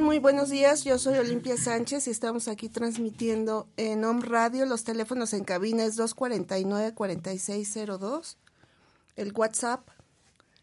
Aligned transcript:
Muy 0.00 0.18
buenos 0.18 0.48
días, 0.48 0.84
yo 0.84 0.96
soy 0.96 1.18
Olimpia 1.18 1.58
Sánchez 1.58 2.06
y 2.06 2.10
estamos 2.10 2.48
aquí 2.48 2.70
transmitiendo 2.70 3.68
en 3.76 4.02
Home 4.04 4.24
Radio. 4.24 4.64
Los 4.64 4.84
teléfonos 4.84 5.34
en 5.34 5.44
cabina 5.44 5.84
es 5.84 5.98
249-4602. 5.98 8.36
El 9.16 9.34
WhatsApp 9.34 9.86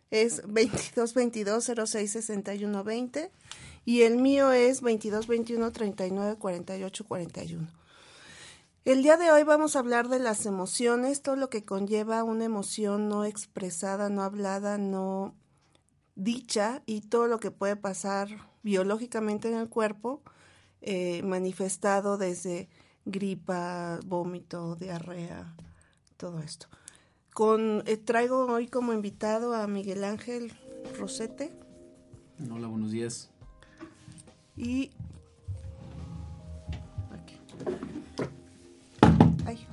es 0.09 0.43
2222-066120 0.45 3.29
y 3.85 4.01
el 4.01 4.17
mío 4.17 4.51
es 4.51 4.81
2221-394841. 4.81 7.67
El 8.85 9.03
día 9.03 9.17
de 9.17 9.29
hoy 9.31 9.43
vamos 9.43 9.75
a 9.75 9.79
hablar 9.79 10.09
de 10.09 10.17
las 10.17 10.47
emociones, 10.47 11.21
todo 11.21 11.35
lo 11.35 11.51
que 11.51 11.63
conlleva 11.63 12.23
una 12.23 12.45
emoción 12.45 13.09
no 13.09 13.25
expresada, 13.25 14.09
no 14.09 14.23
hablada, 14.23 14.79
no 14.79 15.35
dicha 16.15 16.81
y 16.87 17.01
todo 17.01 17.27
lo 17.27 17.39
que 17.39 17.51
puede 17.51 17.75
pasar 17.75 18.48
biológicamente 18.63 19.49
en 19.49 19.55
el 19.55 19.69
cuerpo, 19.69 20.21
eh, 20.81 21.21
manifestado 21.23 22.17
desde 22.17 22.69
gripa, 23.05 23.99
vómito, 24.05 24.75
diarrea, 24.75 25.55
todo 26.17 26.39
esto. 26.39 26.67
Con, 27.33 27.83
eh, 27.85 27.97
traigo 27.97 28.45
hoy 28.45 28.67
como 28.67 28.93
invitado 28.93 29.53
a 29.53 29.67
Miguel 29.67 30.03
Ángel 30.03 30.53
Rosete. 30.97 31.51
Hola, 32.51 32.67
buenos 32.67 32.91
días. 32.91 33.29
Y... 34.55 34.91
Ay. 39.45 39.67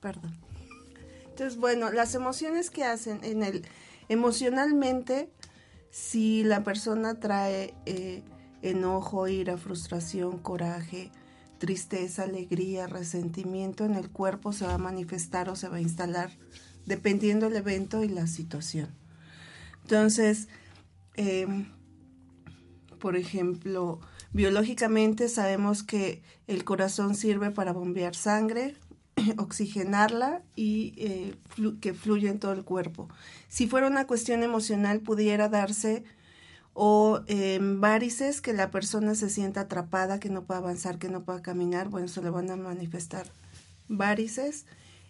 Perdón. 0.00 0.36
Entonces, 1.28 1.58
bueno, 1.58 1.90
las 1.90 2.14
emociones 2.14 2.70
que 2.70 2.84
hacen 2.84 3.24
en 3.24 3.42
el 3.42 3.66
emocionalmente 4.08 5.30
si 5.90 6.44
la 6.44 6.62
persona 6.62 7.18
trae 7.18 7.74
eh, 7.86 8.22
enojo, 8.62 9.28
ira, 9.28 9.56
frustración, 9.56 10.38
coraje, 10.38 11.10
tristeza, 11.58 12.22
alegría, 12.22 12.86
resentimiento 12.86 13.84
en 13.84 13.94
el 13.94 14.10
cuerpo 14.10 14.52
se 14.52 14.66
va 14.66 14.74
a 14.74 14.78
manifestar 14.78 15.48
o 15.48 15.56
se 15.56 15.68
va 15.68 15.76
a 15.76 15.80
instalar 15.80 16.30
dependiendo 16.86 17.46
el 17.46 17.56
evento 17.56 18.02
y 18.02 18.08
la 18.08 18.26
situación. 18.26 18.88
Entonces, 19.82 20.48
em, 21.14 21.66
por 22.98 23.16
ejemplo, 23.16 24.00
biológicamente 24.32 25.28
sabemos 25.28 25.82
que 25.82 26.22
el 26.46 26.64
corazón 26.64 27.14
sirve 27.14 27.50
para 27.50 27.72
bombear 27.72 28.14
sangre, 28.14 28.76
oxigenarla 29.38 30.42
y 30.56 30.94
eh, 30.96 31.34
que 31.80 31.94
fluya 31.94 32.30
en 32.30 32.38
todo 32.38 32.52
el 32.52 32.64
cuerpo. 32.64 33.08
Si 33.48 33.66
fuera 33.66 33.86
una 33.86 34.06
cuestión 34.06 34.42
emocional, 34.42 35.00
pudiera 35.00 35.48
darse 35.48 36.04
o 36.72 37.20
en 37.26 37.80
varices 37.80 38.40
que 38.40 38.52
la 38.52 38.70
persona 38.70 39.14
se 39.14 39.28
sienta 39.28 39.62
atrapada, 39.62 40.20
que 40.20 40.30
no 40.30 40.44
pueda 40.44 40.60
avanzar, 40.60 40.98
que 40.98 41.08
no 41.08 41.24
pueda 41.24 41.42
caminar, 41.42 41.88
bueno, 41.88 42.08
se 42.08 42.22
le 42.22 42.30
van 42.30 42.50
a 42.50 42.56
manifestar 42.56 43.26
varices. 43.88 44.66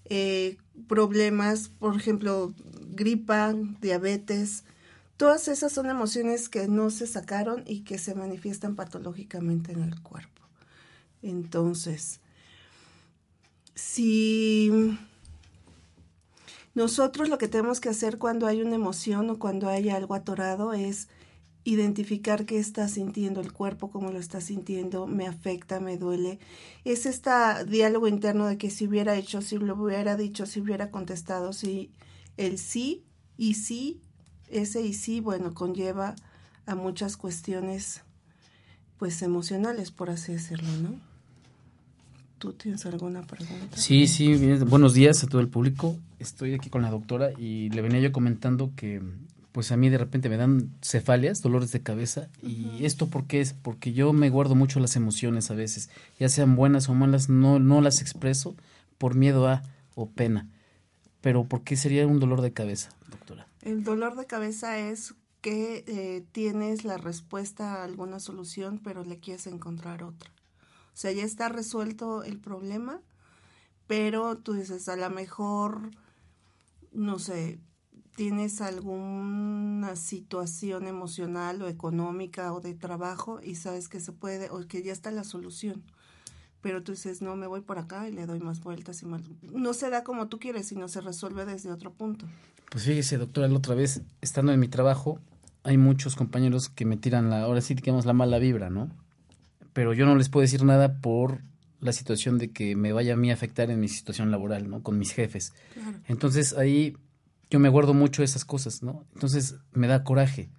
Eh, 0.06 0.56
problemas, 0.88 1.68
por 1.68 1.96
ejemplo, 1.96 2.52
gripa, 2.92 3.54
diabetes, 3.80 4.64
todas 5.16 5.48
esas 5.48 5.72
son 5.72 5.90
emociones 5.90 6.48
que 6.48 6.66
no 6.66 6.90
se 6.90 7.06
sacaron 7.06 7.62
y 7.66 7.80
que 7.80 7.98
se 7.98 8.14
manifiestan 8.14 8.74
patológicamente 8.74 9.72
en 9.72 9.82
el 9.82 10.00
cuerpo. 10.00 10.42
Entonces, 11.22 12.20
si 13.80 14.70
nosotros 16.74 17.28
lo 17.28 17.38
que 17.38 17.48
tenemos 17.48 17.80
que 17.80 17.88
hacer 17.88 18.18
cuando 18.18 18.46
hay 18.46 18.62
una 18.62 18.74
emoción 18.74 19.30
o 19.30 19.38
cuando 19.38 19.68
hay 19.68 19.88
algo 19.88 20.14
atorado 20.14 20.72
es 20.72 21.08
identificar 21.64 22.46
qué 22.46 22.58
está 22.58 22.88
sintiendo 22.88 23.40
el 23.40 23.52
cuerpo, 23.52 23.90
cómo 23.90 24.10
lo 24.10 24.18
está 24.18 24.40
sintiendo, 24.40 25.06
me 25.06 25.26
afecta, 25.26 25.80
me 25.80 25.96
duele. 25.96 26.38
Es 26.84 27.06
este 27.06 27.30
diálogo 27.66 28.06
interno 28.06 28.46
de 28.46 28.58
que 28.58 28.70
si 28.70 28.86
hubiera 28.86 29.16
hecho, 29.16 29.42
si 29.42 29.58
lo 29.58 29.74
hubiera 29.74 30.16
dicho, 30.16 30.46
si 30.46 30.60
hubiera 30.60 30.90
contestado, 30.90 31.52
si 31.52 31.90
el 32.36 32.58
sí 32.58 33.04
y 33.36 33.54
sí, 33.54 34.00
ese 34.48 34.82
y 34.82 34.94
sí, 34.94 35.20
bueno, 35.20 35.54
conlleva 35.54 36.16
a 36.66 36.74
muchas 36.74 37.16
cuestiones 37.16 38.02
pues 38.98 39.22
emocionales, 39.22 39.90
por 39.90 40.10
así 40.10 40.32
decirlo, 40.32 40.70
¿no? 40.82 41.09
¿Tú 42.40 42.54
tienes 42.54 42.86
alguna 42.86 43.20
pregunta? 43.20 43.76
Sí, 43.76 44.06
sí, 44.06 44.34
buenos 44.66 44.94
días 44.94 45.22
a 45.22 45.26
todo 45.26 45.42
el 45.42 45.48
público. 45.48 45.98
Estoy 46.18 46.54
aquí 46.54 46.70
con 46.70 46.80
la 46.80 46.90
doctora 46.90 47.32
y 47.36 47.68
le 47.68 47.82
venía 47.82 48.00
yo 48.00 48.12
comentando 48.12 48.72
que 48.74 49.02
pues 49.52 49.72
a 49.72 49.76
mí 49.76 49.90
de 49.90 49.98
repente 49.98 50.30
me 50.30 50.38
dan 50.38 50.70
cefalias, 50.80 51.42
dolores 51.42 51.70
de 51.70 51.82
cabeza. 51.82 52.30
¿Y 52.42 52.86
esto 52.86 53.08
por 53.08 53.26
qué 53.26 53.42
es? 53.42 53.52
Porque 53.52 53.92
yo 53.92 54.14
me 54.14 54.30
guardo 54.30 54.54
mucho 54.54 54.80
las 54.80 54.96
emociones 54.96 55.50
a 55.50 55.54
veces, 55.54 55.90
ya 56.18 56.30
sean 56.30 56.56
buenas 56.56 56.88
o 56.88 56.94
malas, 56.94 57.28
no, 57.28 57.58
no 57.58 57.82
las 57.82 58.00
expreso 58.00 58.56
por 58.96 59.14
miedo 59.14 59.46
a 59.46 59.62
o 59.94 60.08
pena. 60.08 60.48
Pero 61.20 61.44
¿por 61.44 61.62
qué 61.62 61.76
sería 61.76 62.06
un 62.06 62.20
dolor 62.20 62.40
de 62.40 62.54
cabeza, 62.54 62.88
doctora? 63.10 63.48
El 63.60 63.84
dolor 63.84 64.16
de 64.16 64.24
cabeza 64.24 64.78
es 64.78 65.12
que 65.42 65.84
eh, 65.86 66.24
tienes 66.32 66.86
la 66.86 66.96
respuesta 66.96 67.74
a 67.74 67.84
alguna 67.84 68.18
solución, 68.18 68.80
pero 68.82 69.04
le 69.04 69.18
quieres 69.18 69.46
encontrar 69.46 70.02
otra. 70.02 70.30
Sea, 71.00 71.12
ya 71.12 71.24
está 71.24 71.48
resuelto 71.48 72.24
el 72.24 72.38
problema, 72.38 73.00
pero 73.86 74.36
tú 74.36 74.52
dices, 74.52 74.86
a 74.86 74.96
lo 74.96 75.08
mejor, 75.08 75.92
no 76.92 77.18
sé, 77.18 77.58
tienes 78.16 78.60
alguna 78.60 79.96
situación 79.96 80.86
emocional 80.86 81.62
o 81.62 81.68
económica 81.68 82.52
o 82.52 82.60
de 82.60 82.74
trabajo 82.74 83.40
y 83.42 83.54
sabes 83.54 83.88
que 83.88 83.98
se 83.98 84.12
puede, 84.12 84.50
o 84.50 84.68
que 84.68 84.82
ya 84.82 84.92
está 84.92 85.10
la 85.10 85.24
solución. 85.24 85.82
Pero 86.60 86.82
tú 86.82 86.92
dices, 86.92 87.22
no, 87.22 87.34
me 87.34 87.46
voy 87.46 87.62
por 87.62 87.78
acá 87.78 88.06
y 88.06 88.12
le 88.12 88.26
doy 88.26 88.40
más 88.40 88.60
vueltas 88.60 89.00
y 89.00 89.06
más. 89.06 89.22
No 89.40 89.72
se 89.72 89.88
da 89.88 90.04
como 90.04 90.28
tú 90.28 90.38
quieres, 90.38 90.68
sino 90.68 90.86
se 90.86 91.00
resuelve 91.00 91.46
desde 91.46 91.72
otro 91.72 91.94
punto. 91.94 92.26
Pues 92.70 92.84
fíjese, 92.84 93.16
doctora, 93.16 93.48
la 93.48 93.56
otra 93.56 93.74
vez, 93.74 94.02
estando 94.20 94.52
en 94.52 94.60
mi 94.60 94.68
trabajo, 94.68 95.18
hay 95.62 95.78
muchos 95.78 96.14
compañeros 96.14 96.68
que 96.68 96.84
me 96.84 96.98
tiran 96.98 97.30
la, 97.30 97.44
ahora 97.44 97.62
sí 97.62 97.72
digamos 97.72 98.04
la 98.04 98.12
mala 98.12 98.38
vibra, 98.38 98.68
¿no? 98.68 98.90
Pero 99.80 99.94
yo 99.94 100.04
no 100.04 100.14
les 100.14 100.28
puedo 100.28 100.42
decir 100.42 100.62
nada 100.62 101.00
por 101.00 101.40
la 101.80 101.94
situación 101.94 102.36
de 102.36 102.52
que 102.52 102.76
me 102.76 102.92
vaya 102.92 103.14
a 103.14 103.16
mí 103.16 103.30
a 103.30 103.32
afectar 103.32 103.70
en 103.70 103.80
mi 103.80 103.88
situación 103.88 104.30
laboral, 104.30 104.68
¿no? 104.68 104.82
Con 104.82 104.98
mis 104.98 105.12
jefes. 105.12 105.54
Entonces 106.06 106.52
ahí 106.52 106.98
yo 107.48 107.60
me 107.60 107.70
guardo 107.70 107.94
mucho 107.94 108.22
esas 108.22 108.44
cosas, 108.44 108.82
¿no? 108.82 109.06
Entonces 109.14 109.56
me 109.72 109.86
da 109.86 110.04
coraje 110.04 110.50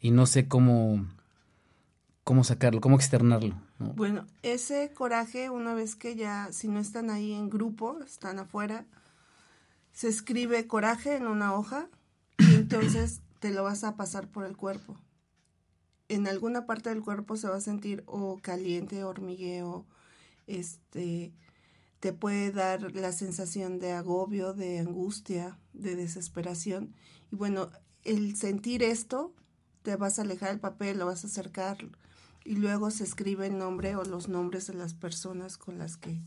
y 0.00 0.10
no 0.10 0.26
sé 0.26 0.48
cómo 0.48 1.06
cómo 2.24 2.42
sacarlo, 2.42 2.80
cómo 2.80 2.96
externarlo. 2.96 3.54
Bueno, 3.78 4.26
ese 4.42 4.90
coraje 4.92 5.50
una 5.50 5.72
vez 5.74 5.94
que 5.94 6.16
ya 6.16 6.48
si 6.50 6.66
no 6.66 6.80
están 6.80 7.10
ahí 7.10 7.32
en 7.32 7.50
grupo, 7.50 8.00
están 8.04 8.40
afuera, 8.40 8.86
se 9.92 10.08
escribe 10.08 10.66
coraje 10.66 11.14
en 11.14 11.28
una 11.28 11.54
hoja 11.54 11.86
y 12.38 12.56
entonces 12.56 13.20
te 13.38 13.52
lo 13.52 13.62
vas 13.62 13.84
a 13.84 13.94
pasar 13.94 14.26
por 14.26 14.44
el 14.44 14.56
cuerpo. 14.56 14.98
En 16.08 16.26
alguna 16.28 16.66
parte 16.66 16.90
del 16.90 17.02
cuerpo 17.02 17.36
se 17.36 17.48
va 17.48 17.56
a 17.56 17.60
sentir 17.60 18.02
o 18.06 18.38
caliente, 18.38 19.04
hormigueo, 19.04 19.86
este, 20.46 21.32
te 22.00 22.12
puede 22.12 22.52
dar 22.52 22.94
la 22.94 23.12
sensación 23.12 23.78
de 23.78 23.92
agobio, 23.92 24.52
de 24.52 24.78
angustia, 24.78 25.58
de 25.72 25.96
desesperación. 25.96 26.94
Y 27.32 27.36
bueno, 27.36 27.70
el 28.04 28.36
sentir 28.36 28.82
esto, 28.82 29.32
te 29.82 29.96
vas 29.96 30.18
a 30.18 30.22
alejar 30.22 30.50
el 30.50 30.60
papel, 30.60 30.98
lo 30.98 31.06
vas 31.06 31.24
a 31.24 31.28
acercar 31.28 31.78
y 32.44 32.56
luego 32.56 32.90
se 32.90 33.04
escribe 33.04 33.46
el 33.46 33.58
nombre 33.58 33.96
o 33.96 34.04
los 34.04 34.28
nombres 34.28 34.66
de 34.66 34.74
las 34.74 34.94
personas 34.94 35.56
con 35.56 35.78
las 35.78 35.96
que 35.96 36.20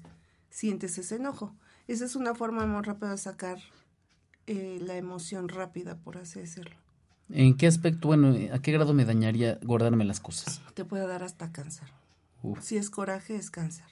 sientes 0.50 0.98
ese 0.98 1.16
enojo. 1.16 1.56
Esa 1.88 2.06
es 2.06 2.16
una 2.16 2.34
forma 2.34 2.66
muy 2.66 2.82
rápida 2.82 3.12
de 3.12 3.18
sacar 3.18 3.60
eh, 4.48 4.80
la 4.82 4.98
emoción 4.98 5.50
rápida, 5.50 5.98
por 5.98 6.18
así 6.18 6.40
decirlo. 6.40 6.76
¿En 7.30 7.58
qué 7.58 7.68
aspecto, 7.68 8.08
bueno, 8.08 8.36
a 8.54 8.60
qué 8.60 8.72
grado 8.72 8.94
me 8.94 9.06
dañaría 9.06 9.60
guardarme 9.64 10.06
las 10.06 10.20
cosas? 10.20 10.62
Te 10.74 10.86
puede 10.86 11.08
dar 11.08 11.24
hasta 11.24 11.52
cáncer. 11.52 11.90
Si 12.62 12.78
es 12.78 12.90
coraje, 12.90 13.36
es 13.36 13.52
cáncer. 13.52 13.86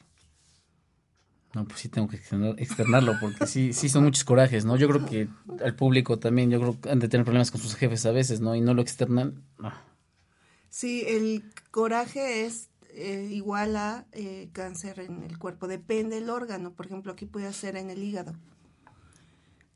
No, 1.54 1.66
pues 1.66 1.80
sí 1.80 1.90
tengo 1.90 2.08
que 2.08 2.18
externarlo 2.58 3.14
porque 3.20 3.48
sí, 3.48 3.74
sí 3.74 3.88
son 3.88 4.04
muchos 4.04 4.24
corajes, 4.24 4.66
¿no? 4.66 4.76
Yo 4.76 4.90
creo 4.90 5.06
que 5.06 5.28
al 5.64 5.76
público 5.76 6.20
también, 6.20 6.50
yo 6.50 6.60
creo 6.60 6.80
que 6.80 6.90
han 6.90 7.00
de 7.00 7.08
tener 7.08 7.26
problemas 7.26 7.52
con 7.52 7.62
sus 7.62 7.76
jefes 7.76 8.06
a 8.06 8.12
veces, 8.12 8.42
¿no? 8.42 8.56
Y 8.56 8.62
no 8.62 8.74
lo 8.74 8.82
externan. 8.82 9.42
Sí, 10.70 11.04
el 11.08 11.50
coraje 11.72 12.46
es 12.46 12.70
eh, 12.90 13.30
igual 13.32 13.78
a 13.78 14.06
eh, 14.12 14.50
cáncer 14.52 15.00
en 15.00 15.24
el 15.24 15.38
cuerpo. 15.38 15.68
Depende 15.68 16.16
del 16.16 16.30
órgano. 16.30 16.74
Por 16.74 16.88
ejemplo, 16.88 17.14
aquí 17.14 17.26
puede 17.26 17.52
ser 17.54 17.78
en 17.78 17.90
el 17.90 18.04
hígado 18.04 18.36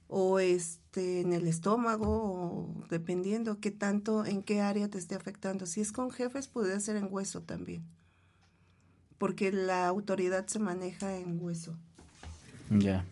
o 0.10 0.40
este 0.40 1.22
en 1.22 1.32
el 1.32 1.48
estómago 1.48 2.10
o 2.10 2.84
dependiendo 2.90 3.62
qué 3.62 3.72
tanto 3.72 4.26
en 4.26 4.44
qué 4.44 4.60
área 4.60 4.90
te 4.90 4.98
esté 4.98 5.16
afectando. 5.16 5.66
Si 5.66 5.80
es 5.80 5.94
con 5.94 6.12
jefes 6.12 6.50
puede 6.50 6.78
ser 6.82 6.98
en 6.98 7.08
hueso 7.10 7.42
también 7.42 7.84
porque 9.20 9.52
la 9.52 9.86
autoridad 9.86 10.48
se 10.48 10.58
maneja 10.58 11.18
en 11.18 11.44
hueso. 11.44 11.76
Ya. 12.72 13.06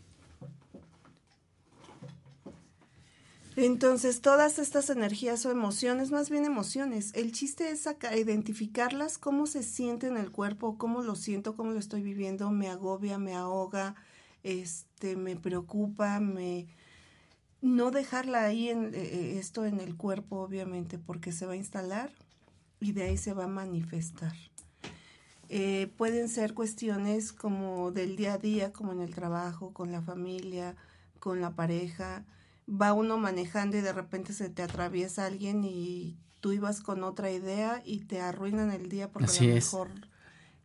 Entonces, 3.57 4.21
todas 4.21 4.59
estas 4.59 4.89
energías 4.89 5.45
o 5.45 5.51
emociones, 5.51 6.11
más 6.11 6.29
bien 6.29 6.45
emociones, 6.45 7.11
el 7.15 7.31
chiste 7.31 7.71
es 7.71 7.88
acá, 7.88 8.15
identificarlas, 8.15 9.17
cómo 9.17 9.47
se 9.47 9.63
siente 9.63 10.07
en 10.07 10.15
el 10.15 10.31
cuerpo, 10.31 10.77
cómo 10.77 11.01
lo 11.01 11.15
siento, 11.15 11.55
cómo 11.55 11.71
lo 11.71 11.79
estoy 11.79 12.03
viviendo, 12.03 12.51
me 12.51 12.69
agobia, 12.69 13.17
me 13.17 13.35
ahoga, 13.35 13.95
este, 14.43 15.15
me 15.15 15.35
preocupa, 15.35 16.19
me... 16.19 16.67
No 17.67 17.91
dejarla 17.91 18.45
ahí 18.45 18.69
en 18.69 18.95
eh, 18.95 18.97
eh, 18.97 19.37
esto 19.39 19.65
en 19.65 19.81
el 19.81 19.95
cuerpo, 19.97 20.39
obviamente, 20.39 20.97
porque 20.97 21.33
se 21.33 21.45
va 21.45 21.53
a 21.53 21.57
instalar 21.57 22.11
y 22.79 22.93
de 22.93 23.03
ahí 23.03 23.17
se 23.17 23.33
va 23.33 23.43
a 23.43 23.49
manifestar. 23.49 24.33
Eh, 25.49 25.91
pueden 25.97 26.29
ser 26.29 26.53
cuestiones 26.53 27.33
como 27.33 27.91
del 27.91 28.15
día 28.15 28.33
a 28.33 28.37
día, 28.37 28.71
como 28.71 28.93
en 28.93 29.01
el 29.01 29.13
trabajo, 29.13 29.73
con 29.73 29.91
la 29.91 30.01
familia, 30.01 30.75
con 31.19 31.41
la 31.41 31.55
pareja. 31.55 32.25
Va 32.69 32.93
uno 32.93 33.17
manejando 33.17 33.77
y 33.77 33.81
de 33.81 33.93
repente 33.93 34.33
se 34.33 34.49
te 34.49 34.63
atraviesa 34.63 35.25
alguien 35.25 35.63
y 35.65 36.17
tú 36.39 36.53
ibas 36.53 36.81
con 36.81 37.03
otra 37.03 37.31
idea 37.31 37.81
y 37.85 37.99
te 38.05 38.21
arruinan 38.21 38.71
el 38.71 38.87
día 38.89 39.11
porque 39.11 39.31
a 39.31 39.41
lo 39.41 39.53
mejor 39.55 39.89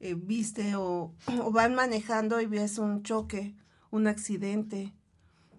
eh, 0.00 0.14
viste 0.14 0.76
o, 0.76 1.14
o, 1.42 1.50
van 1.50 1.74
manejando 1.74 2.40
y 2.40 2.46
ves 2.46 2.78
un 2.78 3.02
choque, 3.02 3.56
un 3.90 4.06
accidente. 4.06 4.92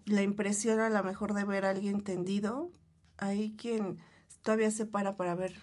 La 0.05 0.21
impresión 0.21 0.79
a 0.79 0.89
lo 0.89 1.03
mejor 1.03 1.33
de 1.33 1.45
ver 1.45 1.65
a 1.65 1.69
alguien 1.69 2.01
tendido, 2.01 2.71
hay 3.17 3.53
quien 3.57 3.97
todavía 4.41 4.71
se 4.71 4.85
para 4.85 5.15
para 5.15 5.35
ver 5.35 5.53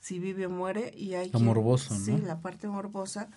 si 0.00 0.18
vive 0.18 0.46
o 0.46 0.50
muere 0.50 0.92
y 0.96 1.14
hay 1.14 1.30
la 1.30 1.38
morbosa, 1.40 1.98
sí 1.98 2.16
la 2.18 2.40
parte 2.40 2.68
morbosa 2.68 3.30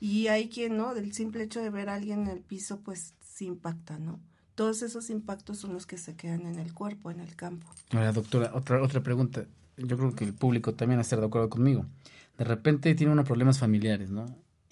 y 0.00 0.28
hay 0.28 0.48
quien 0.48 0.76
no 0.76 0.94
del 0.94 1.12
simple 1.12 1.44
hecho 1.44 1.60
de 1.60 1.70
ver 1.70 1.90
a 1.90 1.94
alguien 1.94 2.22
en 2.22 2.28
el 2.28 2.40
piso 2.40 2.80
pues 2.80 3.14
se 3.20 3.44
impacta 3.44 3.98
no 3.98 4.18
todos 4.54 4.82
esos 4.82 5.10
impactos 5.10 5.58
son 5.58 5.74
los 5.74 5.86
que 5.86 5.98
se 5.98 6.16
quedan 6.16 6.46
en 6.46 6.58
el 6.58 6.74
cuerpo 6.74 7.12
en 7.12 7.20
el 7.20 7.36
campo. 7.36 7.68
Ahora 7.92 8.10
doctora 8.10 8.50
otra 8.54 8.82
otra 8.82 9.02
pregunta. 9.02 9.46
Yo 9.76 9.96
creo 9.96 10.12
que 10.16 10.24
el 10.24 10.34
público 10.34 10.74
también 10.74 10.98
está 10.98 11.16
de 11.16 11.24
acuerdo 11.24 11.48
conmigo. 11.48 11.86
De 12.36 12.44
repente 12.44 12.92
tiene 12.96 13.12
unos 13.12 13.24
problemas 13.24 13.60
familiares 13.60 14.10
no 14.10 14.26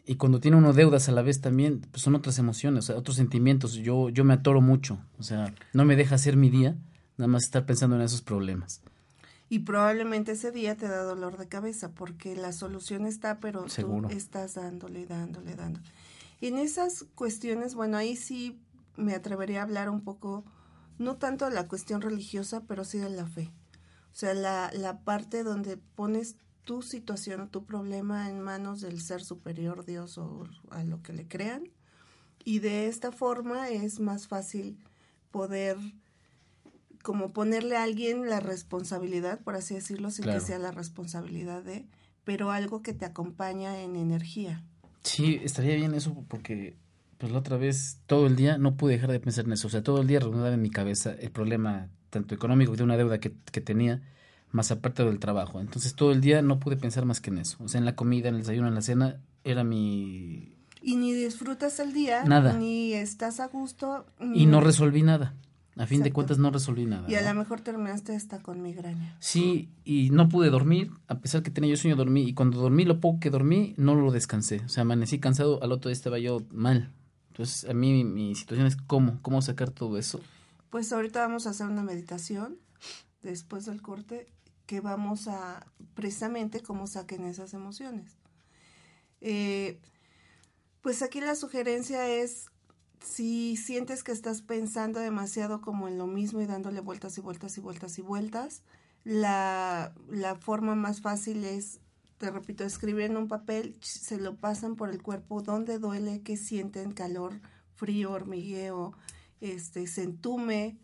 y 0.07 0.15
cuando 0.17 0.41
tiene 0.41 0.57
uno 0.57 0.73
deudas 0.73 1.09
a 1.09 1.13
la 1.13 1.23
vez 1.23 1.41
también 1.41 1.81
pues 1.91 2.03
son 2.03 2.15
otras 2.15 2.39
emociones 2.39 2.89
otros 2.91 3.17
sentimientos 3.17 3.75
yo 3.75 4.09
yo 4.09 4.25
me 4.25 4.35
atoro 4.35 4.61
mucho 4.61 4.99
o 5.19 5.23
sea 5.23 5.53
no 5.73 5.85
me 5.85 5.97
deja 5.97 6.15
hacer 6.15 6.37
mi 6.37 6.49
día 6.49 6.77
nada 7.17 7.29
más 7.29 7.45
estar 7.45 7.67
pensando 7.67 7.97
en 7.97 8.03
esos 8.03 8.23
problemas 8.23 8.81
y 9.49 9.61
probablemente 9.61 10.33
ese 10.33 10.51
día 10.51 10.77
te 10.77 10.89
da 10.89 11.03
dolor 11.03 11.39
de 11.39 11.47
cabeza 11.47 11.93
porque 11.93 12.35
la 12.35 12.53
solución 12.53 13.07
está, 13.07 13.39
pero 13.39 13.65
tú 13.65 14.09
estás 14.11 14.55
dándole, 14.55 15.07
dándole, 15.07 15.55
dándole. 15.55 15.87
Y 16.41 16.49
en 16.49 16.59
esas 16.59 17.05
cuestiones, 17.15 17.75
bueno, 17.75 17.97
ahí 17.97 18.17
sí 18.17 18.61
me 18.97 19.15
atrevería 19.15 19.61
a 19.61 19.63
hablar 19.63 19.89
un 19.89 20.01
poco, 20.01 20.45
no 20.99 21.17
tanto 21.17 21.45
de 21.45 21.55
la 21.55 21.69
cuestión 21.69 22.01
religiosa, 22.01 22.65
pero 22.67 22.85
sí 22.85 22.99
de 22.99 23.11
la 23.11 23.27
fe. 23.27 23.53
O 24.13 24.19
sea, 24.19 24.35
la, 24.35 24.71
la 24.73 24.99
parte 25.01 25.45
donde 25.45 25.77
pones 25.77 26.37
tu 26.67 26.83
situación 26.83 27.41
o 27.41 27.49
tu 27.49 27.65
problema 27.65 28.29
en 28.29 28.41
manos 28.41 28.81
del 28.81 29.01
ser 29.01 29.23
superior, 29.23 29.87
Dios 29.87 30.19
o 30.19 30.45
a 30.71 30.83
lo 30.83 31.01
que 31.01 31.13
le 31.13 31.27
crean. 31.27 31.71
Y 32.45 32.59
de 32.59 32.89
esta 32.89 33.13
forma 33.13 33.71
es 33.71 34.01
más 34.01 34.27
fácil 34.27 34.77
poder 35.31 35.79
como 37.03 37.33
ponerle 37.33 37.77
a 37.77 37.85
alguien 37.85 38.29
la 38.29 38.41
responsabilidad, 38.41 39.41
por 39.41 39.55
así 39.55 39.75
decirlo, 39.75 40.11
sin 40.11 40.25
que 40.25 40.41
sea 40.41 40.59
la 40.59 40.73
responsabilidad 40.73 41.63
de, 41.63 41.87
pero 42.25 42.51
algo 42.51 42.83
que 42.83 42.93
te 42.93 43.05
acompaña 43.05 43.81
en 43.81 43.95
energía. 43.95 44.65
Sí, 45.05 45.41
estaría 45.45 45.77
bien 45.77 45.95
eso 45.95 46.25
porque 46.27 46.77
pues 47.19 47.31
la 47.31 47.39
otra 47.39 47.57
vez 47.57 48.01
todo 48.07 48.27
el 48.27 48.35
día 48.35 48.59
no 48.59 48.77
pude 48.77 48.95
dejar 48.95 49.13
de 49.13 49.21
pensar 49.21 49.45
en 49.45 49.53
eso, 49.53 49.69
o 49.69 49.71
sea, 49.71 49.85
todo 49.85 50.01
el 50.01 50.09
día 50.09 50.19
rondaba 50.19 50.53
en 50.53 50.61
mi 50.61 50.71
cabeza 50.71 51.13
el 51.13 51.31
problema 51.31 51.89
tanto 52.11 52.35
económico 52.35 52.75
de 52.75 52.83
una 52.83 52.97
deuda 52.97 53.21
que, 53.21 53.33
que 53.53 53.61
tenía, 53.61 54.03
más 54.57 54.73
aparte 54.73 55.05
del 55.05 55.21
trabajo. 55.21 55.61
Entonces 55.61 55.95
todo 55.95 56.11
el 56.11 56.21
día 56.21 56.43
no 56.43 56.59
pude 56.59 56.77
pensar 56.77 57.05
más 57.05 57.21
que 57.21 57.31
en 57.31 57.39
eso, 57.39 57.59
o 57.63 57.69
sea, 57.69 57.79
en 57.79 57.85
la 57.85 57.95
comida, 57.95 58.29
en 58.29 58.35
el 58.35 58.41
desayuno, 58.41 58.67
en 58.67 58.75
la 58.75 58.83
cena, 58.83 59.21
era 59.45 59.63
mi... 59.63 60.53
Y 60.83 60.97
ni 60.97 61.13
disfrutas 61.13 61.79
el 61.81 61.93
día, 61.93 62.25
nada. 62.25 62.53
ni 62.55 62.93
estás 62.93 63.41
a 63.41 63.49
gusto. 63.49 64.07
Y 64.35 64.47
no 64.47 64.61
resolví 64.61 65.03
nada. 65.03 65.35
A 65.77 65.87
fin 65.87 66.03
de 66.03 66.13
cuentas 66.13 66.39
no 66.39 66.51
resolví 66.51 66.87
nada. 66.87 67.11
Y 67.11 67.17
a 67.17 67.23
lo 67.23 67.39
mejor 67.39 67.61
terminaste 67.61 68.15
hasta 68.15 68.41
con 68.41 68.63
migraña. 68.63 69.17
Sí, 69.19 69.69
y 69.85 70.11
no 70.11 70.29
pude 70.29 70.49
dormir, 70.49 70.91
a 71.07 71.19
pesar 71.19 71.43
que 71.43 71.51
tenía 71.51 71.71
yo 71.71 71.77
sueño 71.77 71.97
dormí, 71.97 72.23
y 72.23 72.35
cuando 72.35 72.59
dormí 72.61 72.85
lo 72.85 73.01
poco 73.01 73.21
que 73.21 73.31
dormí, 73.31 73.75
no 73.77 73.95
lo 73.95 74.11
descansé. 74.11 74.63
O 74.65 74.69
sea, 74.69 74.83
amanecí 74.83 75.19
cansado, 75.19 75.63
al 75.63 75.73
otro 75.73 75.91
día 75.91 75.97
estaba 75.97 76.19
yo 76.19 76.41
mal. 76.51 76.93
Entonces, 77.29 77.69
a 77.69 77.75
mí 77.75 78.05
mi, 78.05 78.35
situación 78.35 78.67
es 78.67 78.77
cómo, 78.77 79.19
cómo 79.21 79.43
sacar 79.43 79.71
todo 79.71 79.99
eso. 79.99 80.21
Pues 80.71 80.93
ahorita 80.93 81.21
vamos 81.21 81.47
a 81.47 81.51
hacer 81.51 81.67
una 81.67 81.83
meditación 81.83 82.57
después 83.23 83.67
del 83.67 83.83
corte 83.83 84.29
que 84.67 84.81
vamos 84.81 85.29
a 85.29 85.67
precisamente 85.95 86.63
cómo 86.63 86.87
saquen 86.87 87.25
esas 87.25 87.55
emociones. 87.55 88.19
Eh, 89.21 89.81
pues 90.81 91.03
aquí 91.03 91.21
la 91.21 91.35
sugerencia 91.35 92.09
es 92.09 92.47
si 93.01 93.57
sientes 93.57 94.03
que 94.03 94.13
estás 94.13 94.43
pensando 94.43 95.01
demasiado 95.01 95.61
como 95.61 95.89
en 95.89 95.99
lo 95.99 96.07
mismo 96.07 96.41
y 96.41 96.47
dándole 96.47 96.81
vueltas 96.81 97.17
y 97.19 97.21
vueltas 97.21 97.57
y 97.57 97.61
vueltas 97.61 97.99
y 97.99 98.03
vueltas, 98.03 98.63
la, 99.05 99.95
la 100.09 100.35
forma 100.35 100.75
más 100.75 101.01
fácil 101.01 101.45
es, 101.45 101.81
te 102.19 102.31
repito, 102.31 102.65
escribir 102.65 103.05
en 103.05 103.17
un 103.17 103.29
papel, 103.29 103.77
se 103.81 104.19
lo 104.19 104.37
pasan 104.37 104.77
por 104.77 104.91
el 104.91 105.03
cuerpo, 105.03 105.43
dónde 105.43 105.79
duele, 105.79 106.23
qué 106.23 106.37
sienten, 106.37 106.93
calor, 106.93 107.41
frío, 107.77 108.11
hormigueo, 108.11 108.95
este, 109.41 109.87
se 109.87 110.03
entume 110.03 110.79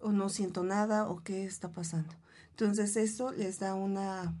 o 0.00 0.12
no 0.12 0.28
siento 0.28 0.64
nada 0.64 1.08
o 1.08 1.22
qué 1.22 1.44
está 1.44 1.70
pasando. 1.70 2.14
Entonces 2.52 2.96
eso 2.96 3.32
les 3.32 3.58
da 3.58 3.74
una 3.74 4.34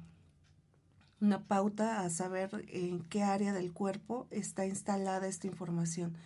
una 1.22 1.44
pauta 1.44 2.00
a 2.00 2.10
saber 2.10 2.64
en 2.68 3.00
qué 3.04 3.22
área 3.22 3.52
del 3.52 3.72
cuerpo 3.72 4.26
está 4.30 4.66
instalada 4.66 5.28
esta 5.28 5.46
información. 5.46 6.16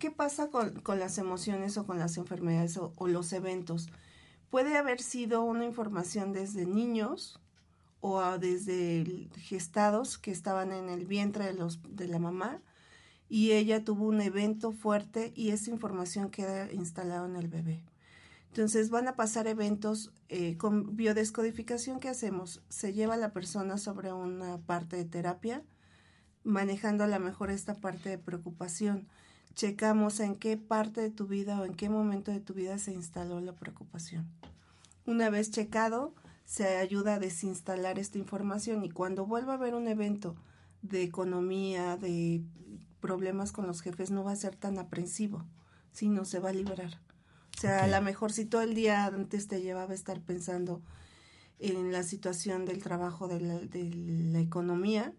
¿Qué 0.00 0.10
pasa 0.10 0.48
con, 0.50 0.98
las 0.98 1.18
emociones 1.18 1.78
o 1.78 1.86
con 1.86 2.00
las 2.00 2.16
enfermedades 2.16 2.76
o, 2.76 3.06
los 3.06 3.32
eventos? 3.32 3.88
Puede 4.50 4.76
haber 4.76 5.00
sido 5.00 5.42
una 5.44 5.64
información 5.64 6.32
desde 6.32 6.66
niños 6.66 7.38
o 8.00 8.20
desde 8.38 9.28
gestados 9.36 10.18
que 10.18 10.32
estaban 10.32 10.72
en 10.72 10.88
el 10.88 11.06
vientre 11.06 11.46
de, 11.46 11.54
los, 11.54 11.78
de 11.88 12.08
la 12.08 12.18
mamá 12.18 12.60
y 13.28 13.52
ella 13.52 13.84
tuvo 13.84 14.04
un 14.06 14.20
evento 14.20 14.72
fuerte 14.72 15.32
y 15.36 15.50
esa 15.50 15.70
información 15.70 16.28
queda 16.28 16.72
instalada 16.72 17.24
en 17.26 17.36
el 17.36 17.46
bebé. 17.46 17.84
Entonces 18.54 18.88
van 18.88 19.08
a 19.08 19.16
pasar 19.16 19.48
eventos 19.48 20.12
eh, 20.28 20.56
con 20.56 20.94
biodescodificación. 20.94 21.98
¿Qué 21.98 22.08
hacemos? 22.08 22.62
Se 22.68 22.92
lleva 22.92 23.14
a 23.14 23.16
la 23.16 23.32
persona 23.32 23.78
sobre 23.78 24.12
una 24.12 24.58
parte 24.58 24.96
de 24.96 25.04
terapia, 25.04 25.64
manejando 26.44 27.02
a 27.02 27.08
lo 27.08 27.18
mejor 27.18 27.50
esta 27.50 27.74
parte 27.74 28.10
de 28.10 28.18
preocupación. 28.18 29.08
checamos 29.56 30.20
en 30.20 30.36
qué 30.36 30.56
parte 30.56 31.00
de 31.00 31.10
tu 31.10 31.26
vida 31.26 31.60
o 31.60 31.64
en 31.64 31.74
qué 31.74 31.88
momento 31.88 32.30
de 32.30 32.38
tu 32.38 32.54
vida 32.54 32.78
se 32.78 32.92
instaló 32.92 33.40
la 33.40 33.56
preocupación. 33.56 34.30
Una 35.04 35.30
vez 35.30 35.50
checado, 35.50 36.14
se 36.44 36.76
ayuda 36.76 37.14
a 37.14 37.18
desinstalar 37.18 37.98
esta 37.98 38.18
información 38.18 38.84
y 38.84 38.90
cuando 38.90 39.26
vuelva 39.26 39.54
a 39.54 39.56
haber 39.56 39.74
un 39.74 39.88
evento 39.88 40.36
de 40.80 41.02
economía, 41.02 41.96
de 41.96 42.44
problemas 43.00 43.50
con 43.50 43.66
los 43.66 43.80
jefes, 43.80 44.12
no 44.12 44.22
va 44.22 44.30
a 44.30 44.36
ser 44.36 44.54
tan 44.54 44.78
aprensivo, 44.78 45.44
sino 45.90 46.24
se 46.24 46.38
va 46.38 46.50
a 46.50 46.52
liberar. 46.52 47.03
O 47.56 47.60
sea, 47.60 47.84
a 47.84 47.86
lo 47.86 48.02
mejor 48.02 48.32
si 48.32 48.44
todo 48.44 48.62
el 48.62 48.74
día 48.74 49.06
antes 49.06 49.48
te 49.48 49.62
llevaba 49.62 49.92
a 49.92 49.94
estar 49.94 50.20
pensando 50.20 50.82
en 51.58 51.92
la 51.92 52.02
situación 52.02 52.64
del 52.64 52.82
trabajo 52.82 53.28
de 53.28 53.40
la, 53.40 53.58
de 53.58 53.90
la 53.94 54.40
economía, 54.40 55.14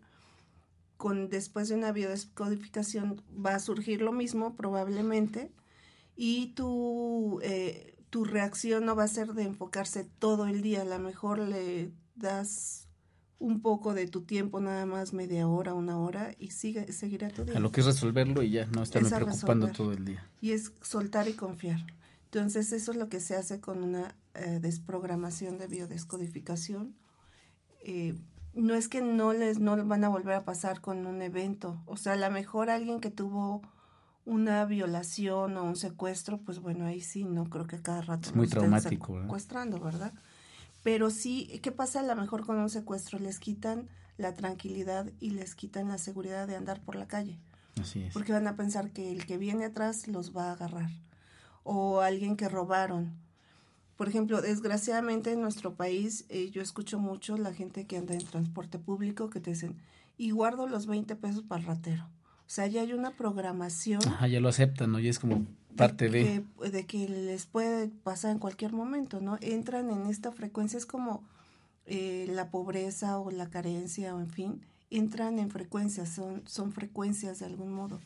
con 0.97 1.29
después 1.29 1.69
de 1.69 1.75
una 1.75 1.91
biodescodificación 1.91 3.21
va 3.45 3.55
a 3.55 3.59
surgir 3.59 4.01
lo 4.01 4.11
mismo 4.11 4.55
probablemente 4.55 5.51
y 6.15 6.47
tu, 6.53 7.39
eh, 7.43 7.97
tu 8.09 8.23
reacción 8.23 8.85
no 8.85 8.95
va 8.95 9.03
a 9.03 9.07
ser 9.07 9.33
de 9.33 9.43
enfocarse 9.43 10.05
todo 10.19 10.47
el 10.47 10.61
día, 10.61 10.81
a 10.81 10.85
lo 10.85 10.99
mejor 10.99 11.39
le 11.39 11.91
das 12.15 12.87
un 13.37 13.61
poco 13.61 13.93
de 13.93 14.07
tu 14.07 14.21
tiempo, 14.21 14.61
nada 14.61 14.85
más 14.85 15.13
media 15.13 15.47
hora, 15.47 15.73
una 15.73 15.99
hora 15.99 16.33
y 16.39 16.51
sigue, 16.51 16.91
seguirá 16.93 17.29
tu 17.29 17.43
día. 17.43 17.57
A 17.57 17.59
lo 17.59 17.71
que 17.71 17.81
es 17.81 17.85
resolverlo 17.85 18.41
y 18.43 18.51
ya 18.51 18.65
no 18.67 18.83
estarme 18.83 19.09
preocupando 19.09 19.67
todo 19.67 19.91
el 19.91 20.05
día. 20.05 20.29
Y 20.41 20.51
es 20.51 20.71
soltar 20.81 21.27
y 21.27 21.33
confiar. 21.33 21.85
Entonces 22.35 22.73
eso 22.73 22.91
es 22.91 22.97
lo 22.97 23.07
que 23.07 23.21
se 23.21 23.37
hace 23.37 23.61
con 23.61 23.81
una 23.81 24.13
eh, 24.33 24.59
desprogramación 24.61 25.57
de 25.57 25.67
biodescodificación. 25.67 26.93
Eh, 27.79 28.13
no 28.53 28.75
es 28.75 28.89
que 28.89 29.01
no 29.01 29.31
les 29.31 29.59
no 29.59 29.85
van 29.85 30.03
a 30.03 30.09
volver 30.09 30.33
a 30.33 30.43
pasar 30.43 30.81
con 30.81 31.05
un 31.05 31.21
evento. 31.21 31.81
O 31.85 31.95
sea, 31.95 32.11
a 32.11 32.15
lo 32.17 32.29
mejor 32.29 32.69
alguien 32.69 32.99
que 32.99 33.09
tuvo 33.09 33.61
una 34.25 34.65
violación 34.65 35.55
o 35.55 35.63
un 35.63 35.77
secuestro, 35.77 36.41
pues 36.41 36.59
bueno, 36.59 36.85
ahí 36.85 36.99
sí, 36.99 37.23
no 37.23 37.49
creo 37.49 37.67
que 37.67 37.81
cada 37.81 38.01
rato 38.01 38.27
es 38.27 38.35
muy 38.35 38.49
traumático, 38.49 39.21
secuestrando, 39.21 39.79
¿verdad? 39.79 40.11
Pero 40.83 41.11
sí, 41.11 41.61
¿qué 41.63 41.71
pasa 41.71 42.01
a 42.01 42.03
lo 42.03 42.17
mejor 42.17 42.45
con 42.45 42.57
un 42.57 42.69
secuestro? 42.69 43.17
Les 43.17 43.39
quitan 43.39 43.87
la 44.17 44.33
tranquilidad 44.33 45.09
y 45.21 45.29
les 45.29 45.55
quitan 45.55 45.87
la 45.87 45.97
seguridad 45.99 46.49
de 46.49 46.57
andar 46.57 46.81
por 46.81 46.97
la 46.97 47.07
calle. 47.07 47.39
Así 47.79 48.03
es. 48.03 48.13
Porque 48.13 48.33
van 48.33 48.47
a 48.47 48.57
pensar 48.57 48.91
que 48.91 49.13
el 49.13 49.25
que 49.25 49.37
viene 49.37 49.63
atrás 49.63 50.09
los 50.09 50.35
va 50.35 50.49
a 50.49 50.51
agarrar. 50.51 50.89
O 51.65 51.99
alguien 51.99 52.37
que 52.37 52.47
robaron 52.47 53.25
por 53.95 54.09
ejemplo, 54.09 54.41
desgraciadamente 54.41 55.31
en 55.31 55.41
nuestro 55.41 55.75
país 55.75 56.25
eh, 56.29 56.49
yo 56.51 56.61
escucho 56.61 56.99
mucho 56.99 57.37
la 57.37 57.53
gente 57.53 57.85
que 57.85 57.97
anda 57.97 58.13
en 58.13 58.25
transporte 58.25 58.77
público 58.77 59.29
que 59.29 59.39
te 59.39 59.51
dicen, 59.51 59.75
y 60.17 60.31
guardo 60.31 60.67
los 60.67 60.85
20 60.85 61.15
pesos 61.15 61.43
para 61.43 61.61
el 61.61 61.67
ratero. 61.67 62.03
O 62.03 62.49
sea, 62.49 62.67
ya 62.67 62.81
hay 62.81 62.93
una 62.93 63.11
programación. 63.11 64.01
Ajá, 64.05 64.27
ya 64.27 64.39
lo 64.39 64.49
aceptan, 64.49 64.91
¿no? 64.91 64.99
Y 64.99 65.07
es 65.07 65.19
como 65.19 65.45
parte 65.75 66.09
de... 66.09 66.43
De, 66.61 66.69
de 66.69 66.85
que 66.85 67.07
les 67.07 67.45
puede 67.45 67.87
pasar 67.87 68.31
en 68.31 68.39
cualquier 68.39 68.71
momento, 68.71 69.19
¿no? 69.19 69.37
Entran 69.41 69.89
en 69.89 70.07
esta 70.07 70.31
frecuencia, 70.31 70.77
es 70.77 70.85
como 70.85 71.23
eh, 71.85 72.27
la 72.29 72.51
pobreza 72.51 73.17
o 73.19 73.31
la 73.31 73.49
carencia 73.49 74.13
o 74.13 74.19
en 74.19 74.29
fin, 74.29 74.61
entran 74.89 75.39
en 75.39 75.49
frecuencias, 75.49 76.09
son, 76.09 76.43
son 76.45 76.71
frecuencias 76.71 77.39
de 77.39 77.45
algún 77.45 77.73
modo. 77.73 77.99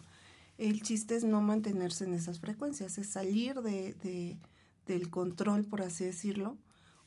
El 0.60 0.84
chiste 0.84 1.16
es 1.16 1.24
no 1.24 1.42
mantenerse 1.42 2.04
en 2.04 2.14
esas 2.14 2.40
frecuencias, 2.40 3.00
es 3.00 3.10
salir 3.10 3.62
de, 3.62 3.96
de 4.04 4.38
del 4.90 5.10
control, 5.10 5.66
por 5.66 5.82
así 5.82 6.04
decirlo, 6.04 6.58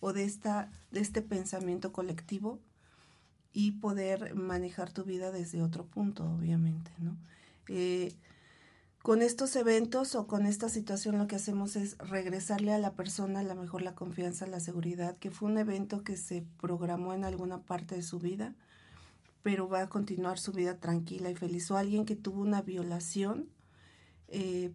o 0.01 0.13
de, 0.13 0.25
esta, 0.25 0.71
de 0.91 1.01
este 1.01 1.21
pensamiento 1.21 1.93
colectivo 1.93 2.59
y 3.53 3.73
poder 3.73 4.35
manejar 4.35 4.91
tu 4.93 5.05
vida 5.05 5.31
desde 5.31 5.63
otro 5.63 5.85
punto, 5.85 6.25
obviamente, 6.25 6.91
¿no? 6.99 7.17
Eh, 7.69 8.15
con 9.03 9.21
estos 9.21 9.57
eventos 9.57 10.15
o 10.15 10.29
con 10.29 10.47
esta 10.47 10.69
situación 10.69 11.19
lo 11.19 11.27
que 11.27 11.35
hacemos 11.35 11.75
es 11.75 11.99
regresarle 11.99 12.73
a 12.73 12.79
la 12.79 12.95
persona 12.95 13.41
a 13.41 13.43
la 13.43 13.57
mejor 13.57 13.83
la 13.83 13.97
confianza, 13.97 14.47
la 14.47 14.61
seguridad, 14.61 15.17
que 15.19 15.33
fue 15.33 15.51
un 15.51 15.59
evento 15.59 16.05
que 16.05 16.17
se 16.17 16.47
programó 16.61 17.13
en 17.13 17.25
alguna 17.25 17.63
parte 17.63 17.97
de 17.97 18.03
su 18.03 18.21
vida, 18.21 18.55
pero 19.43 19.69
va 19.69 19.83
a 19.83 19.89
continuar 19.89 20.39
su 20.39 20.53
vida 20.53 20.79
tranquila 20.79 21.31
y 21.31 21.35
feliz. 21.35 21.71
O 21.71 21.77
alguien 21.77 22.05
que 22.05 22.17
tuvo 22.17 22.41
una 22.43 22.63
violación, 22.63 23.49
eh, 24.29 24.73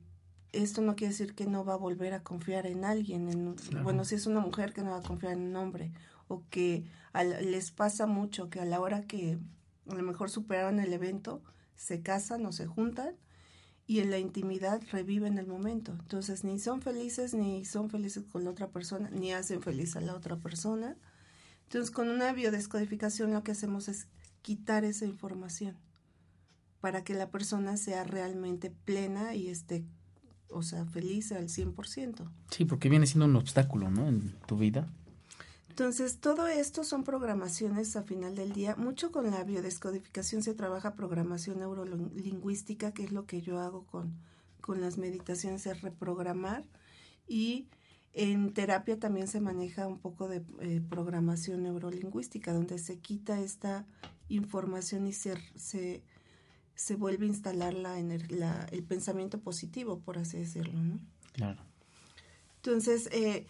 esto 0.52 0.82
no 0.82 0.96
quiere 0.96 1.12
decir 1.12 1.36
que 1.36 1.46
no 1.46 1.66
va 1.66 1.74
a 1.74 1.78
volver 1.78 2.14
a 2.14 2.24
confiar 2.24 2.68
en 2.68 2.86
alguien. 2.86 3.30
En, 3.30 3.56
Bueno, 3.84 4.06
si 4.06 4.16
es 4.16 4.28
una 4.28 4.40
mujer 4.40 4.74
que 4.74 4.82
no 4.82 4.92
va 4.92 4.98
a 4.98 5.04
confiar 5.04 5.34
en 5.34 5.48
un 5.48 5.56
hombre, 5.56 5.92
o 6.28 6.44
que 6.50 6.86
les 7.42 7.72
pasa 7.72 8.06
mucho 8.06 8.50
que 8.50 8.60
a 8.60 8.66
la 8.66 8.80
hora 8.80 9.04
que 9.04 9.40
a 9.90 9.96
lo 9.96 10.04
mejor 10.04 10.30
superaron 10.30 10.80
el 10.80 10.94
evento, 10.94 11.42
se 11.76 12.02
casan 12.02 12.46
o 12.46 12.52
se 12.52 12.68
juntan 12.68 13.16
y 13.86 14.00
en 14.00 14.12
la 14.12 14.20
intimidad 14.20 14.82
reviven 14.92 15.38
el 15.38 15.48
momento. 15.48 15.94
Entonces 15.94 16.44
ni 16.44 16.60
son 16.60 16.82
felices, 16.82 17.34
ni 17.34 17.64
son 17.64 17.90
felices 17.90 18.26
con 18.30 18.44
la 18.44 18.52
otra 18.52 18.68
persona, 18.68 19.10
ni 19.12 19.32
hacen 19.32 19.62
feliz 19.62 19.96
a 19.96 20.02
la 20.02 20.14
otra 20.14 20.36
persona. 20.36 20.98
Entonces 21.64 21.92
con 21.92 22.10
una 22.10 22.34
biodescodificación 22.34 23.34
lo 23.34 23.44
que 23.44 23.54
hacemos 23.54 23.88
es 23.88 24.08
quitar 24.48 24.86
esa 24.86 25.06
información 25.06 25.76
para 26.80 27.04
que 27.04 27.14
la 27.14 27.30
persona 27.30 27.76
sea 27.76 28.06
realmente 28.06 28.72
plena 28.72 29.36
y 29.36 29.50
esté 29.50 29.84
o 30.50 30.64
sea, 30.64 30.86
feliz 30.86 31.34
al 31.34 31.50
100%. 31.50 32.32
Sí, 32.50 32.64
porque 32.64 32.88
viene 32.88 33.08
siendo 33.08 33.26
un 33.26 33.36
obstáculo, 33.36 33.92
¿no? 33.92 34.08
En 34.08 34.40
tu 34.46 34.56
vida. 34.56 34.88
Entonces, 35.68 36.20
todo 36.22 36.48
esto 36.48 36.86
son 36.86 37.04
programaciones 37.04 37.98
a 37.98 38.04
final 38.04 38.36
del 38.36 38.54
día. 38.54 38.78
Mucho 38.78 39.12
con 39.12 39.30
la 39.30 39.44
biodescodificación 39.44 40.42
se 40.44 40.54
trabaja 40.54 40.96
programación 40.96 41.60
neurolingüística, 41.60 42.94
que 42.94 43.04
es 43.04 43.12
lo 43.12 43.26
que 43.26 43.42
yo 43.42 43.60
hago 43.60 43.86
con, 43.86 44.16
con 44.62 44.80
las 44.80 44.98
meditaciones, 44.98 45.66
es 45.66 45.82
reprogramar. 45.82 46.64
Y 47.28 47.68
en 48.14 48.54
terapia 48.54 48.98
también 48.98 49.28
se 49.28 49.42
maneja 49.42 49.88
un 49.88 50.00
poco 50.00 50.30
de 50.30 50.42
eh, 50.62 50.82
programación 50.90 51.64
neurolingüística, 51.64 52.54
donde 52.54 52.80
se 52.80 52.98
quita 52.98 53.42
esta 53.42 53.86
información 54.30 55.08
y 55.08 55.14
se, 55.14 55.38
se 55.56 56.04
se 56.78 56.96
vuelve 56.96 57.26
a 57.26 57.30
instalar 57.30 57.74
la, 57.74 57.98
el 58.72 58.84
pensamiento 58.84 59.40
positivo, 59.40 60.00
por 60.00 60.20
así 60.20 60.38
decirlo, 60.38 60.80
¿no? 60.80 61.00
Claro. 61.34 61.64
Entonces, 62.58 63.10
eh, 63.12 63.48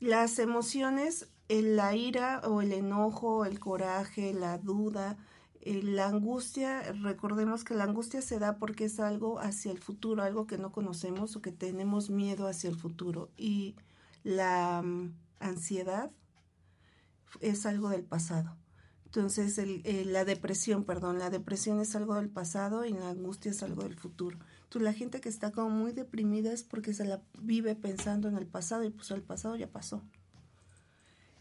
las 0.00 0.38
emociones, 0.38 1.28
la 1.48 1.94
ira 1.94 2.40
o 2.44 2.62
el 2.62 2.72
enojo, 2.72 3.44
el 3.44 3.60
coraje, 3.60 4.32
la 4.32 4.56
duda, 4.56 5.18
eh, 5.60 5.82
la 5.82 6.06
angustia, 6.06 6.90
recordemos 7.02 7.64
que 7.64 7.74
la 7.74 7.84
angustia 7.84 8.22
se 8.22 8.38
da 8.38 8.56
porque 8.56 8.86
es 8.86 8.98
algo 8.98 9.40
hacia 9.40 9.70
el 9.70 9.78
futuro, 9.78 10.22
algo 10.22 10.46
que 10.46 10.56
no 10.56 10.72
conocemos 10.72 11.36
o 11.36 11.42
que 11.42 11.52
tenemos 11.52 12.08
miedo 12.08 12.48
hacia 12.48 12.70
el 12.70 12.76
futuro. 12.76 13.28
Y 13.36 13.76
la 14.22 14.80
mm, 14.82 15.12
ansiedad 15.40 16.10
es 17.40 17.66
algo 17.66 17.90
del 17.90 18.04
pasado. 18.04 18.56
Entonces, 19.14 19.58
el, 19.58 20.12
la 20.12 20.24
depresión, 20.24 20.82
perdón, 20.82 21.20
la 21.20 21.30
depresión 21.30 21.78
es 21.78 21.94
algo 21.94 22.16
del 22.16 22.28
pasado 22.28 22.84
y 22.84 22.92
la 22.92 23.10
angustia 23.10 23.52
es 23.52 23.62
algo 23.62 23.84
del 23.84 23.94
futuro. 23.94 24.40
Entonces, 24.64 24.82
la 24.82 24.92
gente 24.92 25.20
que 25.20 25.28
está 25.28 25.52
como 25.52 25.70
muy 25.70 25.92
deprimida 25.92 26.52
es 26.52 26.64
porque 26.64 26.92
se 26.92 27.04
la 27.04 27.22
vive 27.40 27.76
pensando 27.76 28.26
en 28.26 28.36
el 28.36 28.46
pasado 28.46 28.82
y 28.82 28.90
pues 28.90 29.12
el 29.12 29.22
pasado 29.22 29.54
ya 29.54 29.68
pasó. 29.68 30.02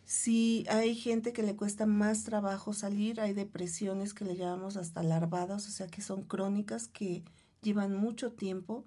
Si 0.06 0.66
hay 0.70 0.94
gente 0.94 1.34
que 1.34 1.42
le 1.42 1.56
cuesta 1.56 1.88
más 1.88 2.24
trabajo 2.24 2.74
salir, 2.74 3.20
hay 3.20 3.34
depresiones 3.34 4.14
que 4.14 4.26
le 4.26 4.36
llamamos 4.36 4.78
hasta 4.78 5.02
larvadas, 5.02 5.68
o 5.68 5.72
sea 5.72 5.88
que 5.88 6.04
son 6.04 6.22
crónicas 6.22 6.88
que 6.88 7.24
llevan 7.64 7.96
mucho 7.96 8.34
tiempo 8.34 8.86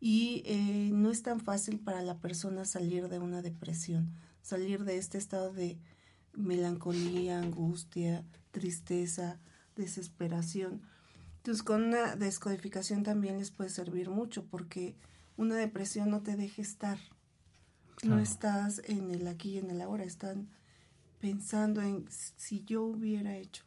y 0.00 0.42
eh, 0.46 0.88
no 0.90 1.10
es 1.10 1.22
tan 1.22 1.38
fácil 1.38 1.80
para 1.80 2.00
la 2.00 2.16
persona 2.16 2.64
salir 2.64 3.08
de 3.08 3.18
una 3.18 3.42
depresión, 3.42 4.10
salir 4.40 4.84
de 4.84 4.96
este 4.96 5.18
estado 5.18 5.52
de 5.52 5.76
melancolía, 6.34 7.38
angustia, 7.38 8.24
tristeza, 8.50 9.38
desesperación. 9.76 10.82
Entonces 11.38 11.62
con 11.62 11.82
una 11.82 12.16
descodificación 12.16 13.02
también 13.02 13.38
les 13.38 13.50
puede 13.50 13.70
servir 13.70 14.10
mucho 14.10 14.44
porque 14.44 14.94
una 15.36 15.56
depresión 15.56 16.10
no 16.10 16.22
te 16.22 16.36
deja 16.36 16.62
estar. 16.62 16.98
No 18.02 18.18
estás 18.18 18.82
en 18.86 19.10
el 19.10 19.28
aquí 19.28 19.52
y 19.52 19.58
en 19.58 19.70
el 19.70 19.80
ahora, 19.80 20.02
están 20.04 20.48
pensando 21.20 21.82
en 21.82 22.06
si 22.10 22.64
yo 22.64 22.82
hubiera 22.82 23.36
hecho, 23.36 23.64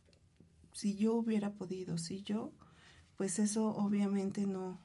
si 0.74 0.96
yo 0.96 1.14
hubiera 1.14 1.54
podido, 1.54 1.98
si 1.98 2.22
yo, 2.22 2.52
pues 3.16 3.40
eso 3.40 3.68
obviamente 3.70 4.46
no, 4.46 4.78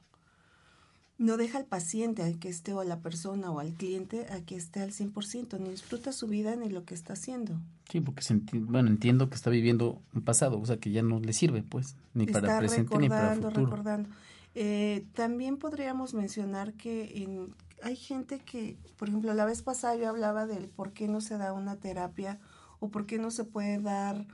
no 1.21 1.37
deja 1.37 1.59
al 1.59 1.65
paciente 1.65 2.23
a 2.23 2.33
que 2.33 2.49
esté 2.49 2.73
o 2.73 2.79
a 2.79 2.85
la 2.85 2.99
persona 2.99 3.51
o 3.51 3.59
al 3.59 3.75
cliente 3.75 4.25
a 4.31 4.41
que 4.41 4.55
esté 4.55 4.81
al 4.81 4.91
100%, 4.91 5.59
ni 5.59 5.69
disfruta 5.69 6.11
su 6.13 6.25
vida 6.25 6.55
ni 6.55 6.67
lo 6.67 6.83
que 6.83 6.95
está 6.95 7.13
haciendo. 7.13 7.61
Sí, 7.89 8.01
porque 8.01 8.23
bueno, 8.53 8.89
entiendo 8.89 9.29
que 9.29 9.35
está 9.35 9.51
viviendo 9.51 10.01
un 10.15 10.23
pasado, 10.23 10.59
o 10.59 10.65
sea, 10.65 10.77
que 10.77 10.89
ya 10.89 11.03
no 11.03 11.19
le 11.19 11.33
sirve, 11.33 11.61
pues, 11.61 11.95
ni 12.15 12.25
para 12.25 12.57
presente 12.57 12.97
ni 12.97 13.07
para 13.07 13.35
futuro. 13.35 13.65
Recordando, 13.65 14.09
eh, 14.55 15.05
también 15.13 15.57
podríamos 15.57 16.15
mencionar 16.15 16.73
que 16.73 17.23
en, 17.23 17.53
hay 17.83 17.95
gente 17.95 18.39
que, 18.39 18.79
por 18.97 19.09
ejemplo, 19.09 19.31
la 19.35 19.45
vez 19.45 19.61
pasada 19.61 19.95
yo 19.95 20.09
hablaba 20.09 20.47
del 20.47 20.69
por 20.69 20.91
qué 20.91 21.07
no 21.07 21.21
se 21.21 21.37
da 21.37 21.53
una 21.53 21.75
terapia 21.75 22.39
o 22.79 22.89
por 22.89 23.05
qué 23.05 23.19
no 23.19 23.29
se 23.29 23.43
puede 23.43 23.79
dar 23.79 24.25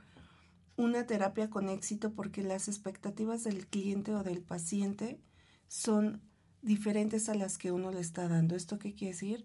una 0.76 1.04
terapia 1.04 1.50
con 1.50 1.68
éxito 1.68 2.12
porque 2.14 2.42
las 2.42 2.66
expectativas 2.66 3.44
del 3.44 3.66
cliente 3.66 4.14
o 4.14 4.22
del 4.22 4.40
paciente 4.40 5.20
son 5.66 6.22
diferentes 6.68 7.28
a 7.28 7.34
las 7.34 7.58
que 7.58 7.72
uno 7.72 7.90
le 7.90 7.98
está 7.98 8.28
dando. 8.28 8.54
¿Esto 8.54 8.78
qué 8.78 8.94
quiere 8.94 9.14
decir? 9.14 9.44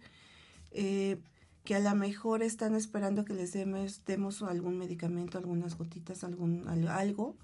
Eh, 0.70 1.18
que 1.64 1.76
a 1.76 1.80
lo 1.80 1.96
mejor 1.96 2.44
están 2.44 2.76
esperando 2.76 3.24
que 3.24 3.34
les 3.34 3.54
demos, 3.54 4.04
demos 4.06 4.44
algún 4.44 4.78
medicamento, 4.78 5.38
algunas 5.38 5.78
gotitas, 5.78 6.24
algún 6.24 6.68
algo, 6.68 7.38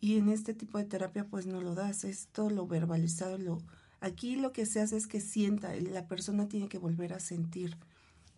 y 0.00 0.18
en 0.18 0.28
este 0.28 0.52
tipo 0.52 0.78
de 0.78 0.84
terapia 0.84 1.24
pues 1.28 1.46
no 1.46 1.60
lo 1.60 1.74
das, 1.76 2.02
esto 2.02 2.50
lo 2.50 2.66
verbalizado, 2.66 3.38
lo 3.38 3.62
aquí 4.00 4.34
lo 4.34 4.52
que 4.52 4.66
se 4.66 4.80
hace 4.80 4.96
es 4.96 5.06
que 5.06 5.20
sienta, 5.20 5.76
la 5.76 6.08
persona 6.08 6.48
tiene 6.48 6.68
que 6.68 6.78
volver 6.78 7.12
a 7.12 7.20
sentir, 7.20 7.76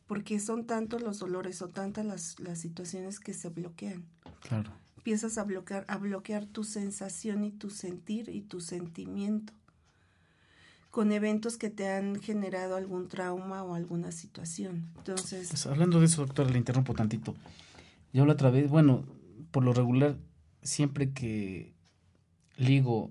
porque 0.06 0.38
son 0.40 0.66
tantos 0.66 1.00
los 1.00 1.20
dolores 1.20 1.62
o 1.62 1.70
tantas 1.70 2.04
las, 2.04 2.38
las 2.38 2.58
situaciones 2.58 3.18
que 3.18 3.32
se 3.32 3.48
bloquean. 3.48 4.04
Claro. 4.42 4.72
Empiezas 4.98 5.38
a 5.38 5.44
bloquear, 5.44 5.86
a 5.88 5.96
bloquear 5.96 6.44
tu 6.44 6.64
sensación 6.64 7.44
y 7.44 7.50
tu 7.50 7.70
sentir 7.70 8.28
y 8.28 8.42
tu 8.42 8.60
sentimiento 8.60 9.54
con 10.94 11.10
eventos 11.10 11.56
que 11.56 11.70
te 11.70 11.88
han 11.88 12.20
generado 12.20 12.76
algún 12.76 13.08
trauma 13.08 13.64
o 13.64 13.74
alguna 13.74 14.12
situación. 14.12 14.92
Entonces, 14.98 15.48
pues, 15.48 15.66
hablando 15.66 15.98
de 15.98 16.06
eso, 16.06 16.24
doctora, 16.24 16.50
le 16.50 16.58
interrumpo 16.58 16.94
tantito. 16.94 17.34
Yo 18.12 18.24
la 18.24 18.34
otra 18.34 18.48
vez, 18.48 18.70
bueno, 18.70 19.04
por 19.50 19.64
lo 19.64 19.72
regular, 19.72 20.16
siempre 20.62 21.10
que 21.10 21.74
ligo 22.56 23.10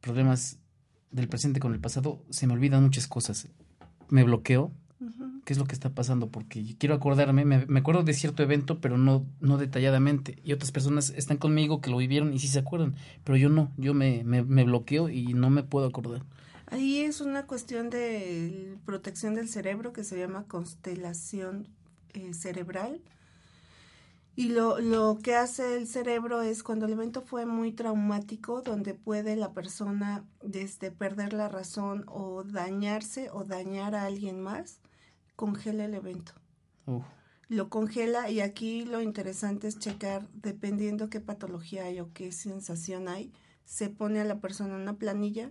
problemas 0.00 0.60
del 1.10 1.26
presente 1.26 1.58
con 1.58 1.74
el 1.74 1.80
pasado, 1.80 2.22
se 2.30 2.46
me 2.46 2.52
olvidan 2.52 2.84
muchas 2.84 3.08
cosas. 3.08 3.48
Me 4.08 4.22
bloqueo. 4.22 4.70
¿Qué 5.44 5.54
es 5.54 5.58
lo 5.58 5.64
que 5.64 5.74
está 5.74 5.90
pasando? 5.90 6.28
Porque 6.28 6.76
quiero 6.78 6.94
acordarme, 6.94 7.44
me, 7.44 7.80
acuerdo 7.80 8.04
de 8.04 8.14
cierto 8.14 8.44
evento, 8.44 8.80
pero 8.80 8.96
no, 8.96 9.26
no 9.40 9.56
detalladamente. 9.56 10.38
Y 10.44 10.52
otras 10.52 10.70
personas 10.70 11.10
están 11.16 11.38
conmigo 11.38 11.80
que 11.80 11.90
lo 11.90 11.96
vivieron 11.96 12.32
y 12.32 12.38
sí 12.38 12.46
se 12.46 12.60
acuerdan, 12.60 12.94
pero 13.24 13.36
yo 13.36 13.48
no, 13.48 13.72
yo 13.76 13.92
me, 13.92 14.22
me, 14.22 14.44
me 14.44 14.62
bloqueo 14.62 15.08
y 15.08 15.34
no 15.34 15.50
me 15.50 15.64
puedo 15.64 15.88
acordar. 15.88 16.22
Ahí 16.70 17.00
es 17.00 17.22
una 17.22 17.46
cuestión 17.46 17.88
de 17.88 18.76
protección 18.84 19.34
del 19.34 19.48
cerebro 19.48 19.92
que 19.92 20.04
se 20.04 20.18
llama 20.18 20.46
constelación 20.46 21.66
eh, 22.12 22.34
cerebral. 22.34 23.00
Y 24.36 24.50
lo, 24.50 24.78
lo 24.78 25.18
que 25.22 25.34
hace 25.34 25.76
el 25.76 25.86
cerebro 25.86 26.42
es 26.42 26.62
cuando 26.62 26.86
el 26.86 26.92
evento 26.92 27.22
fue 27.22 27.46
muy 27.46 27.72
traumático, 27.72 28.60
donde 28.60 28.94
puede 28.94 29.34
la 29.34 29.52
persona 29.52 30.24
desde 30.42 30.90
perder 30.90 31.32
la 31.32 31.48
razón 31.48 32.04
o 32.06 32.44
dañarse 32.44 33.30
o 33.32 33.44
dañar 33.44 33.94
a 33.94 34.04
alguien 34.04 34.40
más, 34.40 34.80
congela 35.36 35.86
el 35.86 35.94
evento. 35.94 36.32
Lo 37.48 37.70
congela 37.70 38.30
y 38.30 38.40
aquí 38.40 38.84
lo 38.84 39.00
interesante 39.00 39.68
es 39.68 39.78
checar, 39.78 40.28
dependiendo 40.34 41.08
qué 41.08 41.20
patología 41.20 41.84
hay 41.84 41.98
o 41.98 42.12
qué 42.12 42.30
sensación 42.30 43.08
hay, 43.08 43.32
se 43.64 43.88
pone 43.88 44.20
a 44.20 44.24
la 44.24 44.40
persona 44.40 44.74
en 44.74 44.82
una 44.82 44.98
planilla 44.98 45.50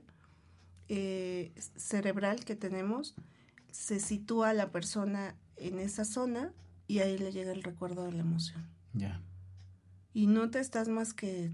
eh, 0.89 1.53
cerebral 1.75 2.45
que 2.45 2.55
tenemos, 2.55 3.15
se 3.71 3.99
sitúa 3.99 4.53
la 4.53 4.71
persona 4.71 5.35
en 5.57 5.79
esa 5.79 6.05
zona 6.05 6.53
y 6.87 6.99
ahí 6.99 7.17
le 7.17 7.31
llega 7.31 7.51
el 7.51 7.63
recuerdo 7.63 8.05
de 8.05 8.13
la 8.13 8.21
emoción. 8.21 8.65
Ya. 8.93 9.21
Y 10.13 10.27
no 10.27 10.49
te 10.49 10.59
estás 10.59 10.87
más 10.87 11.13
que 11.13 11.51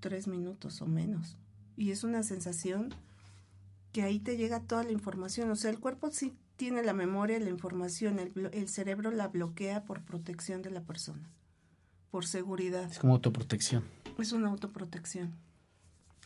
tres 0.00 0.28
minutos 0.28 0.82
o 0.82 0.86
menos. 0.86 1.36
Y 1.76 1.90
es 1.90 2.04
una 2.04 2.22
sensación 2.22 2.94
que 3.92 4.02
ahí 4.02 4.20
te 4.20 4.36
llega 4.36 4.60
toda 4.60 4.84
la 4.84 4.92
información. 4.92 5.50
O 5.50 5.56
sea, 5.56 5.70
el 5.70 5.78
cuerpo 5.78 6.10
sí 6.10 6.34
tiene 6.56 6.82
la 6.82 6.92
memoria, 6.92 7.40
la 7.40 7.50
información, 7.50 8.18
el, 8.18 8.50
el 8.52 8.68
cerebro 8.68 9.10
la 9.10 9.28
bloquea 9.28 9.84
por 9.84 10.02
protección 10.02 10.62
de 10.62 10.70
la 10.70 10.82
persona, 10.82 11.30
por 12.10 12.26
seguridad. 12.26 12.90
Es 12.90 12.98
como 12.98 13.14
autoprotección. 13.14 13.84
Es 14.18 14.32
una 14.32 14.48
autoprotección. 14.48 15.34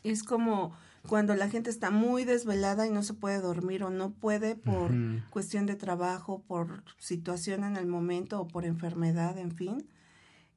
Es 0.02 0.22
como 0.22 0.74
cuando 1.08 1.34
la 1.34 1.48
gente 1.48 1.70
está 1.70 1.90
muy 1.90 2.24
desvelada 2.24 2.86
y 2.86 2.90
no 2.90 3.02
se 3.02 3.14
puede 3.14 3.40
dormir 3.40 3.82
o 3.82 3.90
no 3.90 4.10
puede 4.12 4.56
por 4.56 4.92
cuestión 5.30 5.66
de 5.66 5.76
trabajo, 5.76 6.42
por 6.46 6.84
situación 6.98 7.64
en 7.64 7.76
el 7.76 7.86
momento 7.86 8.40
o 8.40 8.48
por 8.48 8.64
enfermedad, 8.64 9.38
en 9.38 9.52
fin, 9.52 9.88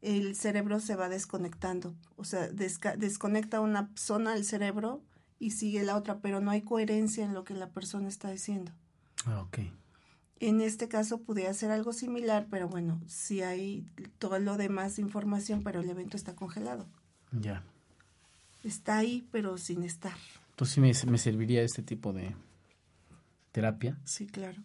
el 0.02 0.36
cerebro 0.36 0.80
se 0.80 0.96
va 0.96 1.10
desconectando. 1.10 1.96
O 2.16 2.24
sea, 2.24 2.48
desconecta 2.48 3.62
una 3.62 3.90
zona 3.96 4.34
del 4.34 4.46
cerebro 4.46 5.02
y 5.40 5.52
sigue 5.52 5.84
la 5.84 5.96
otra, 5.96 6.20
pero 6.20 6.42
no 6.42 6.52
hay 6.52 6.62
coherencia 6.62 7.26
en 7.26 7.34
lo 7.34 7.44
que 7.44 7.54
la 7.54 7.70
persona 7.70 8.08
está 8.08 8.30
diciendo. 8.30 8.72
Ah, 9.26 9.42
ok. 9.42 9.60
En 10.42 10.62
este 10.62 10.88
caso 10.88 11.22
pudiera 11.22 11.54
ser 11.54 11.72
algo 11.72 11.92
similar, 11.92 12.48
pero 12.50 12.70
bueno, 12.70 13.02
si 13.08 13.42
hay 13.42 13.86
todo 14.20 14.40
lo 14.40 14.56
demás 14.56 15.00
información, 15.00 15.64
pero 15.64 15.82
el 15.82 15.90
evento 15.90 16.16
está 16.16 16.34
congelado. 16.34 16.88
Ya 17.32 17.64
está 18.64 18.98
ahí, 18.98 19.28
pero 19.32 19.58
sin 19.58 19.84
estar. 19.84 20.18
Entonces 20.60 20.76
sí 20.76 21.06
me, 21.06 21.12
me 21.12 21.18
serviría 21.18 21.64
este 21.64 21.82
tipo 21.82 22.12
de 22.12 22.36
terapia. 23.54 23.98
Sí, 24.04 24.28
claro. 24.28 24.62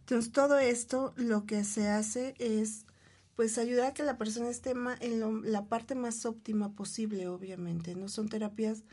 Entonces 0.00 0.32
todo 0.32 0.58
esto 0.58 1.12
lo 1.16 1.44
que 1.44 1.62
se 1.62 1.88
hace 1.88 2.34
es 2.38 2.86
pues 3.34 3.58
ayudar 3.58 3.88
a 3.88 3.92
que 3.92 4.02
la 4.02 4.16
persona 4.16 4.48
esté 4.48 4.72
en 5.00 5.52
la 5.52 5.66
parte 5.66 5.94
más 5.94 6.24
óptima 6.24 6.72
posible, 6.72 7.28
obviamente. 7.28 7.94
No 7.94 8.08
son 8.08 8.30
terapias 8.30 8.84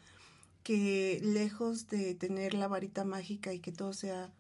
que 0.63 1.21
lejos 1.23 1.87
de 1.87 2.13
tener 2.13 2.55
la 2.55 2.67
varita 2.67 3.05
mágica 3.05 3.53
y 3.53 3.59
que 3.59 3.71
todo 3.71 3.93
sea 3.93 4.33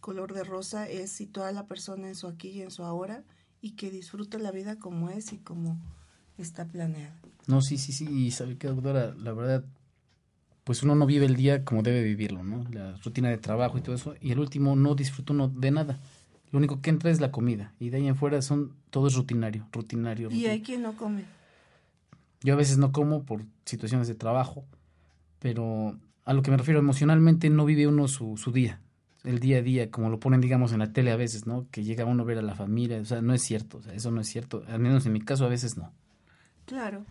color 0.00 0.32
de 0.32 0.44
rosa, 0.44 0.88
es 0.88 1.10
situar 1.12 1.48
a 1.48 1.52
la 1.52 1.66
persona 1.66 2.08
en 2.08 2.14
su 2.14 2.26
aquí 2.26 2.48
y 2.48 2.62
en 2.62 2.70
su 2.70 2.84
ahora 2.84 3.22
y 3.60 3.72
que 3.72 3.90
disfrute 3.90 4.38
la 4.38 4.50
vida 4.50 4.78
como 4.78 5.10
es 5.10 5.34
y 5.34 5.36
como 5.36 5.78
está 6.38 6.64
planeada. 6.66 7.20
No, 7.46 7.60
sí, 7.60 7.76
sí, 7.76 7.92
sí, 7.92 8.06
y 8.08 8.30
sabe 8.30 8.56
que, 8.56 8.68
doctora, 8.68 9.14
la 9.14 9.34
verdad, 9.34 9.66
pues 10.68 10.82
uno 10.82 10.94
no 10.94 11.06
vive 11.06 11.24
el 11.24 11.34
día 11.34 11.64
como 11.64 11.82
debe 11.82 12.02
vivirlo, 12.02 12.44
¿no? 12.44 12.62
La 12.70 12.94
rutina 13.02 13.30
de 13.30 13.38
trabajo 13.38 13.78
y 13.78 13.80
todo 13.80 13.94
eso, 13.94 14.14
y 14.20 14.32
el 14.32 14.38
último 14.38 14.76
no 14.76 14.94
disfruta 14.94 15.32
uno 15.32 15.48
de 15.48 15.70
nada. 15.70 15.98
Lo 16.52 16.58
único 16.58 16.82
que 16.82 16.90
entra 16.90 17.10
es 17.10 17.22
la 17.22 17.32
comida, 17.32 17.72
y 17.80 17.88
de 17.88 17.96
ahí 17.96 18.06
en 18.06 18.16
fuera 18.16 18.42
son, 18.42 18.74
todo 18.90 19.06
es 19.06 19.14
rutinario, 19.14 19.66
rutinario. 19.72 20.30
¿Y 20.30 20.44
hay 20.44 20.60
quien 20.60 20.82
no 20.82 20.92
come? 20.92 21.24
Yo 22.42 22.52
a 22.52 22.58
veces 22.58 22.76
no 22.76 22.92
como 22.92 23.24
por 23.24 23.46
situaciones 23.64 24.08
de 24.08 24.14
trabajo, 24.14 24.66
pero 25.38 25.98
a 26.26 26.34
lo 26.34 26.42
que 26.42 26.50
me 26.50 26.58
refiero 26.58 26.80
emocionalmente 26.80 27.48
no 27.48 27.64
vive 27.64 27.86
uno 27.86 28.06
su, 28.06 28.36
su 28.36 28.52
día, 28.52 28.78
el 29.24 29.38
día 29.38 29.56
a 29.56 29.62
día, 29.62 29.90
como 29.90 30.10
lo 30.10 30.20
ponen, 30.20 30.42
digamos, 30.42 30.72
en 30.72 30.80
la 30.80 30.92
tele 30.92 31.12
a 31.12 31.16
veces, 31.16 31.46
¿no? 31.46 31.66
Que 31.70 31.82
llega 31.82 32.04
uno 32.04 32.24
a 32.24 32.26
ver 32.26 32.36
a 32.36 32.42
la 32.42 32.54
familia, 32.54 33.00
o 33.00 33.06
sea, 33.06 33.22
no 33.22 33.32
es 33.32 33.40
cierto, 33.40 33.78
o 33.78 33.82
sea, 33.82 33.94
eso 33.94 34.10
no 34.10 34.20
es 34.20 34.28
cierto, 34.28 34.64
al 34.68 34.80
menos 34.80 35.06
en 35.06 35.14
mi 35.14 35.22
caso 35.22 35.46
a 35.46 35.48
veces 35.48 35.78
no. 35.78 35.94
Claro. 36.66 37.06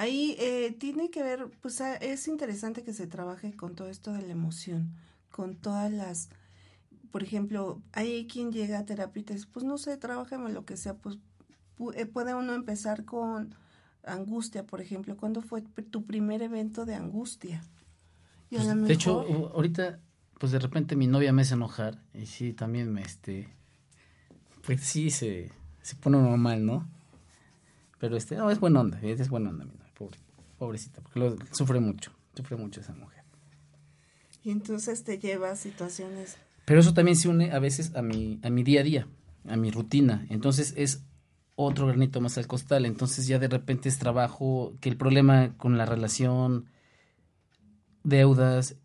Ahí 0.00 0.34
eh, 0.38 0.74
tiene 0.78 1.10
que 1.10 1.22
ver, 1.22 1.50
pues 1.60 1.82
ah, 1.82 1.94
es 1.96 2.26
interesante 2.26 2.82
que 2.82 2.94
se 2.94 3.06
trabaje 3.06 3.52
con 3.52 3.74
todo 3.74 3.90
esto 3.90 4.14
de 4.14 4.22
la 4.22 4.32
emoción, 4.32 4.94
con 5.28 5.56
todas 5.56 5.92
las, 5.92 6.30
por 7.10 7.22
ejemplo, 7.22 7.82
hay 7.92 8.26
quien 8.26 8.50
llega 8.50 8.78
a 8.78 8.86
terapia 8.86 9.20
y 9.20 9.24
te 9.24 9.34
dice, 9.34 9.46
pues 9.52 9.62
no 9.62 9.76
sé, 9.76 9.98
trabajame 9.98 10.52
lo 10.52 10.64
que 10.64 10.78
sea, 10.78 10.94
pues 10.94 11.18
eh, 11.94 12.06
puede 12.06 12.32
uno 12.32 12.54
empezar 12.54 13.04
con 13.04 13.54
angustia, 14.02 14.66
por 14.66 14.80
ejemplo, 14.80 15.18
¿cuándo 15.18 15.42
fue 15.42 15.60
tu 15.60 16.06
primer 16.06 16.40
evento 16.40 16.86
de 16.86 16.94
angustia? 16.94 17.62
Pues, 18.48 18.66
de 18.66 18.94
hecho, 18.94 19.52
ahorita, 19.54 20.00
pues 20.38 20.50
de 20.50 20.60
repente 20.60 20.96
mi 20.96 21.08
novia 21.08 21.34
me 21.34 21.42
hace 21.42 21.52
enojar 21.52 22.02
y 22.14 22.24
sí, 22.24 22.54
también 22.54 22.90
me, 22.90 23.02
este, 23.02 23.54
pues 24.64 24.80
sí, 24.80 25.10
se, 25.10 25.52
se 25.82 25.94
pone 25.96 26.16
normal, 26.16 26.64
¿no? 26.64 26.88
Pero 27.98 28.16
este, 28.16 28.36
no, 28.36 28.50
es 28.50 28.58
buena 28.58 28.80
onda, 28.80 28.98
es 29.02 29.28
buena 29.28 29.50
onda, 29.50 29.66
pobrecita, 30.60 31.00
porque 31.00 31.18
lo, 31.18 31.36
sufre 31.52 31.80
mucho, 31.80 32.12
sufre 32.34 32.54
mucho 32.54 32.82
esa 32.82 32.92
mujer. 32.92 33.24
Y 34.44 34.50
entonces 34.50 35.04
te 35.04 35.18
lleva 35.18 35.50
a 35.50 35.56
situaciones. 35.56 36.36
Pero 36.66 36.80
eso 36.80 36.92
también 36.92 37.16
se 37.16 37.28
une 37.28 37.50
a 37.50 37.58
veces 37.58 37.96
a 37.96 38.02
mi, 38.02 38.38
a 38.42 38.50
mi 38.50 38.62
día 38.62 38.80
a 38.80 38.84
día, 38.84 39.08
a 39.48 39.56
mi 39.56 39.70
rutina. 39.70 40.26
Entonces 40.28 40.74
es 40.76 41.02
otro 41.56 41.86
granito 41.86 42.20
más 42.20 42.36
al 42.36 42.46
costal. 42.46 42.84
Entonces 42.84 43.26
ya 43.26 43.38
de 43.38 43.48
repente 43.48 43.88
es 43.88 43.98
trabajo, 43.98 44.74
que 44.80 44.90
el 44.90 44.98
problema 44.98 45.56
con 45.56 45.78
la 45.78 45.86
relación, 45.86 46.66
deudas. 48.04 48.76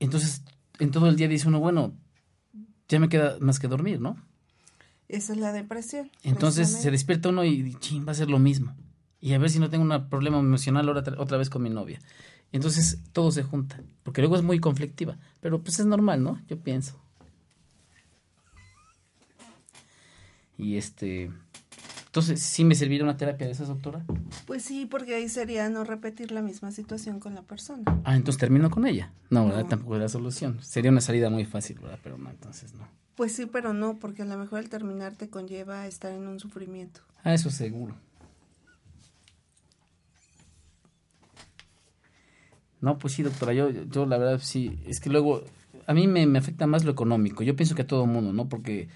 Entonces 0.00 0.42
en 0.78 0.90
todo 0.90 1.08
el 1.08 1.16
día 1.16 1.26
dice 1.26 1.48
uno, 1.48 1.58
bueno, 1.58 1.94
ya 2.86 3.00
me 3.00 3.08
queda 3.08 3.38
más 3.40 3.58
que 3.58 3.68
dormir, 3.68 3.98
¿no? 3.98 4.16
Esa 5.08 5.32
es 5.32 5.38
la 5.38 5.52
depresión. 5.52 6.10
Entonces 6.22 6.68
se 6.68 6.90
despierta 6.90 7.30
uno 7.30 7.44
y 7.44 7.74
ching, 7.76 8.06
va 8.06 8.12
a 8.12 8.14
ser 8.14 8.28
lo 8.28 8.38
mismo. 8.38 8.74
Y 9.24 9.32
a 9.32 9.38
ver 9.38 9.48
si 9.48 9.58
no 9.58 9.70
tengo 9.70 9.84
un 9.84 10.10
problema 10.10 10.38
emocional 10.38 10.86
ahora 10.86 11.02
otra 11.16 11.38
vez 11.38 11.48
con 11.48 11.62
mi 11.62 11.70
novia. 11.70 11.98
Entonces 12.52 12.98
todo 13.12 13.32
se 13.32 13.42
junta, 13.42 13.80
porque 14.02 14.20
luego 14.20 14.36
es 14.36 14.42
muy 14.42 14.60
conflictiva, 14.60 15.16
pero 15.40 15.62
pues 15.62 15.80
es 15.80 15.86
normal, 15.86 16.22
¿no? 16.22 16.42
Yo 16.46 16.58
pienso. 16.58 17.00
Y 20.58 20.76
este, 20.76 21.30
entonces, 22.04 22.42
¿sí 22.42 22.64
me 22.64 22.74
serviría 22.74 23.02
una 23.02 23.16
terapia 23.16 23.46
de 23.46 23.54
esas, 23.54 23.68
doctora? 23.68 24.04
Pues 24.46 24.62
sí, 24.62 24.84
porque 24.84 25.14
ahí 25.14 25.30
sería 25.30 25.70
no 25.70 25.84
repetir 25.84 26.30
la 26.30 26.42
misma 26.42 26.70
situación 26.70 27.18
con 27.18 27.34
la 27.34 27.40
persona. 27.40 27.84
Ah, 28.04 28.16
entonces 28.16 28.38
termino 28.38 28.70
con 28.70 28.86
ella. 28.86 29.10
No, 29.30 29.46
¿verdad? 29.46 29.64
Tampoco 29.64 29.94
es 29.94 30.02
la 30.02 30.08
solución. 30.10 30.62
Sería 30.62 30.90
una 30.90 31.00
salida 31.00 31.30
muy 31.30 31.46
fácil, 31.46 31.78
¿verdad? 31.78 31.98
Pero 32.02 32.18
no, 32.18 32.28
entonces 32.28 32.74
no. 32.74 32.86
Pues 33.14 33.32
sí, 33.32 33.46
pero 33.46 33.72
no, 33.72 33.98
porque 33.98 34.20
a 34.20 34.26
lo 34.26 34.36
mejor 34.36 34.58
el 34.58 34.68
terminar 34.68 35.14
te 35.14 35.30
conlleva 35.30 35.80
a 35.80 35.86
estar 35.86 36.12
en 36.12 36.26
un 36.26 36.38
sufrimiento. 36.40 37.00
Ah, 37.22 37.32
eso 37.32 37.48
seguro. 37.48 37.96
No, 42.84 42.98
pues 42.98 43.14
sí, 43.14 43.22
doctora, 43.22 43.54
yo, 43.54 43.70
yo 43.70 44.04
la 44.04 44.18
verdad 44.18 44.40
sí, 44.42 44.78
es 44.86 45.00
que 45.00 45.08
luego 45.08 45.42
a 45.86 45.94
mí 45.94 46.06
me, 46.06 46.36
afecta 46.36 46.66
más 46.66 46.84
lo 46.84 46.92
económico. 46.92 47.42
Yo 47.42 47.56
pienso 47.56 47.74
que 47.74 47.80
a 47.80 47.86
todo 47.86 48.04
mundo, 48.04 48.34
¿no? 48.34 48.46
Porque, 48.46 48.88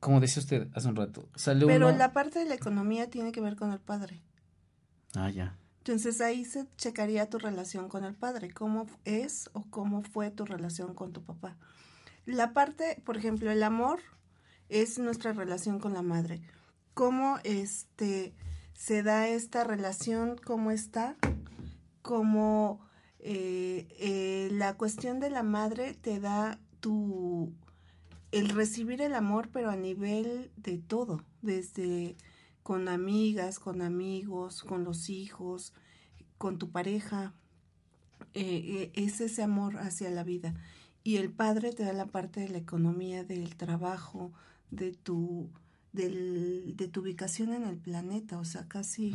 como 0.00 0.18
decía 0.18 0.40
usted 0.40 0.66
hace 0.74 0.88
un 0.88 0.96
rato, 0.96 1.28
sale 1.36 1.64
Pero 1.64 1.92
la 1.92 2.12
parte 2.12 2.40
de 2.40 2.44
la 2.44 2.56
economía 2.56 3.08
tiene 3.08 3.30
que 3.30 3.40
ver 3.40 3.54
con 3.54 3.70
el 3.70 3.78
padre. 3.78 4.20
Ah, 5.14 5.30
ya. 5.30 5.56
Entonces 5.78 6.20
ahí 6.20 6.44
se 6.44 6.66
checaría 6.76 7.30
tu 7.30 7.38
relación 7.38 7.88
con 7.88 8.02
el 8.02 8.16
padre, 8.16 8.50
cómo 8.50 8.86
es 9.04 9.48
o 9.52 9.62
cómo 9.70 10.02
fue 10.02 10.32
tu 10.32 10.44
relación 10.44 10.92
con 10.92 11.12
tu 11.12 11.22
papá. 11.22 11.56
La 12.26 12.52
parte, 12.52 13.00
por 13.04 13.16
ejemplo, 13.16 13.52
el 13.52 13.62
amor 13.62 14.00
es 14.68 14.98
nuestra 14.98 15.32
relación 15.32 15.78
con 15.78 15.92
la 15.92 16.02
madre. 16.02 16.42
Cómo 16.94 17.38
este 17.44 18.34
se 18.74 19.04
da 19.04 19.28
esta 19.28 19.62
relación, 19.62 20.36
cómo 20.44 20.72
está, 20.72 21.16
cómo 22.02 22.80
eh, 23.18 23.86
eh, 23.98 24.48
la 24.52 24.74
cuestión 24.76 25.20
de 25.20 25.30
la 25.30 25.42
madre 25.42 25.94
te 25.94 26.20
da 26.20 26.58
tu 26.80 27.52
el 28.32 28.48
recibir 28.48 29.02
el 29.02 29.14
amor, 29.14 29.50
pero 29.52 29.70
a 29.70 29.76
nivel 29.76 30.50
de 30.56 30.78
todo, 30.78 31.22
desde 31.42 32.16
con 32.62 32.88
amigas, 32.88 33.58
con 33.58 33.82
amigos, 33.82 34.62
con 34.62 34.84
los 34.84 35.10
hijos, 35.10 35.74
con 36.38 36.58
tu 36.58 36.70
pareja. 36.70 37.34
Eh, 38.34 38.90
es 38.94 39.20
ese 39.20 39.42
amor 39.42 39.76
hacia 39.78 40.10
la 40.10 40.24
vida. 40.24 40.54
Y 41.04 41.16
el 41.16 41.30
padre 41.30 41.72
te 41.72 41.84
da 41.84 41.92
la 41.92 42.06
parte 42.06 42.40
de 42.40 42.48
la 42.48 42.58
economía, 42.58 43.22
del 43.24 43.54
trabajo, 43.56 44.32
de 44.70 44.92
tu, 44.92 45.50
del, 45.92 46.74
de 46.76 46.88
tu 46.88 47.00
ubicación 47.00 47.52
en 47.52 47.64
el 47.64 47.76
planeta, 47.76 48.38
o 48.38 48.44
sea, 48.44 48.66
casi. 48.66 49.14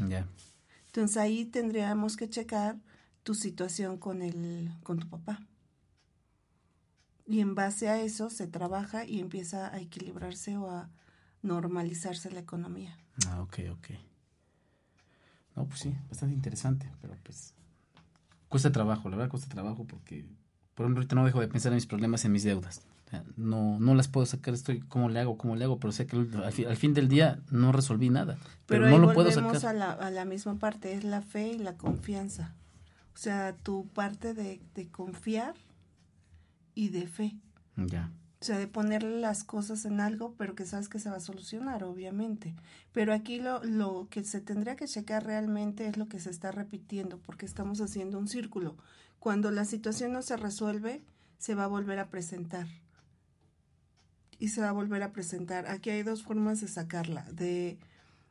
Entonces 0.97 1.17
ahí 1.17 1.45
tendríamos 1.45 2.17
que 2.17 2.27
checar 2.27 2.75
tu 3.21 3.35
situación 3.35 3.99
con, 3.99 4.23
el, 4.23 4.71
con 4.81 4.97
tu 4.97 5.07
papá. 5.07 5.45
Y 7.27 7.39
en 7.39 7.53
base 7.53 7.87
a 7.87 8.01
eso 8.01 8.31
se 8.31 8.47
trabaja 8.47 9.05
y 9.05 9.19
empieza 9.19 9.71
a 9.71 9.79
equilibrarse 9.79 10.57
o 10.57 10.71
a 10.71 10.89
normalizarse 11.43 12.31
la 12.31 12.39
economía. 12.39 12.97
Ah, 13.27 13.43
ok, 13.43 13.59
ok. 13.73 13.89
No, 15.55 15.67
pues 15.67 15.81
sí, 15.81 15.95
bastante 16.09 16.33
interesante, 16.33 16.91
pero 16.99 17.13
pues 17.21 17.53
cuesta 18.49 18.71
trabajo, 18.71 19.07
la 19.07 19.17
verdad 19.17 19.29
cuesta 19.29 19.49
trabajo 19.49 19.85
porque, 19.85 20.25
por 20.73 20.87
ejemplo, 20.87 21.01
ahorita 21.01 21.13
no 21.13 21.25
dejo 21.25 21.41
de 21.41 21.47
pensar 21.47 21.73
en 21.73 21.75
mis 21.75 21.85
problemas, 21.85 22.25
en 22.25 22.31
mis 22.31 22.43
deudas. 22.43 22.87
No, 23.35 23.79
no 23.79 23.95
las 23.95 24.07
puedo 24.07 24.25
sacar, 24.25 24.53
estoy, 24.53 24.79
¿cómo 24.81 25.09
le 25.09 25.19
hago? 25.19 25.37
¿Cómo 25.37 25.55
le 25.55 25.63
hago? 25.63 25.79
Pero 25.79 25.91
sé 25.91 26.07
que 26.07 26.17
al, 26.17 26.77
fin 26.77 26.93
del 26.93 27.07
día 27.07 27.39
no 27.49 27.71
resolví 27.71 28.09
nada. 28.09 28.37
Pero, 28.65 28.89
no 28.89 28.97
lo 28.97 29.13
puedo 29.13 29.31
sacar. 29.31 29.65
A 29.65 29.73
la, 29.73 29.91
a 29.91 30.11
la 30.11 30.25
misma 30.25 30.55
parte, 30.55 30.93
es 30.93 31.03
la 31.03 31.21
fe 31.21 31.53
y 31.53 31.57
la 31.57 31.77
confianza. 31.77 32.53
O 33.13 33.17
sea, 33.17 33.55
tu 33.55 33.87
parte 33.87 34.33
de, 34.33 34.61
de 34.75 34.87
confiar 34.89 35.55
y 36.75 36.89
de 36.89 37.07
fe. 37.07 37.35
Ya. 37.77 38.11
O 38.39 38.45
sea, 38.45 38.59
de 38.59 38.67
ponerle 38.67 39.19
las 39.19 39.43
cosas 39.43 39.85
en 39.85 39.99
algo, 39.99 40.35
pero 40.37 40.53
que 40.53 40.65
sabes 40.65 40.89
que 40.89 40.99
se 40.99 41.09
va 41.09 41.15
a 41.15 41.21
solucionar, 41.21 41.83
obviamente. 41.83 42.53
Pero 42.91 43.13
aquí 43.13 43.39
lo, 43.39 43.63
lo 43.63 44.07
que 44.11 44.23
se 44.23 44.41
tendría 44.41 44.75
que 44.75 44.87
checar 44.87 45.25
realmente 45.25 45.87
es 45.87 45.97
lo 45.97 46.07
que 46.07 46.19
se 46.19 46.29
está 46.29 46.51
repitiendo, 46.51 47.17
porque 47.19 47.45
estamos 47.45 47.81
haciendo 47.81 48.19
un 48.19 48.27
círculo. 48.27 48.75
Cuando 49.19 49.49
la 49.49 49.65
situación 49.65 50.11
no 50.11 50.21
se 50.21 50.37
resuelve, 50.37 51.01
se 51.39 51.55
va 51.55 51.63
a 51.63 51.67
volver 51.67 51.99
a 51.99 52.09
presentar. 52.09 52.67
Y 54.39 54.49
se 54.49 54.61
va 54.61 54.69
a 54.69 54.73
volver 54.73 55.03
a 55.03 55.11
presentar. 55.11 55.67
Aquí 55.67 55.89
hay 55.89 56.03
dos 56.03 56.23
formas 56.23 56.61
de 56.61 56.67
sacarla. 56.67 57.23
De 57.31 57.77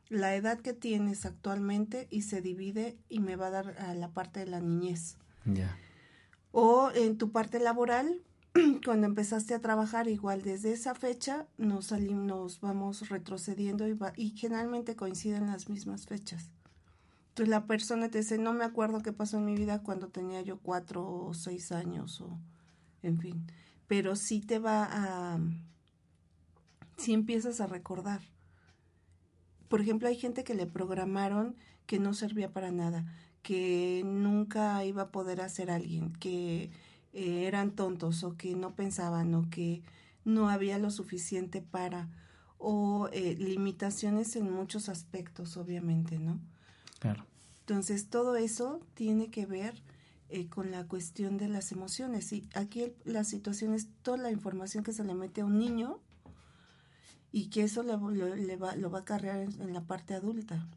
la 0.09 0.35
edad 0.35 0.59
que 0.59 0.73
tienes 0.73 1.25
actualmente 1.25 2.07
y 2.09 2.21
se 2.21 2.41
divide 2.41 2.97
y 3.09 3.19
me 3.19 3.35
va 3.35 3.47
a 3.47 3.51
dar 3.51 3.75
a 3.79 3.93
la 3.93 4.09
parte 4.09 4.39
de 4.39 4.47
la 4.47 4.61
niñez. 4.61 5.17
Ya. 5.45 5.77
O 6.51 6.91
en 6.95 7.17
tu 7.17 7.31
parte 7.31 7.59
laboral, 7.59 8.21
cuando 8.85 9.07
empezaste 9.07 9.53
a 9.53 9.59
trabajar, 9.59 10.07
igual 10.07 10.41
desde 10.41 10.71
esa 10.71 10.95
fecha 10.95 11.45
nos 11.57 11.87
salimos, 11.87 12.25
nos 12.25 12.61
vamos 12.61 13.09
retrocediendo 13.09 13.87
y, 13.87 13.97
y 14.15 14.29
generalmente 14.31 14.95
coinciden 14.95 15.47
las 15.47 15.69
mismas 15.69 16.05
fechas. 16.05 16.49
Entonces 17.29 17.49
la 17.49 17.67
persona 17.67 18.09
te 18.09 18.19
dice, 18.19 18.39
no 18.39 18.53
me 18.53 18.65
acuerdo 18.65 19.03
qué 19.03 19.13
pasó 19.13 19.37
en 19.37 19.45
mi 19.45 19.55
vida 19.55 19.83
cuando 19.83 20.07
tenía 20.07 20.41
yo 20.41 20.57
cuatro 20.57 21.07
o 21.07 21.33
seis 21.35 21.71
años 21.71 22.19
o 22.21 22.39
en 23.03 23.19
fin, 23.19 23.45
pero 23.87 24.15
sí 24.15 24.41
te 24.41 24.57
va 24.57 24.87
a, 24.89 25.39
sí 26.97 27.13
empiezas 27.13 27.61
a 27.61 27.67
recordar 27.67 28.21
por 29.67 29.81
ejemplo, 29.81 30.07
hay 30.07 30.15
gente 30.15 30.43
que 30.43 30.55
le 30.55 30.65
programaron 30.65 31.55
que 31.85 31.99
no 31.99 32.13
servía 32.13 32.51
para 32.51 32.71
nada, 32.71 33.05
que 33.41 34.01
nunca 34.05 34.83
iba 34.85 35.03
a 35.03 35.11
poder 35.11 35.41
hacer 35.41 35.69
alguien, 35.71 36.13
que 36.13 36.71
eh, 37.13 37.45
eran 37.47 37.71
tontos 37.71 38.23
o 38.23 38.35
que 38.37 38.55
no 38.55 38.75
pensaban 38.75 39.33
o 39.35 39.49
que 39.49 39.83
no 40.25 40.49
había 40.49 40.77
lo 40.77 40.91
suficiente 40.91 41.61
para 41.61 42.09
o 42.57 43.09
eh, 43.11 43.35
limitaciones 43.37 44.35
en 44.35 44.51
muchos 44.51 44.89
aspectos, 44.89 45.57
obviamente, 45.57 46.17
¿no? 46.17 46.39
Claro. 46.99 47.25
Entonces, 47.59 48.09
todo 48.09 48.35
eso 48.35 48.79
tiene 48.93 49.29
que 49.29 49.45
ver 49.45 49.83
eh, 50.29 50.47
con 50.47 50.71
la 50.71 50.87
cuestión 50.87 51.37
de 51.37 51.49
las 51.49 51.71
emociones. 51.71 52.31
Y 52.33 52.49
aquí 52.55 52.93
la 53.05 53.23
situación 53.23 53.73
es 53.73 53.89
toda 54.01 54.17
la 54.17 54.31
información 54.31 54.83
que 54.83 54.93
se 54.93 55.03
le 55.03 55.13
mete 55.13 55.41
a 55.41 55.45
un 55.45 55.59
niño 55.59 56.01
y 57.37 57.49
que 57.49 57.61
eso 57.61 57.83
lo, 57.83 58.09
le 58.09 58.55
va, 58.57 58.75
lo 58.75 58.89
va 58.89 58.99
a 58.99 59.05
cargar 59.05 59.37
en, 59.37 59.71
la 59.71 59.81
parte 59.81 60.15
adulta. 60.15 60.67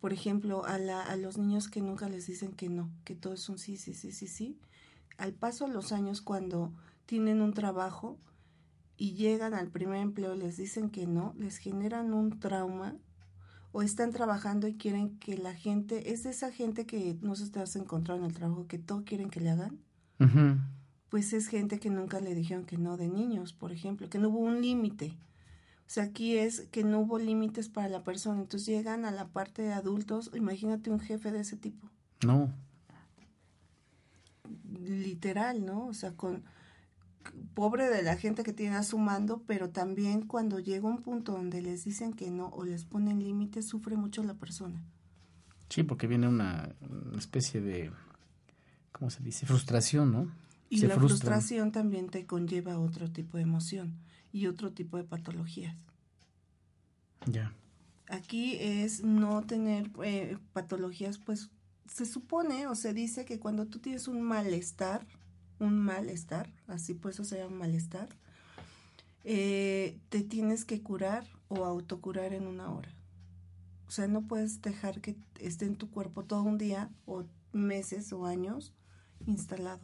Por 0.00 0.12
ejemplo, 0.12 0.64
a, 0.64 0.78
la, 0.78 1.02
a 1.02 1.16
los 1.16 1.36
niños 1.36 1.66
que 1.66 1.80
nunca 1.80 2.08
les 2.08 2.28
dicen 2.28 2.52
que 2.52 2.68
no, 2.68 2.88
que 3.02 3.16
todo 3.16 3.32
es 3.32 3.48
un 3.48 3.58
sí, 3.58 3.76
sí, 3.76 3.92
sí, 3.94 4.12
sí, 4.12 4.28
sí. 4.28 4.56
Al 5.18 5.32
paso 5.32 5.66
de 5.66 5.74
los 5.74 5.90
años, 5.90 6.20
cuando 6.20 6.72
tienen 7.06 7.40
un 7.40 7.54
trabajo 7.54 8.18
y 8.96 9.14
llegan 9.14 9.52
al 9.52 9.66
primer 9.66 9.96
empleo, 9.96 10.36
les 10.36 10.56
dicen 10.56 10.90
que 10.90 11.08
no, 11.08 11.34
les 11.36 11.56
generan 11.56 12.14
un 12.14 12.38
trauma 12.38 12.96
o 13.72 13.82
están 13.82 14.12
trabajando 14.12 14.68
y 14.68 14.76
quieren 14.76 15.18
que 15.18 15.36
la 15.36 15.54
gente, 15.54 16.12
es 16.12 16.24
esa 16.24 16.52
gente 16.52 16.86
que 16.86 17.18
no 17.20 17.34
se 17.34 17.50
te 17.50 17.58
has 17.58 17.74
encontrado 17.74 18.20
en 18.20 18.26
el 18.26 18.32
trabajo, 18.32 18.68
que 18.68 18.78
todo 18.78 19.04
quieren 19.04 19.28
que 19.28 19.40
le 19.40 19.50
hagan. 19.50 19.80
Pues 21.08 21.32
es 21.32 21.48
gente 21.48 21.80
que 21.80 21.90
nunca 21.90 22.20
le 22.20 22.36
dijeron 22.36 22.64
que 22.64 22.78
no 22.78 22.96
de 22.96 23.08
niños, 23.08 23.52
por 23.52 23.72
ejemplo, 23.72 24.08
que 24.08 24.20
no 24.20 24.28
hubo 24.28 24.38
un 24.38 24.62
límite. 24.62 25.18
O 25.90 25.92
sea, 25.92 26.04
aquí 26.04 26.36
es 26.36 26.68
que 26.70 26.84
no 26.84 27.00
hubo 27.00 27.18
límites 27.18 27.68
para 27.68 27.88
la 27.88 28.04
persona. 28.04 28.40
Entonces 28.40 28.64
llegan 28.64 29.04
a 29.04 29.10
la 29.10 29.26
parte 29.26 29.62
de 29.62 29.72
adultos. 29.72 30.30
Imagínate 30.36 30.88
un 30.88 31.00
jefe 31.00 31.32
de 31.32 31.40
ese 31.40 31.56
tipo. 31.56 31.90
No. 32.24 32.54
Literal, 34.84 35.66
¿no? 35.66 35.88
O 35.88 35.92
sea, 35.92 36.12
con 36.12 36.44
pobre 37.54 37.88
de 37.88 38.04
la 38.04 38.16
gente 38.16 38.44
que 38.44 38.52
tiene 38.52 38.76
a 38.76 38.84
su 38.84 38.98
mando, 38.98 39.42
pero 39.48 39.70
también 39.70 40.28
cuando 40.28 40.60
llega 40.60 40.86
un 40.86 41.02
punto 41.02 41.32
donde 41.32 41.60
les 41.60 41.82
dicen 41.82 42.12
que 42.12 42.30
no 42.30 42.50
o 42.50 42.64
les 42.64 42.84
ponen 42.84 43.18
límites, 43.18 43.66
sufre 43.66 43.96
mucho 43.96 44.22
la 44.22 44.34
persona. 44.34 44.80
Sí, 45.70 45.82
porque 45.82 46.06
viene 46.06 46.28
una, 46.28 46.72
especie 47.18 47.60
de, 47.60 47.90
¿cómo 48.92 49.10
se 49.10 49.24
dice? 49.24 49.44
Frustración, 49.44 50.12
¿no? 50.12 50.32
Y 50.68 50.82
la 50.82 50.94
frustración 50.94 51.72
también 51.72 52.10
te 52.10 52.26
conlleva 52.26 52.78
otro 52.78 53.10
tipo 53.10 53.38
de 53.38 53.42
emoción 53.42 53.98
y 54.32 54.46
otro 54.46 54.72
tipo 54.72 54.96
de 54.96 55.04
patologías. 55.04 55.76
Ya. 57.26 57.54
Aquí 58.08 58.56
es 58.60 59.04
no 59.04 59.42
tener 59.42 59.90
eh, 60.02 60.36
patologías, 60.52 61.18
pues 61.18 61.50
se 61.86 62.06
supone 62.06 62.66
o 62.66 62.74
se 62.74 62.92
dice 62.92 63.24
que 63.24 63.38
cuando 63.38 63.66
tú 63.66 63.78
tienes 63.78 64.08
un 64.08 64.22
malestar, 64.22 65.06
un 65.58 65.78
malestar, 65.78 66.52
así 66.66 66.94
pues 66.94 67.16
eso 67.16 67.24
se 67.24 67.38
llama 67.38 67.56
malestar, 67.56 68.08
eh, 69.24 69.98
te 70.08 70.22
tienes 70.22 70.64
que 70.64 70.82
curar 70.82 71.26
o 71.48 71.64
autocurar 71.64 72.32
en 72.32 72.46
una 72.46 72.70
hora. 72.70 72.90
O 73.86 73.90
sea, 73.90 74.06
no 74.06 74.22
puedes 74.22 74.62
dejar 74.62 75.00
que 75.00 75.16
esté 75.40 75.66
en 75.66 75.76
tu 75.76 75.90
cuerpo 75.90 76.24
todo 76.24 76.42
un 76.42 76.58
día 76.58 76.90
o 77.06 77.24
meses 77.52 78.12
o 78.12 78.24
años 78.24 78.72
instalado. 79.26 79.80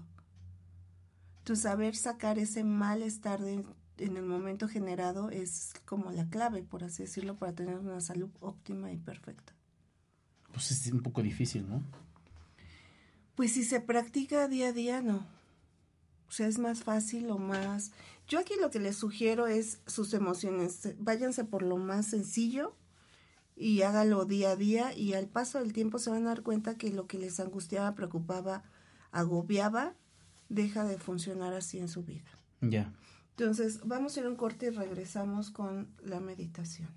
Tu 1.44 1.56
saber 1.56 1.96
sacar 1.96 2.38
ese 2.38 2.64
malestar 2.64 3.40
de, 3.40 3.64
en 3.98 4.16
el 4.16 4.24
momento 4.24 4.68
generado 4.68 5.30
es 5.30 5.72
como 5.84 6.10
la 6.10 6.28
clave, 6.28 6.62
por 6.62 6.84
así 6.84 7.04
decirlo, 7.04 7.36
para 7.36 7.52
tener 7.52 7.78
una 7.78 8.00
salud 8.00 8.30
óptima 8.40 8.92
y 8.92 8.96
perfecta. 8.96 9.54
Pues 10.52 10.70
es 10.70 10.92
un 10.92 11.02
poco 11.02 11.22
difícil, 11.22 11.68
¿no? 11.68 11.82
Pues 13.34 13.52
si 13.52 13.64
se 13.64 13.80
practica 13.80 14.48
día 14.48 14.68
a 14.68 14.72
día, 14.72 15.02
no. 15.02 15.26
O 16.28 16.32
sea, 16.32 16.46
es 16.46 16.58
más 16.58 16.82
fácil 16.82 17.30
o 17.30 17.38
más... 17.38 17.92
Yo 18.26 18.40
aquí 18.40 18.54
lo 18.60 18.70
que 18.70 18.80
les 18.80 18.96
sugiero 18.96 19.46
es 19.46 19.78
sus 19.86 20.12
emociones. 20.14 20.94
Váyanse 20.98 21.44
por 21.44 21.62
lo 21.62 21.76
más 21.76 22.06
sencillo 22.06 22.74
y 23.54 23.82
hágalo 23.82 24.24
día 24.24 24.50
a 24.50 24.56
día 24.56 24.92
y 24.94 25.14
al 25.14 25.28
paso 25.28 25.58
del 25.58 25.72
tiempo 25.72 25.98
se 25.98 26.10
van 26.10 26.24
a 26.26 26.30
dar 26.30 26.42
cuenta 26.42 26.76
que 26.76 26.90
lo 26.90 27.06
que 27.06 27.18
les 27.18 27.38
angustiaba, 27.38 27.94
preocupaba, 27.94 28.64
agobiaba, 29.12 29.94
deja 30.48 30.84
de 30.84 30.98
funcionar 30.98 31.54
así 31.54 31.78
en 31.78 31.88
su 31.88 32.02
vida. 32.02 32.30
Ya. 32.60 32.92
Entonces, 33.38 33.80
vamos 33.84 34.16
a 34.16 34.20
ir 34.20 34.26
a 34.26 34.30
un 34.30 34.36
corte 34.36 34.66
y 34.66 34.70
regresamos 34.70 35.50
con 35.50 35.88
la 36.02 36.20
meditación. 36.20 36.88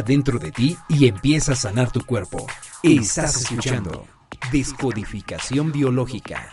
Mira 0.00 0.06
dentro 0.06 0.38
de 0.38 0.50
ti 0.50 0.78
y 0.88 1.08
empieza 1.08 1.52
a 1.52 1.56
sanar 1.56 1.90
tu 1.90 2.04
cuerpo. 2.06 2.46
Estás 2.82 3.42
escuchando 3.42 4.06
Descodificación 4.50 5.72
Biológica. 5.72 6.48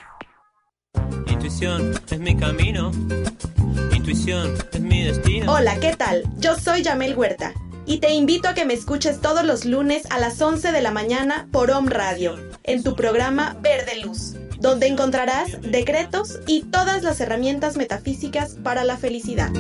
Intuición 1.28 1.94
es 2.10 2.20
mi 2.20 2.36
camino. 2.36 2.92
Intuición 3.94 4.54
es 4.74 4.82
mi 4.82 5.04
destino. 5.04 5.52
Hola, 5.54 5.80
¿qué 5.80 5.96
tal? 5.96 6.24
Yo 6.38 6.58
soy 6.58 6.82
Yamel 6.82 7.16
Huerta 7.16 7.54
y 7.86 8.00
te 8.00 8.12
invito 8.12 8.50
a 8.50 8.54
que 8.54 8.66
me 8.66 8.74
escuches 8.74 9.22
todos 9.22 9.46
los 9.46 9.64
lunes 9.64 10.04
a 10.10 10.20
las 10.20 10.42
11 10.42 10.74
de 10.74 10.82
la 10.82 10.92
mañana 10.92 11.48
por 11.52 11.72
Om 11.72 11.88
Radio, 11.88 12.36
en 12.64 12.84
tu 12.84 12.96
programa 12.96 13.56
Verde 13.62 14.02
Luz, 14.04 14.36
donde 14.60 14.88
encontrarás 14.88 15.62
decretos 15.62 16.40
y 16.48 16.64
todas 16.64 17.04
las 17.04 17.22
herramientas 17.22 17.78
metafísicas 17.78 18.56
para 18.62 18.84
la 18.84 18.98
felicidad. 18.98 19.52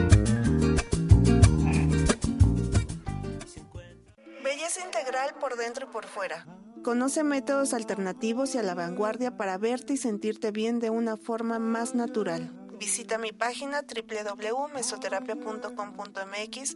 Por 5.47 5.57
dentro 5.57 5.87
y 5.89 5.93
por 5.93 6.05
fuera. 6.05 6.45
Conoce 6.83 7.23
métodos 7.23 7.73
alternativos 7.73 8.53
y 8.55 8.57
a 8.57 8.63
la 8.63 8.75
vanguardia 8.75 9.37
para 9.37 9.57
verte 9.57 9.93
y 9.93 9.97
sentirte 9.97 10.51
bien 10.51 10.79
de 10.79 10.89
una 10.89 11.15
forma 11.15 11.57
más 11.57 11.95
natural. 11.95 12.51
Visita 12.77 13.17
mi 13.17 13.31
página 13.31 13.83
www.mesoterapia.com.mx 13.83 16.75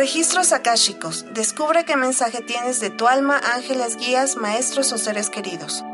Registros 0.00 0.54
akáshicos. 0.54 1.26
Descubre 1.34 1.84
qué 1.84 1.94
mensaje 1.94 2.40
tienes 2.40 2.80
de 2.80 2.88
tu 2.88 3.06
alma, 3.06 3.38
ángeles, 3.54 3.98
guías, 3.98 4.36
maestros 4.36 4.94
o 4.94 4.96
seres 4.96 5.28
queridos. 5.28 5.84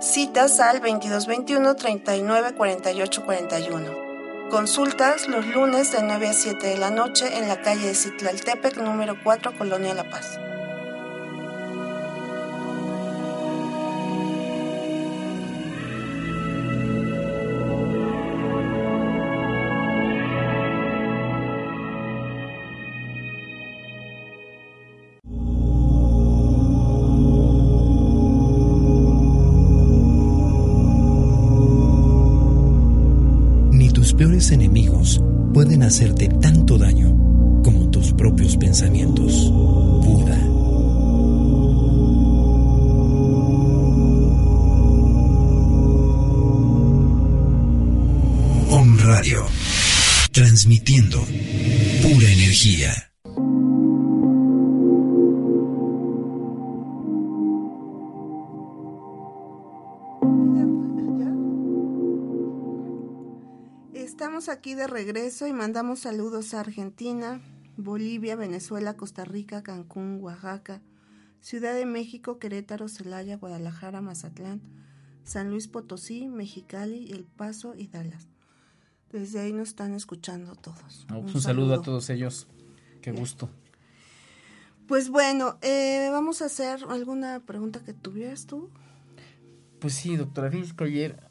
Citas 0.00 0.60
al 0.60 0.78
2221 0.78 1.74
39 1.74 2.54
48 2.54 3.24
41. 3.24 4.48
Consultas 4.48 5.26
los 5.26 5.44
lunes 5.44 5.90
de 5.90 6.04
9 6.04 6.28
a 6.28 6.32
7 6.34 6.66
de 6.68 6.78
la 6.78 6.90
noche 6.90 7.36
en 7.36 7.48
la 7.48 7.60
calle 7.60 7.88
de 7.88 7.96
Citlaltepec, 7.96 8.76
número 8.76 9.16
4, 9.24 9.58
Colonia 9.58 9.92
La 9.92 10.08
Paz. 10.08 10.38
Hacerte 35.98 36.28
tanto 36.40 36.78
daño 36.78 37.08
como 37.64 37.90
tus 37.90 38.12
propios 38.12 38.56
pensamientos. 38.56 39.50
Buda. 39.50 40.38
Om 48.70 48.98
Radio. 49.00 49.44
Transmitiendo 50.30 51.18
pura 52.00 52.30
energía. 52.30 53.07
Aquí 64.58 64.74
de 64.74 64.88
regreso 64.88 65.46
y 65.46 65.52
mandamos 65.52 66.00
saludos 66.00 66.52
a 66.52 66.58
Argentina, 66.58 67.40
Bolivia, 67.76 68.34
Venezuela, 68.34 68.96
Costa 68.96 69.24
Rica, 69.24 69.62
Cancún, 69.62 70.18
Oaxaca, 70.20 70.82
Ciudad 71.40 71.74
de 71.74 71.86
México, 71.86 72.40
Querétaro, 72.40 72.88
Celaya, 72.88 73.36
Guadalajara, 73.36 74.00
Mazatlán, 74.00 74.60
San 75.22 75.50
Luis 75.50 75.68
Potosí, 75.68 76.26
Mexicali, 76.26 77.12
El 77.12 77.22
Paso 77.22 77.76
y 77.76 77.86
Dallas. 77.86 78.26
Desde 79.12 79.38
ahí 79.38 79.52
nos 79.52 79.68
están 79.68 79.94
escuchando 79.94 80.56
todos. 80.56 81.06
Pues 81.08 81.34
un, 81.36 81.40
saludo. 81.40 81.74
a 81.74 81.82
todos 81.82 82.10
ellos. 82.10 82.48
Qué 83.00 83.12
gusto. 83.12 83.48
Pues 84.88 85.08
bueno, 85.08 85.56
eh, 85.62 86.08
vamos 86.10 86.42
a 86.42 86.46
hacer 86.46 86.80
alguna 86.88 87.38
pregunta 87.46 87.84
que 87.84 87.94
tuvieras 87.94 88.46
tú. 88.46 88.70
Pues 89.78 89.94
sí, 89.94 90.16
doctora, 90.16 90.50
que 90.50 90.84
ayer 90.84 91.30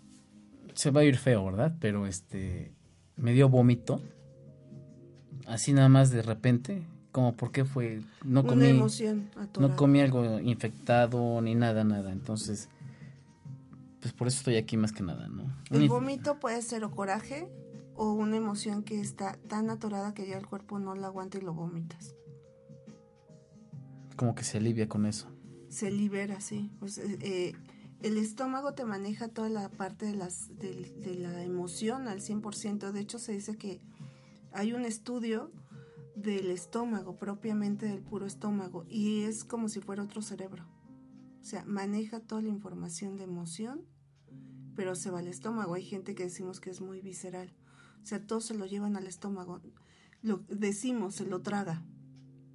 se 0.76 0.92
va 0.92 1.02
a 1.02 1.04
ir 1.04 1.18
feo, 1.18 1.44
¿verdad? 1.44 1.76
Pero 1.82 2.08
este 2.08 2.77
me 3.18 3.34
dio 3.34 3.50
vómito. 3.50 4.02
Así 5.46 5.74
nada 5.74 5.90
más 5.90 6.10
de 6.12 6.22
repente, 6.22 6.84
como 7.12 7.34
por 7.34 7.52
qué 7.52 7.66
fue 7.66 8.02
no 8.24 8.42
Una 8.42 8.50
comí 8.50 8.66
emoción 8.68 9.30
atorada. 9.36 9.74
no 9.74 9.78
comí 9.78 10.02
algo 10.02 10.40
infectado 10.40 11.42
ni 11.42 11.56
nada 11.56 11.84
nada, 11.84 12.12
entonces 12.12 12.70
pues 14.02 14.14
por 14.14 14.28
eso 14.28 14.38
estoy 14.38 14.58
aquí 14.58 14.78
más 14.78 14.92
que 14.92 15.04
nada, 15.04 15.28
¿no? 15.28 15.44
El 15.72 15.90
vómito 15.90 16.40
puede 16.40 16.62
ser 16.62 16.84
o 16.84 16.92
coraje 16.92 17.50
o 17.96 18.12
una 18.14 18.36
emoción 18.38 18.84
que 18.84 19.00
está 19.00 19.38
tan 19.48 19.70
atorada 19.70 20.14
que 20.14 20.28
ya 20.28 20.38
el 20.38 20.46
cuerpo 20.46 20.78
no 20.80 20.94
la 20.96 21.08
aguanta 21.08 21.38
y 21.38 21.42
lo 21.42 21.54
vomitas. 21.54 22.14
como 24.16 24.34
que 24.36 24.44
se 24.44 24.58
alivia 24.58 24.88
con 24.90 25.06
eso. 25.06 25.28
Se 25.70 25.92
libera, 25.92 26.40
sí. 26.42 26.72
Pues, 26.80 26.98
eh, 26.98 27.18
eh, 27.22 27.54
el 28.02 28.18
estómago 28.18 28.74
te 28.74 28.86
maneja 28.86 29.28
toda 29.28 29.50
la 29.50 29.70
parte 29.70 30.06
de, 30.06 30.16
las, 30.16 30.56
de, 30.58 30.94
de 31.00 31.16
la 31.16 31.44
emoción 31.44 32.08
al 32.08 32.20
100%. 32.22 32.92
De 32.92 33.00
hecho, 33.00 33.20
se 33.20 33.32
dice 33.34 33.58
que 33.58 33.82
hay 34.52 34.74
un 34.74 34.86
estudio 34.86 35.52
del 36.16 36.50
estómago, 36.52 37.16
propiamente 37.18 37.86
del 37.86 38.02
puro 38.02 38.26
estómago, 38.26 38.86
y 38.90 39.24
es 39.24 39.44
como 39.44 39.70
si 39.70 39.80
fuera 39.82 40.04
otro 40.04 40.22
cerebro. 40.22 40.66
O 41.42 41.44
sea, 41.44 41.64
maneja 41.66 42.20
toda 42.20 42.42
la 42.42 42.50
información 42.50 43.16
de 43.18 43.24
emoción, 43.24 43.82
pero 44.76 44.96
se 44.96 45.10
va 45.12 45.20
al 45.20 45.28
estómago. 45.28 45.74
Hay 45.76 45.84
gente 45.84 46.14
que 46.16 46.24
decimos 46.24 46.60
que 46.60 46.70
es 46.70 46.82
muy 46.82 47.02
visceral. 47.02 47.54
O 48.04 48.06
sea, 48.06 48.26
todo 48.26 48.42
se 48.42 48.54
lo 48.54 48.66
llevan 48.66 48.96
al 48.96 49.08
estómago. 49.08 49.62
Lo 50.22 50.38
decimos, 50.50 51.16
se 51.16 51.26
lo 51.26 51.42
traga. 51.42 51.84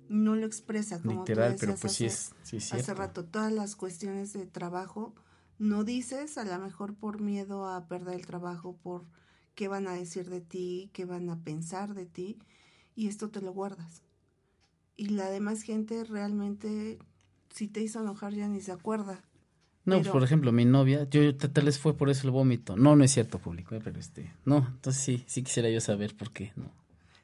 No 0.08 0.36
lo 0.36 0.46
expresa 0.46 1.00
como 1.00 1.24
tú 1.24 1.32
Literal, 1.32 1.56
pero 1.58 1.72
decías 1.72 1.80
pues 1.80 1.92
sí 1.94 2.06
hace- 2.06 2.14
es, 2.14 2.34
sí 2.42 2.56
es 2.58 2.72
hace 2.74 2.94
rato 2.94 3.24
todas 3.24 3.52
las 3.52 3.76
cuestiones 3.76 4.32
de 4.34 4.46
trabajo 4.46 5.14
no 5.62 5.84
dices 5.84 6.38
a 6.38 6.44
lo 6.44 6.58
mejor 6.58 6.94
por 6.94 7.20
miedo 7.20 7.66
a 7.68 7.86
perder 7.86 8.14
el 8.16 8.26
trabajo 8.26 8.76
por 8.82 9.04
qué 9.54 9.68
van 9.68 9.86
a 9.86 9.92
decir 9.92 10.28
de 10.28 10.40
ti 10.40 10.90
qué 10.92 11.04
van 11.04 11.30
a 11.30 11.36
pensar 11.44 11.94
de 11.94 12.06
ti 12.06 12.38
y 12.96 13.06
esto 13.06 13.30
te 13.30 13.40
lo 13.40 13.52
guardas 13.52 14.02
y 14.96 15.06
la 15.10 15.30
demás 15.30 15.62
gente 15.62 16.02
realmente 16.04 16.98
si 17.54 17.68
te 17.68 17.80
hizo 17.80 18.00
enojar 18.00 18.32
ya 18.34 18.48
ni 18.48 18.60
se 18.60 18.72
acuerda 18.72 19.22
No, 19.84 19.96
pues 19.98 20.08
por 20.08 20.22
ejemplo, 20.24 20.52
mi 20.52 20.64
novia, 20.64 21.08
yo 21.10 21.22
yo- 21.22 21.36
tal 21.36 21.64
vez 21.64 21.78
fue 21.78 21.96
por 21.96 22.08
eso 22.08 22.26
el 22.26 22.30
vómito. 22.32 22.76
No, 22.76 22.94
no 22.96 23.02
es 23.04 23.12
cierto, 23.12 23.38
público, 23.38 23.74
eh, 23.74 23.80
pero 23.82 23.98
este, 23.98 24.32
no, 24.44 24.58
entonces 24.58 25.02
sí, 25.02 25.24
sí 25.26 25.42
quisiera 25.42 25.68
yo 25.70 25.80
saber 25.80 26.16
por 26.16 26.32
qué, 26.32 26.52
no. 26.56 26.70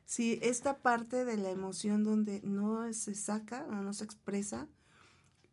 Sí, 0.04 0.38
esta 0.42 0.78
parte 0.78 1.24
de 1.24 1.36
la 1.36 1.50
emoción 1.50 2.02
donde 2.02 2.40
no 2.42 2.92
se 2.92 3.14
saca 3.14 3.64
o 3.70 3.74
no 3.74 3.92
se 3.92 4.04
expresa, 4.04 4.66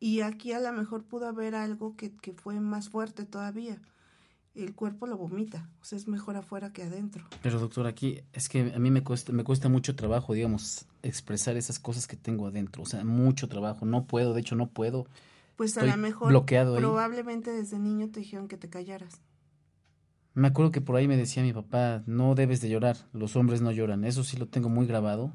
y 0.05 0.21
aquí 0.21 0.51
a 0.51 0.59
lo 0.59 0.71
mejor 0.71 1.03
pudo 1.03 1.27
haber 1.27 1.55
algo 1.55 1.95
que, 1.97 2.11
que 2.15 2.33
fue 2.33 2.59
más 2.59 2.89
fuerte 2.89 3.25
todavía. 3.25 3.81
El 4.53 4.75
cuerpo 4.75 5.07
lo 5.07 5.17
vomita, 5.17 5.67
o 5.81 5.83
sea, 5.83 5.97
es 5.97 6.07
mejor 6.07 6.37
afuera 6.37 6.71
que 6.71 6.83
adentro. 6.83 7.25
Pero 7.41 7.59
doctor, 7.59 7.87
aquí 7.87 8.19
es 8.31 8.47
que 8.47 8.71
a 8.75 8.77
mí 8.77 8.91
me 8.91 9.03
cuesta, 9.03 9.33
me 9.33 9.43
cuesta 9.43 9.67
mucho 9.67 9.95
trabajo, 9.95 10.35
digamos, 10.35 10.85
expresar 11.01 11.57
esas 11.57 11.79
cosas 11.79 12.05
que 12.05 12.17
tengo 12.17 12.45
adentro, 12.45 12.83
o 12.83 12.85
sea, 12.85 13.03
mucho 13.03 13.49
trabajo, 13.49 13.87
no 13.87 14.05
puedo, 14.05 14.35
de 14.35 14.41
hecho 14.41 14.55
no 14.55 14.67
puedo. 14.67 15.07
Pues 15.55 15.75
a 15.75 15.83
lo 15.83 15.97
mejor 15.97 16.29
bloqueado 16.29 16.75
ahí. 16.75 16.81
probablemente 16.81 17.49
desde 17.49 17.79
niño 17.79 18.11
te 18.11 18.19
dijeron 18.19 18.47
que 18.47 18.57
te 18.57 18.69
callaras. 18.69 19.21
Me 20.35 20.49
acuerdo 20.49 20.71
que 20.71 20.81
por 20.81 20.97
ahí 20.97 21.07
me 21.07 21.17
decía 21.17 21.41
mi 21.41 21.51
papá, 21.51 22.03
no 22.05 22.35
debes 22.35 22.61
de 22.61 22.69
llorar, 22.69 22.95
los 23.11 23.35
hombres 23.35 23.61
no 23.61 23.71
lloran, 23.71 24.05
eso 24.05 24.23
sí 24.23 24.37
lo 24.37 24.47
tengo 24.47 24.69
muy 24.69 24.85
grabado. 24.85 25.33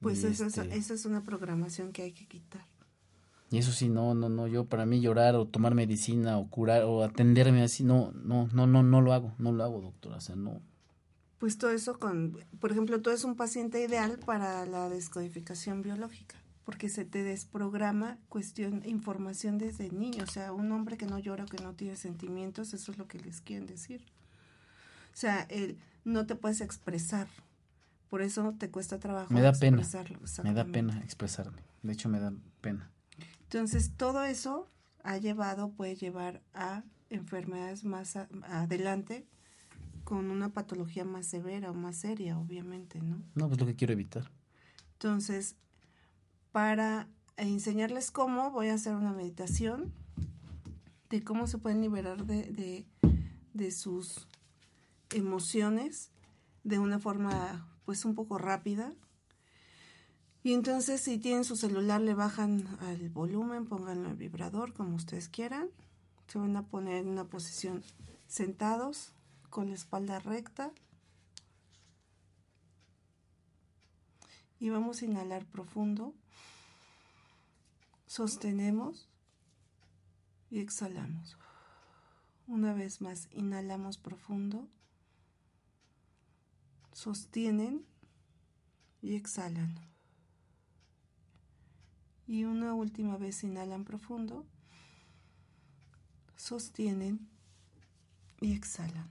Pues 0.00 0.24
esa, 0.24 0.46
es, 0.46 0.58
este, 0.58 0.76
esa 0.76 0.94
es 0.94 1.04
una 1.04 1.22
programación 1.22 1.92
que 1.92 2.02
hay 2.02 2.10
que 2.10 2.26
quitar. 2.26 2.71
Y 3.52 3.58
eso 3.58 3.70
sí, 3.70 3.90
no, 3.90 4.14
no, 4.14 4.30
no, 4.30 4.46
yo 4.46 4.64
para 4.64 4.86
mí 4.86 5.02
llorar 5.02 5.34
o 5.34 5.46
tomar 5.46 5.74
medicina 5.74 6.38
o 6.38 6.48
curar 6.48 6.84
o 6.84 7.04
atenderme 7.04 7.62
así, 7.62 7.84
no, 7.84 8.10
no, 8.12 8.48
no, 8.54 8.66
no, 8.66 8.82
no 8.82 9.02
lo 9.02 9.12
hago, 9.12 9.34
no 9.36 9.52
lo 9.52 9.62
hago, 9.62 9.82
doctora, 9.82 10.16
o 10.16 10.20
sea, 10.22 10.36
no. 10.36 10.62
Pues 11.38 11.58
todo 11.58 11.70
eso 11.70 11.98
con, 11.98 12.38
por 12.60 12.72
ejemplo, 12.72 13.02
tú 13.02 13.10
eres 13.10 13.24
un 13.24 13.36
paciente 13.36 13.84
ideal 13.84 14.18
para 14.24 14.64
la 14.64 14.88
descodificación 14.88 15.82
biológica, 15.82 16.36
porque 16.64 16.88
se 16.88 17.04
te 17.04 17.22
desprograma 17.24 18.16
cuestión, 18.30 18.84
información 18.86 19.58
desde 19.58 19.90
niño, 19.90 20.24
o 20.24 20.28
sea, 20.32 20.54
un 20.54 20.72
hombre 20.72 20.96
que 20.96 21.04
no 21.04 21.18
llora 21.18 21.44
o 21.44 21.46
que 21.46 21.62
no 21.62 21.74
tiene 21.74 21.96
sentimientos, 21.96 22.72
eso 22.72 22.90
es 22.90 22.96
lo 22.96 23.06
que 23.06 23.18
les 23.18 23.42
quieren 23.42 23.66
decir. 23.66 24.02
O 25.12 25.16
sea, 25.16 25.42
el, 25.50 25.76
no 26.06 26.24
te 26.24 26.36
puedes 26.36 26.62
expresar, 26.62 27.28
por 28.08 28.22
eso 28.22 28.54
te 28.58 28.70
cuesta 28.70 28.98
trabajo 28.98 29.30
Me 29.34 29.42
da 29.42 29.52
pena, 29.52 29.76
expresarlo. 29.76 30.18
me 30.42 30.54
da 30.54 30.64
pena 30.64 31.00
expresarme, 31.02 31.60
de 31.82 31.92
hecho 31.92 32.08
me 32.08 32.18
da 32.18 32.32
pena. 32.62 32.88
Entonces, 33.52 33.92
todo 33.98 34.24
eso 34.24 34.66
ha 35.04 35.18
llevado, 35.18 35.72
puede 35.72 35.94
llevar 35.94 36.40
a 36.54 36.84
enfermedades 37.10 37.84
más 37.84 38.16
a- 38.16 38.26
adelante 38.44 39.26
con 40.04 40.30
una 40.30 40.54
patología 40.54 41.04
más 41.04 41.26
severa 41.26 41.70
o 41.70 41.74
más 41.74 41.96
seria, 41.98 42.38
obviamente, 42.38 42.98
¿no? 43.02 43.22
No, 43.34 43.48
pues 43.48 43.60
lo 43.60 43.66
que 43.66 43.76
quiero 43.76 43.92
evitar. 43.92 44.30
Entonces, 44.94 45.56
para 46.50 47.08
enseñarles 47.36 48.10
cómo, 48.10 48.50
voy 48.52 48.68
a 48.68 48.74
hacer 48.74 48.94
una 48.94 49.12
meditación 49.12 49.92
de 51.10 51.22
cómo 51.22 51.46
se 51.46 51.58
pueden 51.58 51.82
liberar 51.82 52.24
de, 52.24 52.44
de, 52.44 52.86
de 53.52 53.70
sus 53.70 54.28
emociones 55.10 56.10
de 56.64 56.78
una 56.78 56.98
forma, 56.98 57.68
pues, 57.84 58.06
un 58.06 58.14
poco 58.14 58.38
rápida. 58.38 58.94
Y 60.44 60.54
entonces, 60.54 61.00
si 61.00 61.18
tienen 61.18 61.44
su 61.44 61.56
celular, 61.56 62.00
le 62.00 62.14
bajan 62.14 62.66
al 62.80 63.08
volumen, 63.10 63.66
pónganlo 63.66 64.08
al 64.08 64.16
vibrador, 64.16 64.72
como 64.72 64.96
ustedes 64.96 65.28
quieran. 65.28 65.68
Se 66.26 66.38
van 66.38 66.56
a 66.56 66.66
poner 66.66 66.96
en 66.96 67.08
una 67.08 67.24
posición 67.24 67.84
sentados, 68.26 69.12
con 69.50 69.68
la 69.68 69.74
espalda 69.74 70.18
recta. 70.18 70.72
Y 74.58 74.70
vamos 74.70 75.02
a 75.02 75.04
inhalar 75.04 75.44
profundo. 75.44 76.14
Sostenemos 78.06 79.08
y 80.50 80.58
exhalamos. 80.60 81.36
Una 82.46 82.72
vez 82.72 83.00
más, 83.00 83.28
inhalamos 83.32 83.98
profundo. 83.98 84.66
Sostienen 86.92 87.84
y 89.02 89.14
exhalan. 89.14 89.91
Y 92.32 92.44
una 92.44 92.72
última 92.72 93.18
vez 93.18 93.44
inhalan 93.44 93.84
profundo. 93.84 94.46
Sostienen 96.34 97.28
y 98.40 98.54
exhalan. 98.54 99.10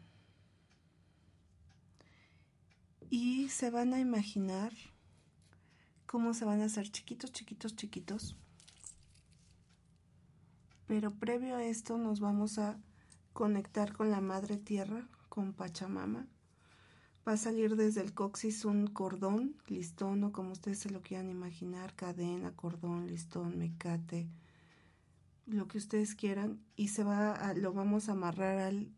Y 3.12 3.49
se 3.49 3.69
van 3.69 3.93
a 3.93 3.99
imaginar 3.99 4.73
cómo 6.07 6.34
se 6.34 6.45
van 6.45 6.62
a 6.62 6.65
hacer 6.65 6.89
chiquitos, 6.89 7.31
chiquitos, 7.31 7.75
chiquitos. 7.75 8.36
Pero 10.88 11.12
previo 11.12 11.57
a 11.57 11.63
esto 11.63 11.99
nos 11.99 12.21
vamos 12.21 12.57
a 12.57 12.79
conectar 13.34 13.93
con 13.93 14.10
la 14.10 14.19
Madre 14.19 14.57
Tierra, 14.57 15.07
con 15.29 15.53
Pachamama. 15.53 16.25
Va 17.27 17.34
a 17.34 17.38
salir 17.38 17.75
desde 17.75 18.01
el 18.01 18.13
coxis 18.13 18.65
un 18.65 18.88
cordón, 18.88 19.55
listón 19.67 20.23
o 20.23 20.31
como 20.31 20.51
ustedes 20.53 20.79
se 20.79 20.89
lo 20.89 21.01
quieran 21.01 21.29
imaginar, 21.29 21.95
cadena, 21.95 22.55
cordón, 22.55 23.07
listón, 23.07 23.57
mecate, 23.60 24.27
lo 25.45 25.67
que 25.67 25.77
ustedes 25.77 26.15
quieran. 26.15 26.60
Y 26.75 26.88
se 26.89 27.03
va 27.03 27.34
a- 27.34 27.53
lo 27.53 27.73
vamos 27.73 28.10
a 28.10 28.13
amarrar 28.13 28.57
al 28.60 28.91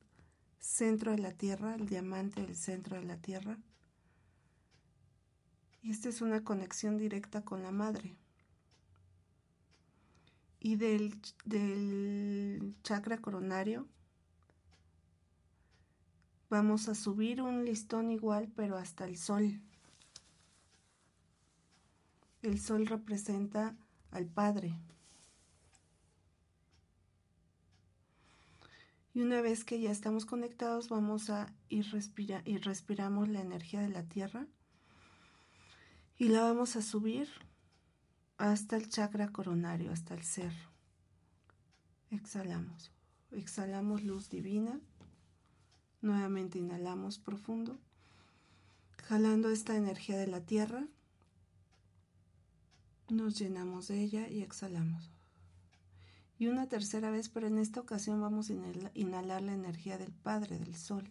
centro 0.59 1.11
de 1.11 1.17
la 1.19 1.33
Tierra, 1.33 1.75
el 1.75 1.85
diamante 1.87 2.41
del 2.41 2.55
centro 2.55 2.95
de 2.97 3.03
la 3.03 3.17
Tierra. 3.17 3.57
Y 5.81 5.91
esta 5.91 6.07
es 6.07 6.21
una 6.21 6.43
conexión 6.45 6.97
directa 6.97 7.41
con 7.43 7.61
la 7.61 7.71
madre. 7.71 8.15
Y 10.61 10.77
del, 10.77 11.19
del 11.43 12.73
chakra 12.83 13.17
coronario 13.17 13.85
vamos 16.53 16.87
a 16.87 16.93
subir 16.93 17.41
un 17.41 17.65
listón 17.65 18.11
igual, 18.11 18.47
pero 18.55 18.77
hasta 18.77 19.05
el 19.05 19.17
sol. 19.17 19.59
El 22.43 22.59
sol 22.59 22.85
representa 22.85 23.75
al 24.11 24.27
Padre. 24.27 24.77
Y 29.15 29.21
una 29.21 29.41
vez 29.41 29.65
que 29.65 29.79
ya 29.79 29.89
estamos 29.89 30.27
conectados, 30.27 30.89
vamos 30.89 31.31
a 31.31 31.51
ir 31.69 31.89
respira 31.91 32.43
y 32.45 32.57
respiramos 32.57 33.29
la 33.29 33.41
energía 33.41 33.81
de 33.81 33.89
la 33.89 34.03
tierra 34.03 34.45
y 36.19 36.27
la 36.27 36.43
vamos 36.43 36.75
a 36.75 36.83
subir 36.83 37.29
hasta 38.37 38.75
el 38.75 38.89
chakra 38.89 39.29
coronario, 39.29 39.91
hasta 39.91 40.13
el 40.13 40.21
ser. 40.21 40.53
Exhalamos. 42.11 42.91
Exhalamos 43.31 44.03
luz 44.03 44.29
divina. 44.29 44.79
Nuevamente 46.03 46.59
inhalamos 46.59 47.17
profundo, 47.17 47.77
jalando 49.07 49.49
esta 49.49 49.77
energía 49.77 50.17
de 50.17 50.27
la 50.27 50.41
tierra. 50.41 50.85
Nos 53.07 53.39
llenamos 53.39 53.87
de 53.87 54.01
ella 54.01 54.27
y 54.27 54.41
exhalamos. 54.41 55.09
Y 56.39 56.47
una 56.47 56.67
tercera 56.67 57.09
vez, 57.09 57.29
pero 57.29 57.47
en 57.47 57.57
esta 57.57 57.79
ocasión 57.79 58.19
vamos 58.19 58.49
a 58.49 58.53
inhala- 58.53 58.91
inhalar 58.95 59.43
la 59.43 59.53
energía 59.53 59.97
del 59.97 60.11
Padre, 60.11 60.59
del 60.59 60.75
Sol. 60.75 61.09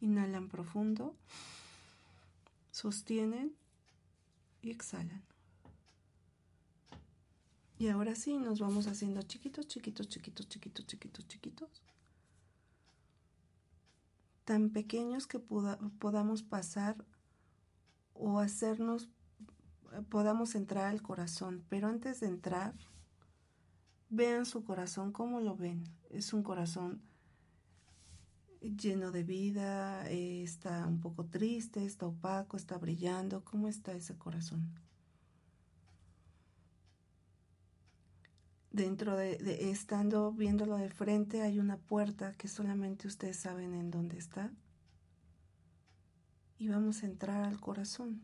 Inhalan 0.00 0.48
profundo, 0.48 1.14
sostienen 2.72 3.54
y 4.62 4.72
exhalan. 4.72 5.22
Y 7.78 7.86
ahora 7.86 8.16
sí, 8.16 8.36
nos 8.36 8.58
vamos 8.58 8.88
haciendo 8.88 9.22
chiquitos, 9.22 9.68
chiquitos, 9.68 10.08
chiquitos, 10.08 10.48
chiquitos, 10.48 10.86
chiquitos, 10.88 11.28
chiquitos. 11.28 11.70
Tan 14.48 14.70
pequeños 14.70 15.26
que 15.26 15.38
poda- 15.38 15.78
podamos 15.98 16.42
pasar 16.42 16.96
o 18.14 18.38
hacernos, 18.38 19.10
podamos 20.08 20.54
entrar 20.54 20.86
al 20.86 21.02
corazón. 21.02 21.64
Pero 21.68 21.88
antes 21.88 22.20
de 22.20 22.28
entrar, 22.28 22.72
vean 24.08 24.46
su 24.46 24.64
corazón, 24.64 25.12
¿cómo 25.12 25.40
lo 25.40 25.54
ven? 25.54 25.84
Es 26.10 26.32
un 26.32 26.42
corazón 26.42 27.02
lleno 28.60 29.10
de 29.12 29.22
vida, 29.24 30.08
eh, 30.10 30.42
está 30.42 30.86
un 30.86 31.00
poco 31.00 31.26
triste, 31.26 31.84
está 31.84 32.06
opaco, 32.06 32.56
está 32.56 32.78
brillando. 32.78 33.44
¿Cómo 33.44 33.68
está 33.68 33.92
ese 33.92 34.16
corazón? 34.16 34.62
Dentro 38.70 39.16
de, 39.16 39.70
estando 39.70 40.30
viéndolo 40.32 40.76
de 40.76 40.90
frente, 40.90 41.40
hay 41.40 41.58
una 41.58 41.78
puerta 41.78 42.34
que 42.34 42.48
solamente 42.48 43.06
ustedes 43.06 43.38
saben 43.38 43.74
en 43.74 43.90
dónde 43.90 44.18
está. 44.18 44.52
Y 46.58 46.68
vamos 46.68 47.02
a 47.02 47.06
entrar 47.06 47.44
al 47.44 47.60
corazón. 47.60 48.20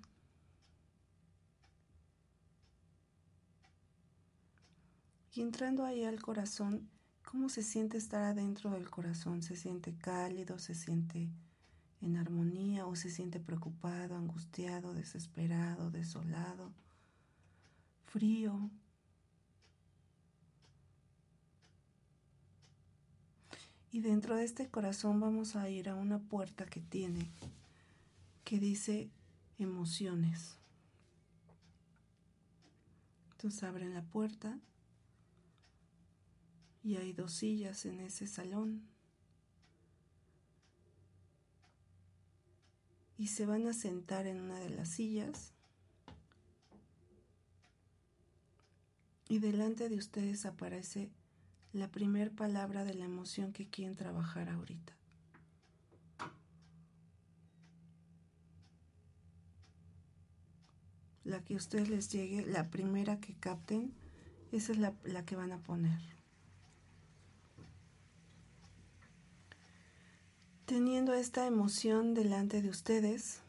Y 5.32 5.40
entrando 5.40 5.84
ahí 5.84 6.04
al 6.04 6.20
corazón, 6.20 6.88
¿cómo 7.24 7.48
se 7.48 7.62
siente 7.62 7.96
estar 7.96 8.22
adentro 8.22 8.70
del 8.70 8.90
corazón? 8.90 9.42
¿Se 9.42 9.56
siente 9.56 9.96
cálido? 9.96 10.58
¿Se 10.58 10.74
siente 10.74 11.30
en 12.02 12.16
armonía? 12.16 12.86
¿O 12.86 12.94
se 12.94 13.10
siente 13.10 13.40
preocupado, 13.40 14.14
angustiado, 14.14 14.94
desesperado, 14.94 15.90
desolado, 15.90 16.72
frío? 18.04 18.70
Y 23.94 24.00
dentro 24.00 24.34
de 24.34 24.42
este 24.42 24.68
corazón 24.68 25.20
vamos 25.20 25.54
a 25.54 25.70
ir 25.70 25.88
a 25.88 25.94
una 25.94 26.18
puerta 26.18 26.66
que 26.66 26.80
tiene, 26.80 27.30
que 28.42 28.58
dice 28.58 29.08
emociones. 29.56 30.56
Entonces 33.30 33.62
abren 33.62 33.94
la 33.94 34.02
puerta 34.02 34.58
y 36.82 36.96
hay 36.96 37.12
dos 37.12 37.34
sillas 37.34 37.84
en 37.84 38.00
ese 38.00 38.26
salón. 38.26 38.82
Y 43.16 43.28
se 43.28 43.46
van 43.46 43.68
a 43.68 43.72
sentar 43.72 44.26
en 44.26 44.40
una 44.40 44.58
de 44.58 44.70
las 44.70 44.88
sillas. 44.88 45.52
Y 49.28 49.38
delante 49.38 49.88
de 49.88 49.98
ustedes 49.98 50.46
aparece 50.46 51.12
la 51.74 51.88
primer 51.88 52.30
palabra 52.30 52.84
de 52.84 52.94
la 52.94 53.04
emoción 53.04 53.52
que 53.52 53.66
quieren 53.66 53.96
trabajar 53.96 54.48
ahorita. 54.48 54.92
La 61.24 61.42
que 61.42 61.54
a 61.54 61.56
ustedes 61.56 61.88
les 61.88 62.10
llegue, 62.10 62.46
la 62.46 62.70
primera 62.70 63.18
que 63.20 63.34
capten, 63.34 63.92
Esa 64.52 64.70
es 64.70 64.78
la, 64.78 64.94
la 65.02 65.24
que 65.24 65.34
van 65.34 65.50
a 65.50 65.58
poner. 65.58 66.00
Teniendo 70.66 71.12
esta 71.12 71.44
emoción 71.44 72.14
delante 72.14 72.62
de 72.62 72.68
ustedes, 72.68 73.40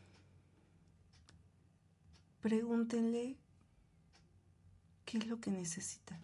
pregúntenle 2.41 3.37
qué 5.05 5.19
es 5.19 5.27
lo 5.27 5.39
que 5.39 5.51
necesita. 5.51 6.19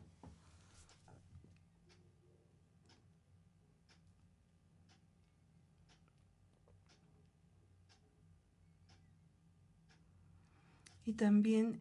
Y 11.06 11.14
también 11.14 11.80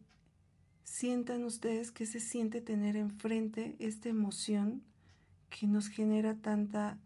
sientan 0.83 1.43
ustedes 1.43 1.91
que 1.91 2.05
se 2.05 2.19
siente 2.19 2.61
tener 2.61 2.95
enfrente 2.95 3.75
esta 3.79 4.09
emoción 4.09 4.83
que 5.49 5.67
nos 5.67 5.87
genera 5.87 6.35
tanta 6.35 6.97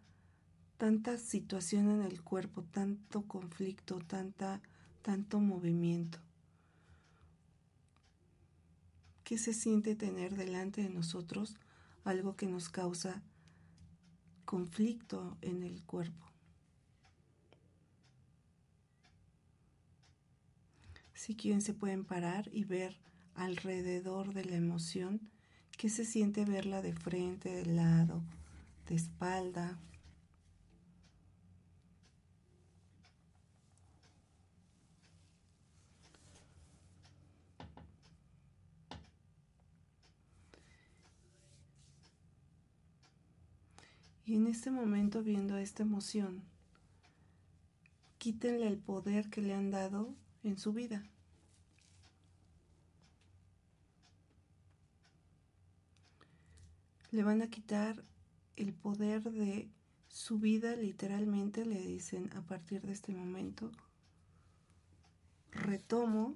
tanta 0.77 1.17
situación 1.17 1.89
en 1.89 2.01
el 2.01 2.21
cuerpo, 2.21 2.63
tanto 2.63 3.21
conflicto, 3.23 3.99
tanta 3.99 4.61
tanto 5.01 5.39
movimiento. 5.39 6.17
¿Qué 9.23 9.37
se 9.37 9.53
siente 9.53 9.95
tener 9.95 10.35
delante 10.35 10.81
de 10.81 10.89
nosotros 10.89 11.55
algo 12.03 12.35
que 12.35 12.47
nos 12.47 12.69
causa 12.69 13.21
conflicto 14.45 15.37
en 15.41 15.63
el 15.63 15.83
cuerpo? 15.83 16.34
Si 21.15 21.33
quieren 21.33 21.61
se 21.61 21.73
pueden 21.73 22.03
parar 22.03 22.49
y 22.51 22.65
ver 22.65 22.97
alrededor 23.35 24.33
de 24.33 24.43
la 24.45 24.57
emoción 24.57 25.21
qué 25.77 25.89
se 25.89 26.05
siente 26.05 26.43
verla 26.43 26.81
de 26.81 26.93
frente, 26.93 27.49
de 27.49 27.65
lado, 27.65 28.21
de 28.87 28.95
espalda. 28.95 29.79
Y 44.25 44.35
en 44.35 44.47
este 44.47 44.69
momento 44.69 45.23
viendo 45.23 45.57
esta 45.57 45.83
emoción, 45.83 46.43
quítenle 48.17 48.67
el 48.67 48.77
poder 48.77 49.29
que 49.29 49.41
le 49.41 49.53
han 49.53 49.71
dado 49.71 50.13
en 50.45 50.57
su 50.57 50.73
vida. 50.73 51.03
Le 57.11 57.23
van 57.23 57.41
a 57.41 57.49
quitar 57.49 58.03
el 58.55 58.73
poder 58.73 59.23
de 59.23 59.69
su 60.07 60.39
vida, 60.39 60.75
literalmente 60.75 61.65
le 61.65 61.79
dicen 61.81 62.31
a 62.35 62.41
partir 62.41 62.81
de 62.83 62.93
este 62.93 63.11
momento, 63.11 63.71
retomo 65.51 66.35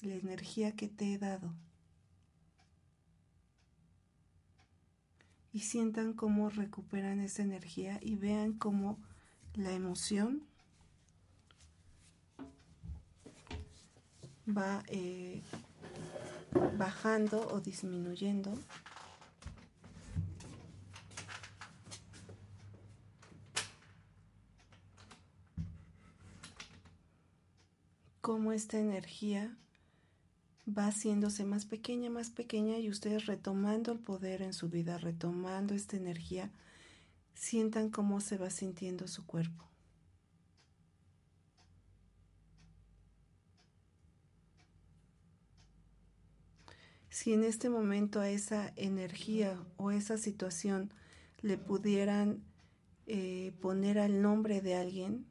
la 0.00 0.14
energía 0.14 0.74
que 0.74 0.88
te 0.88 1.12
he 1.12 1.18
dado. 1.18 1.52
Y 5.52 5.60
sientan 5.60 6.12
cómo 6.12 6.48
recuperan 6.48 7.20
esa 7.20 7.42
energía 7.42 7.98
y 8.00 8.14
vean 8.14 8.52
cómo 8.52 8.98
la 9.54 9.72
emoción 9.72 10.49
va 14.56 14.82
eh, 14.88 15.42
bajando 16.76 17.48
o 17.52 17.60
disminuyendo. 17.60 18.52
Cómo 28.20 28.52
esta 28.52 28.78
energía 28.78 29.56
va 30.66 30.86
haciéndose 30.86 31.44
más 31.44 31.64
pequeña, 31.64 32.10
más 32.10 32.30
pequeña 32.30 32.78
y 32.78 32.90
ustedes 32.90 33.26
retomando 33.26 33.92
el 33.92 33.98
poder 33.98 34.42
en 34.42 34.52
su 34.52 34.68
vida, 34.68 34.98
retomando 34.98 35.74
esta 35.74 35.96
energía, 35.96 36.50
sientan 37.34 37.90
cómo 37.90 38.20
se 38.20 38.36
va 38.36 38.50
sintiendo 38.50 39.08
su 39.08 39.26
cuerpo. 39.26 39.69
Si 47.10 47.32
en 47.32 47.42
este 47.42 47.68
momento 47.68 48.20
a 48.20 48.30
esa 48.30 48.72
energía 48.76 49.58
o 49.76 49.90
esa 49.90 50.16
situación 50.16 50.92
le 51.42 51.58
pudieran 51.58 52.42
eh, 53.06 53.52
poner 53.60 53.98
al 53.98 54.22
nombre 54.22 54.60
de 54.60 54.76
alguien, 54.76 55.26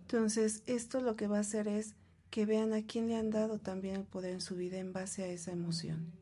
entonces 0.00 0.62
esto 0.66 1.00
lo 1.00 1.16
que 1.16 1.26
va 1.26 1.36
a 1.36 1.40
hacer 1.40 1.68
es 1.68 1.94
que 2.30 2.46
vean 2.46 2.72
a 2.72 2.86
quién 2.86 3.08
le 3.08 3.16
han 3.16 3.30
dado 3.30 3.58
también 3.58 3.96
el 3.96 4.04
poder 4.04 4.32
en 4.32 4.40
su 4.40 4.56
vida 4.56 4.78
en 4.78 4.92
base 4.92 5.22
a 5.22 5.26
esa 5.26 5.52
emoción. 5.52 6.12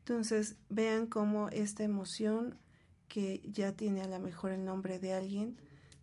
Entonces 0.00 0.56
vean 0.68 1.06
cómo 1.06 1.48
esta 1.48 1.82
emoción 1.84 2.58
que 3.16 3.40
ya 3.50 3.72
tiene 3.72 4.02
a 4.02 4.08
lo 4.08 4.18
mejor 4.18 4.52
el 4.52 4.62
nombre 4.62 4.98
de 4.98 5.14
alguien, 5.14 5.56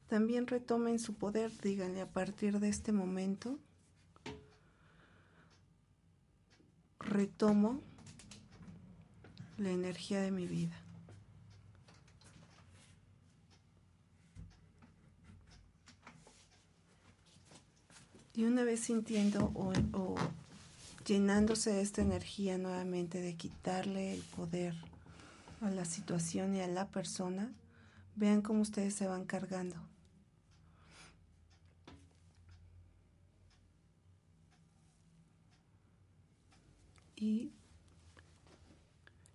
también 0.08 0.48
retomen 0.48 0.98
su 0.98 1.14
poder, 1.14 1.52
díganle 1.62 2.02
a 2.02 2.08
partir 2.08 2.60
de 2.60 2.70
este 2.70 2.92
momento, 2.92 3.60
retomo 7.00 7.80
la 9.60 9.70
energía 9.70 10.22
de 10.22 10.32
mi 10.32 10.48
vida. 10.48 10.76
Y 18.34 18.46
una 18.46 18.64
vez 18.64 18.80
sintiendo 18.80 19.52
o, 19.54 20.16
llenándose 21.06 21.74
de 21.74 21.82
esta 21.82 22.02
energía 22.02 22.58
nuevamente, 22.58 23.22
de 23.22 23.36
quitarle 23.36 24.16
el 24.16 24.22
poder 24.36 24.74
a 25.66 25.72
la 25.72 25.86
situación 25.86 26.56
y 26.56 26.62
a 26.62 26.68
la 26.68 26.90
persona, 26.90 27.54
vean 28.16 28.42
cómo 28.42 28.62
ustedes 28.62 28.94
se 28.94 29.08
van 29.08 29.26
cargando. 29.26 29.76
Y 37.16 37.54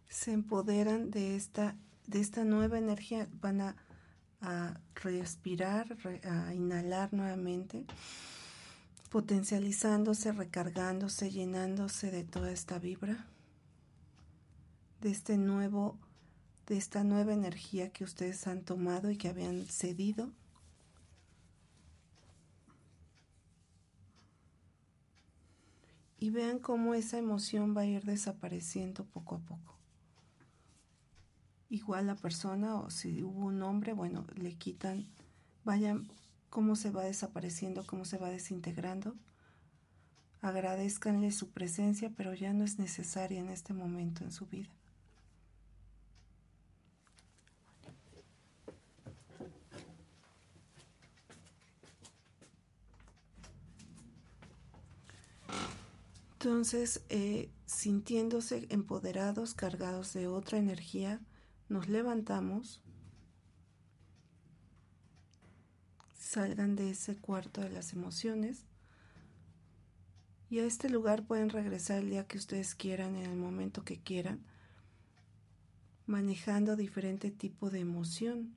se 0.09 0.33
empoderan 0.33 1.11
de 1.11 1.37
esta, 1.37 1.77
de 2.07 2.21
esta 2.21 2.45
nueva 2.45 2.79
energía, 2.79 3.29
van 3.41 3.61
a, 3.61 3.77
a 4.41 4.81
respirar, 4.95 5.97
a 6.25 6.55
inhalar 6.55 7.13
nuevamente, 7.15 7.87
potencializándose, 9.11 10.33
recargándose, 10.33 11.31
llenándose 11.31 12.11
de 12.11 12.25
toda 12.25 12.51
esta 12.51 12.79
vibra, 12.79 13.27
de 15.01 15.11
este 15.11 15.39
nuevo 15.39 15.99
de 16.69 16.77
esta 16.77 17.03
nueva 17.03 17.33
energía 17.33 17.91
que 17.91 18.05
ustedes 18.05 18.47
han 18.47 18.63
tomado 18.63 19.11
y 19.11 19.17
que 19.17 19.29
habían 19.29 19.65
cedido. 19.65 20.31
Y 26.21 26.29
vean 26.29 26.59
cómo 26.59 26.95
esa 26.95 27.17
emoción 27.17 27.75
va 27.75 27.83
a 27.83 27.87
ir 27.87 28.05
desapareciendo 28.05 29.05
poco 29.05 29.37
a 29.37 29.39
poco. 29.39 29.77
Igual 31.71 32.07
la 32.07 32.17
persona, 32.17 32.77
o 32.77 32.91
si 32.91 33.23
hubo 33.23 33.47
un 33.47 33.63
hombre, 33.63 33.95
bueno, 33.95 34.27
le 34.35 34.55
quitan, 34.55 35.07
vayan 35.65 36.09
cómo 36.51 36.77
se 36.77 36.91
va 36.91 37.05
desapareciendo, 37.05 37.87
cómo 37.87 38.05
se 38.05 38.19
va 38.19 38.29
desintegrando. 38.29 39.15
Agradezcanle 40.43 41.31
su 41.33 41.49
presencia, 41.49 42.13
pero 42.15 42.35
ya 42.35 42.53
no 42.53 42.65
es 42.65 42.79
necesaria 42.79 43.41
en 43.41 43.49
este 43.49 43.73
momento 43.73 44.25
en 44.25 44.33
su 44.33 44.47
vida. 44.47 44.78
Entonces, 56.49 57.05
eh, 57.11 57.51
sintiéndose 57.67 58.67
empoderados, 58.71 59.53
cargados 59.53 60.15
de 60.15 60.29
otra 60.29 60.57
energía, 60.57 61.21
nos 61.69 61.89
levantamos, 61.91 62.81
salgan 66.19 66.75
de 66.75 66.89
ese 66.89 67.19
cuarto 67.19 67.61
de 67.61 67.69
las 67.69 67.93
emociones 67.93 68.65
y 70.49 70.61
a 70.61 70.65
este 70.65 70.89
lugar 70.89 71.27
pueden 71.27 71.51
regresar 71.51 71.99
el 71.99 72.09
día 72.09 72.27
que 72.27 72.39
ustedes 72.39 72.75
quieran, 72.75 73.17
en 73.17 73.31
el 73.31 73.37
momento 73.37 73.85
que 73.85 74.01
quieran. 74.01 74.43
manejando 76.07 76.77
diferente 76.77 77.31
tipo 77.31 77.69
de 77.69 77.81
emoción. 77.81 78.55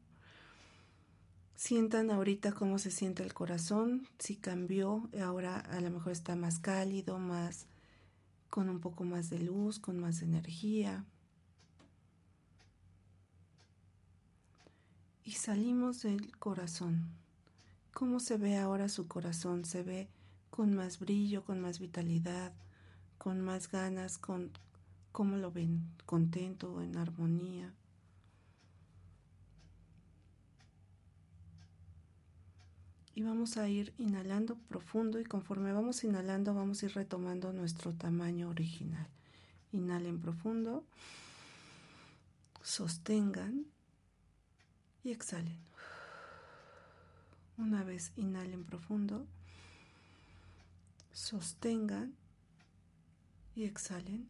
Sientan 1.57 2.09
ahorita 2.09 2.53
cómo 2.53 2.79
se 2.79 2.89
siente 2.89 3.21
el 3.21 3.33
corazón, 3.33 4.07
si 4.17 4.37
cambió, 4.37 5.09
ahora 5.21 5.59
a 5.59 5.81
lo 5.81 5.91
mejor 5.91 6.13
está 6.13 6.37
más 6.37 6.57
cálido, 6.57 7.19
más 7.19 7.67
con 8.51 8.69
un 8.69 8.79
poco 8.79 9.05
más 9.05 9.31
de 9.31 9.39
luz, 9.39 9.79
con 9.79 9.97
más 9.97 10.21
energía. 10.21 11.05
Y 15.23 15.31
salimos 15.31 16.03
del 16.03 16.37
corazón. 16.37 17.07
¿Cómo 17.93 18.19
se 18.19 18.37
ve 18.37 18.57
ahora 18.57 18.89
su 18.89 19.07
corazón? 19.07 19.63
Se 19.63 19.83
ve 19.83 20.09
con 20.49 20.75
más 20.75 20.99
brillo, 20.99 21.45
con 21.45 21.61
más 21.61 21.79
vitalidad, 21.79 22.51
con 23.17 23.39
más 23.39 23.71
ganas, 23.71 24.17
con 24.17 24.51
cómo 25.13 25.37
lo 25.37 25.51
ven, 25.51 25.87
contento, 26.05 26.81
en 26.81 26.97
armonía. 26.97 27.73
Y 33.21 33.23
vamos 33.23 33.57
a 33.57 33.69
ir 33.69 33.93
inhalando 33.99 34.55
profundo 34.55 35.19
y 35.19 35.25
conforme 35.25 35.71
vamos 35.71 36.03
inhalando 36.03 36.55
vamos 36.55 36.81
a 36.81 36.87
ir 36.87 36.93
retomando 36.95 37.53
nuestro 37.53 37.93
tamaño 37.93 38.49
original. 38.49 39.05
Inhalen 39.71 40.19
profundo, 40.19 40.83
sostengan 42.63 43.67
y 45.03 45.11
exhalen. 45.11 45.59
Una 47.59 47.83
vez 47.83 48.11
inhalen 48.15 48.63
profundo, 48.63 49.27
sostengan 51.11 52.15
y 53.53 53.65
exhalen. 53.65 54.27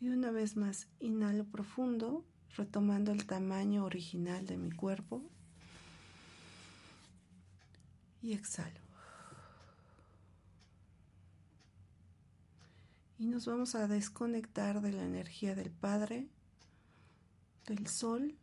Y 0.00 0.10
una 0.10 0.30
vez 0.30 0.56
más, 0.56 0.86
inhalo 1.00 1.46
profundo, 1.46 2.24
retomando 2.56 3.10
el 3.10 3.26
tamaño 3.26 3.84
original 3.84 4.46
de 4.46 4.56
mi 4.56 4.70
cuerpo. 4.70 5.28
Y 8.22 8.32
exhalo. 8.32 8.80
Y 13.18 13.26
nos 13.26 13.46
vamos 13.46 13.74
a 13.74 13.86
desconectar 13.86 14.80
de 14.80 14.92
la 14.92 15.04
energía 15.04 15.54
del 15.54 15.70
Padre, 15.70 16.26
del 17.66 17.86
Sol. 17.86 18.34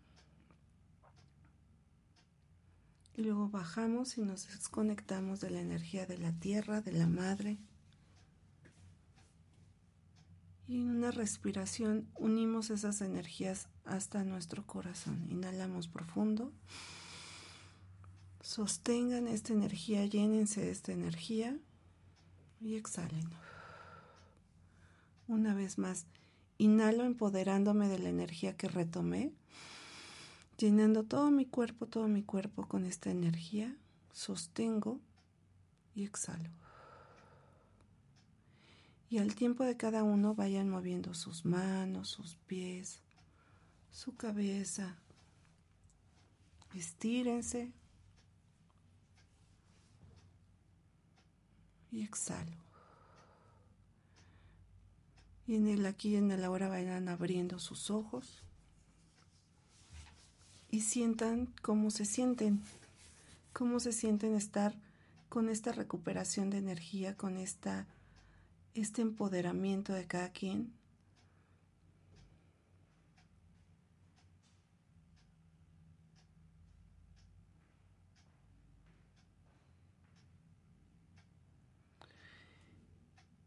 Y 3.18 3.24
luego 3.24 3.50
bajamos 3.50 4.18
y 4.18 4.22
nos 4.22 4.48
desconectamos 4.48 5.42
de 5.42 5.50
la 5.50 5.60
energía 5.60 6.06
de 6.06 6.18
la 6.18 6.32
Tierra, 6.32 6.80
de 6.80 6.94
la 6.94 7.08
Madre. 7.08 7.58
Y 10.70 10.78
en 10.78 10.90
una 10.92 11.12
respiración 11.12 12.08
unimos 12.16 12.70
esas 12.70 13.02
energías 13.02 13.68
hasta 13.84 14.24
nuestro 14.24 14.66
corazón. 14.66 15.28
Inhalamos 15.30 15.88
profundo. 15.88 16.54
Sostengan 18.42 19.28
esta 19.28 19.54
energía, 19.54 20.06
llénense 20.06 20.62
de 20.62 20.72
esta 20.72 20.92
energía 20.92 21.58
y 22.62 22.76
exhalen. 22.76 23.30
Una 25.28 25.54
vez 25.54 25.78
más, 25.78 26.06
inhalo 26.58 27.04
empoderándome 27.04 27.88
de 27.88 28.00
la 28.00 28.10
energía 28.10 28.56
que 28.56 28.68
retomé, 28.68 29.34
llenando 30.58 31.04
todo 31.04 31.32
mi 31.32 31.46
cuerpo, 31.46 31.86
todo 31.86 32.08
mi 32.08 32.24
cuerpo 32.24 32.68
con 32.68 32.86
esta 32.86 33.12
energía. 33.12 33.76
Sostengo 34.12 35.00
y 35.94 36.04
exhalo. 36.04 36.50
Y 39.10 39.18
al 39.18 39.36
tiempo 39.36 39.64
de 39.64 39.76
cada 39.76 40.04
uno 40.04 40.36
vayan 40.36 40.70
moviendo 40.70 41.14
sus 41.14 41.46
manos, 41.46 42.10
sus 42.10 42.36
pies, 42.48 43.02
su 43.92 44.16
cabeza. 44.16 44.98
Estírense 46.74 47.74
y 52.00 52.04
exhalo. 52.04 52.58
Y 55.48 55.56
en 55.56 55.68
el 55.68 55.86
aquí 55.86 56.10
y 56.10 56.16
en 56.16 56.32
el 56.32 56.44
ahora 56.44 56.70
vayan 56.70 57.10
abriendo 57.10 57.60
sus 57.60 57.90
ojos 57.90 58.44
y 60.72 60.82
sientan 60.82 61.48
cómo 61.62 61.92
se 61.92 62.06
sienten, 62.06 62.62
cómo 63.54 63.80
se 63.80 63.92
sienten 63.92 64.36
estar 64.36 64.76
con 65.28 65.50
esta 65.50 65.72
recuperación 65.72 66.50
de 66.50 66.58
energía, 66.58 67.16
con 67.16 67.38
esta, 67.38 67.88
este 68.76 69.02
empoderamiento 69.02 69.94
de 69.94 70.06
cada 70.06 70.30
quien. 70.30 70.72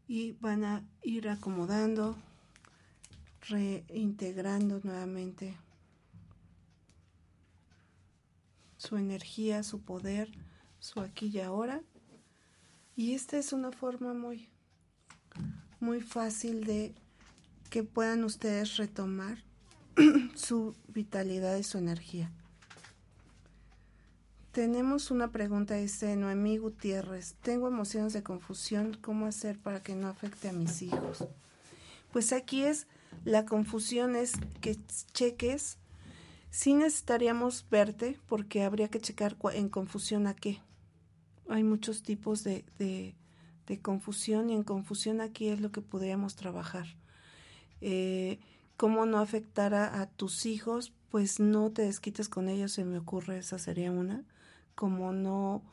Y 0.07 0.33
van 0.33 0.63
a 0.63 0.83
ir 1.01 1.29
acomodando, 1.29 2.15
reintegrando 3.47 4.79
nuevamente 4.83 5.55
su 8.77 8.97
energía, 8.97 9.63
su 9.63 9.81
poder, 9.81 10.29
su 10.79 10.99
aquí 10.99 11.27
y 11.27 11.39
ahora. 11.39 11.81
Y 12.95 13.13
esta 13.13 13.37
es 13.37 13.53
una 13.53 13.71
forma 13.71 14.13
muy, 14.13 14.49
muy 15.79 16.01
fácil 16.01 16.65
de 16.65 16.93
que 17.69 17.83
puedan 17.83 18.23
ustedes 18.23 18.77
retomar 18.77 19.43
su 20.35 20.75
vitalidad 20.87 21.57
y 21.57 21.63
su 21.63 21.77
energía. 21.77 22.31
Tenemos 24.53 25.09
una 25.09 25.31
pregunta, 25.31 25.73
dice 25.73 26.15
Noemí 26.15 26.59
Gutiérrez. 26.59 27.33
Tengo 27.41 27.67
emociones 27.67 28.13
de 28.13 28.21
confusión. 28.21 28.95
¿Cómo 29.01 29.25
hacer 29.25 29.57
para 29.57 29.81
que 29.81 29.95
no 29.95 30.07
afecte 30.07 30.47
a 30.47 30.53
mis 30.53 30.83
hijos? 30.83 31.25
Pues 32.11 32.31
aquí 32.33 32.61
es, 32.61 32.85
la 33.25 33.45
confusión 33.45 34.15
es 34.15 34.33
que 34.61 34.77
cheques. 35.11 35.79
Sí 36.51 36.75
necesitaríamos 36.75 37.65
verte 37.71 38.19
porque 38.27 38.61
habría 38.61 38.89
que 38.89 39.01
checar 39.01 39.37
en 39.53 39.69
confusión 39.69 40.27
a 40.27 40.35
qué. 40.35 40.61
Hay 41.49 41.63
muchos 41.63 42.03
tipos 42.03 42.43
de, 42.43 42.63
de, 42.77 43.81
confusión 43.81 44.51
y 44.51 44.53
en 44.53 44.63
confusión 44.63 45.19
aquí 45.19 45.47
es 45.47 45.61
lo 45.61 45.71
que 45.71 45.81
podríamos 45.81 46.35
trabajar. 46.35 46.85
Eh, 47.81 48.37
¿Cómo 48.77 49.07
no 49.07 49.17
afectar 49.17 49.73
a, 49.73 49.99
a 49.99 50.05
tus 50.05 50.45
hijos? 50.45 50.93
Pues 51.09 51.39
no 51.39 51.71
te 51.71 51.81
desquites 51.81 52.29
con 52.29 52.49
ellos, 52.49 52.71
se 52.71 52.85
me 52.85 52.99
ocurre, 52.99 53.39
esa 53.39 53.57
sería 53.57 53.91
una 53.91 54.23
como 54.75 55.13
no 55.13 55.63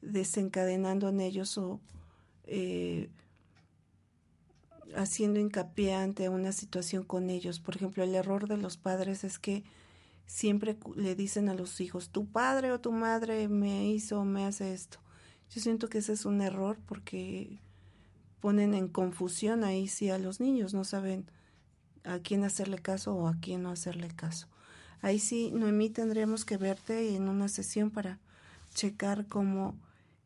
desencadenando 0.00 1.08
en 1.08 1.20
ellos 1.20 1.58
o 1.58 1.80
eh, 2.44 3.10
haciendo 4.94 5.40
hincapié 5.40 5.94
ante 5.94 6.28
una 6.28 6.52
situación 6.52 7.04
con 7.04 7.30
ellos. 7.30 7.60
Por 7.60 7.76
ejemplo, 7.76 8.02
el 8.04 8.14
error 8.14 8.48
de 8.48 8.56
los 8.56 8.76
padres 8.76 9.24
es 9.24 9.38
que 9.38 9.64
siempre 10.26 10.78
le 10.96 11.14
dicen 11.14 11.48
a 11.48 11.54
los 11.54 11.80
hijos, 11.80 12.10
tu 12.10 12.26
padre 12.26 12.72
o 12.72 12.80
tu 12.80 12.92
madre 12.92 13.48
me 13.48 13.88
hizo 13.88 14.20
o 14.20 14.24
me 14.24 14.44
hace 14.44 14.72
esto. 14.72 14.98
Yo 15.50 15.60
siento 15.60 15.88
que 15.88 15.98
ese 15.98 16.12
es 16.12 16.26
un 16.26 16.42
error 16.42 16.78
porque 16.86 17.60
ponen 18.40 18.74
en 18.74 18.88
confusión 18.88 19.64
ahí 19.64 19.88
sí 19.88 20.10
a 20.10 20.18
los 20.18 20.40
niños, 20.40 20.74
no 20.74 20.84
saben 20.84 21.30
a 22.04 22.20
quién 22.20 22.44
hacerle 22.44 22.78
caso 22.78 23.14
o 23.14 23.26
a 23.26 23.36
quién 23.40 23.62
no 23.62 23.70
hacerle 23.70 24.08
caso. 24.08 24.48
Ahí 25.00 25.18
sí, 25.18 25.50
Noemí, 25.52 25.90
tendríamos 25.90 26.44
que 26.44 26.56
verte 26.56 27.14
en 27.14 27.28
una 27.28 27.48
sesión 27.48 27.90
para 27.90 28.18
checar 28.78 29.26
cómo 29.26 29.76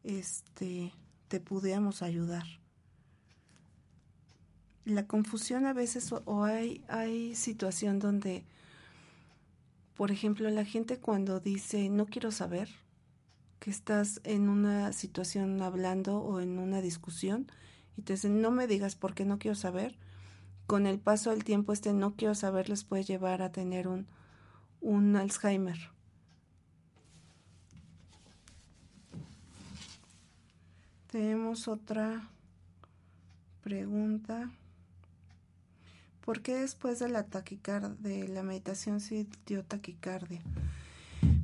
este 0.04 0.92
te 1.28 1.40
pudiéramos 1.40 2.02
ayudar. 2.02 2.44
La 4.84 5.06
confusión 5.06 5.64
a 5.64 5.72
veces 5.72 6.12
o, 6.12 6.44
hay, 6.44 6.84
hay 6.86 7.34
situación 7.34 7.98
donde, 7.98 8.44
por 9.94 10.10
ejemplo, 10.10 10.50
la 10.50 10.66
gente 10.66 10.98
cuando 10.98 11.40
dice 11.40 11.88
no 11.88 12.04
quiero 12.04 12.30
saber, 12.30 12.68
que 13.58 13.70
estás 13.70 14.20
en 14.22 14.50
una 14.50 14.92
situación 14.92 15.62
hablando 15.62 16.18
o 16.18 16.40
en 16.40 16.58
una 16.58 16.82
discusión 16.82 17.50
y 17.96 18.02
te 18.02 18.14
dicen 18.14 18.42
no 18.42 18.50
me 18.50 18.66
digas 18.66 18.96
por 18.96 19.14
qué 19.14 19.24
no 19.24 19.38
quiero 19.38 19.54
saber, 19.54 19.96
con 20.66 20.86
el 20.86 20.98
paso 20.98 21.30
del 21.30 21.42
tiempo 21.42 21.72
este 21.72 21.94
no 21.94 22.16
quiero 22.16 22.34
saber 22.34 22.68
les 22.68 22.84
puede 22.84 23.04
llevar 23.04 23.40
a 23.40 23.50
tener 23.50 23.88
un, 23.88 24.08
un 24.82 25.16
Alzheimer 25.16 25.78
Tenemos 31.12 31.68
otra 31.68 32.26
pregunta. 33.62 34.50
¿Por 36.24 36.40
qué 36.40 36.54
después 36.54 37.00
de 37.00 37.10
la 37.10 37.24
de 37.24 38.28
la 38.28 38.42
meditación 38.42 38.98
se 38.98 39.26
dio 39.44 39.62
taquicardia? 39.62 40.40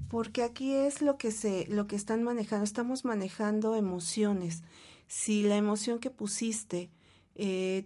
Porque 0.08 0.42
aquí 0.42 0.72
es 0.72 1.02
lo 1.02 1.18
que 1.18 1.32
se, 1.32 1.66
lo 1.68 1.86
que 1.86 1.96
están 1.96 2.22
manejando. 2.22 2.64
Estamos 2.64 3.04
manejando 3.04 3.76
emociones. 3.76 4.62
Si 5.06 5.42
la 5.42 5.56
emoción 5.56 5.98
que 5.98 6.08
pusiste 6.08 6.88
eh, 7.34 7.84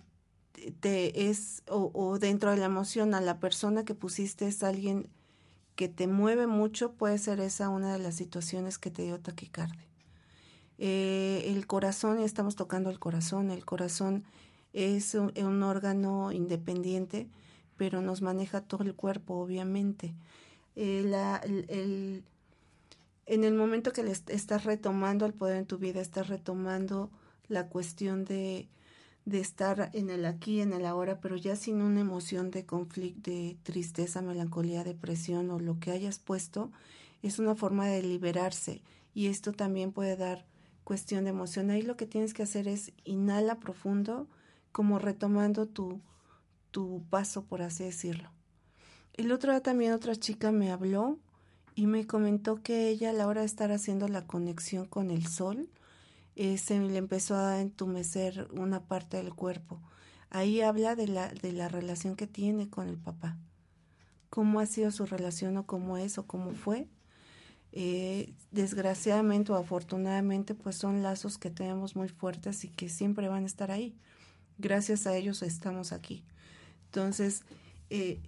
te 0.78 1.30
es, 1.30 1.64
o, 1.66 1.90
o 1.94 2.20
dentro 2.20 2.52
de 2.52 2.58
la 2.58 2.66
emoción, 2.66 3.12
a 3.12 3.20
la 3.20 3.40
persona 3.40 3.84
que 3.84 3.96
pusiste 3.96 4.46
es 4.46 4.62
alguien 4.62 5.08
que 5.74 5.88
te 5.88 6.06
mueve 6.06 6.46
mucho, 6.46 6.92
puede 6.92 7.18
ser 7.18 7.40
esa 7.40 7.70
una 7.70 7.92
de 7.92 7.98
las 7.98 8.14
situaciones 8.14 8.78
que 8.78 8.92
te 8.92 9.02
dio 9.02 9.18
taquicardia. 9.18 9.91
Eh, 10.78 11.44
el 11.46 11.66
corazón, 11.66 12.20
estamos 12.20 12.56
tocando 12.56 12.90
el 12.90 12.98
corazón, 12.98 13.50
el 13.50 13.64
corazón 13.64 14.24
es 14.72 15.14
un, 15.14 15.32
un, 15.36 15.62
órgano 15.62 16.32
independiente, 16.32 17.28
pero 17.76 18.00
nos 18.00 18.22
maneja 18.22 18.62
todo 18.62 18.82
el 18.84 18.94
cuerpo, 18.94 19.34
obviamente. 19.34 20.14
Eh, 20.76 21.02
la, 21.04 21.36
el, 21.36 21.66
el, 21.68 22.24
en 23.26 23.44
el 23.44 23.54
momento 23.54 23.92
que 23.92 24.02
le 24.02 24.12
estás 24.12 24.64
retomando 24.64 25.26
el 25.26 25.34
poder 25.34 25.58
en 25.58 25.66
tu 25.66 25.78
vida, 25.78 26.00
estás 26.00 26.28
retomando 26.28 27.10
la 27.48 27.68
cuestión 27.68 28.24
de, 28.24 28.68
de 29.24 29.40
estar 29.40 29.90
en 29.92 30.10
el 30.10 30.24
aquí, 30.24 30.60
en 30.60 30.72
el 30.72 30.86
ahora, 30.86 31.20
pero 31.20 31.36
ya 31.36 31.54
sin 31.54 31.80
una 31.80 32.00
emoción 32.00 32.50
de 32.50 32.66
conflicto, 32.66 33.30
de 33.30 33.56
tristeza, 33.62 34.22
melancolía, 34.22 34.84
depresión 34.84 35.50
o 35.50 35.60
lo 35.60 35.78
que 35.78 35.92
hayas 35.92 36.18
puesto, 36.18 36.72
es 37.22 37.38
una 37.38 37.54
forma 37.54 37.86
de 37.86 38.02
liberarse 38.02 38.82
y 39.14 39.26
esto 39.28 39.52
también 39.52 39.92
puede 39.92 40.16
dar 40.16 40.44
cuestión 40.84 41.24
de 41.24 41.30
emoción. 41.30 41.70
Ahí 41.70 41.82
lo 41.82 41.96
que 41.96 42.06
tienes 42.06 42.34
que 42.34 42.42
hacer 42.42 42.68
es 42.68 42.92
inhala 43.04 43.58
profundo, 43.58 44.28
como 44.72 44.98
retomando 44.98 45.66
tu, 45.66 46.00
tu 46.70 47.02
paso, 47.10 47.44
por 47.44 47.62
así 47.62 47.84
decirlo. 47.84 48.30
El 49.14 49.30
otro 49.30 49.52
día 49.52 49.62
también 49.62 49.92
otra 49.92 50.16
chica 50.16 50.52
me 50.52 50.70
habló 50.70 51.18
y 51.74 51.86
me 51.86 52.06
comentó 52.06 52.62
que 52.62 52.88
ella 52.88 53.10
a 53.10 53.12
la 53.12 53.26
hora 53.26 53.42
de 53.42 53.46
estar 53.46 53.72
haciendo 53.72 54.08
la 54.08 54.26
conexión 54.26 54.86
con 54.86 55.10
el 55.10 55.26
sol, 55.26 55.68
eh, 56.34 56.56
se 56.58 56.78
le 56.80 56.96
empezó 56.96 57.36
a 57.36 57.60
entumecer 57.60 58.48
una 58.52 58.80
parte 58.84 59.18
del 59.18 59.34
cuerpo. 59.34 59.80
Ahí 60.30 60.62
habla 60.62 60.96
de 60.96 61.08
la, 61.08 61.28
de 61.28 61.52
la 61.52 61.68
relación 61.68 62.16
que 62.16 62.26
tiene 62.26 62.70
con 62.70 62.88
el 62.88 62.96
papá. 62.96 63.36
Cómo 64.30 64.60
ha 64.60 64.66
sido 64.66 64.90
su 64.90 65.04
relación 65.04 65.58
o 65.58 65.66
cómo 65.66 65.98
es 65.98 66.16
o 66.16 66.26
cómo 66.26 66.52
fue. 66.52 66.88
Eh, 67.72 68.34
desgraciadamente 68.50 69.50
o 69.50 69.56
afortunadamente, 69.56 70.54
pues 70.54 70.76
son 70.76 71.02
lazos 71.02 71.38
que 71.38 71.50
tenemos 71.50 71.96
muy 71.96 72.08
fuertes 72.08 72.64
y 72.64 72.68
que 72.68 72.88
siempre 72.88 73.28
van 73.28 73.44
a 73.44 73.46
estar 73.46 73.70
ahí. 73.70 73.96
Gracias 74.58 75.06
a 75.06 75.16
ellos 75.16 75.42
estamos 75.42 75.92
aquí. 75.92 76.22
Entonces, 76.86 77.42
eh, 77.88 78.20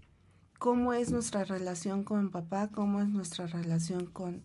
¿cómo 0.58 0.94
es 0.94 1.10
nuestra 1.10 1.44
relación 1.44 2.04
con 2.04 2.30
papá? 2.30 2.68
¿Cómo 2.68 3.00
es 3.00 3.08
nuestra 3.08 3.46
relación 3.46 4.06
con, 4.06 4.42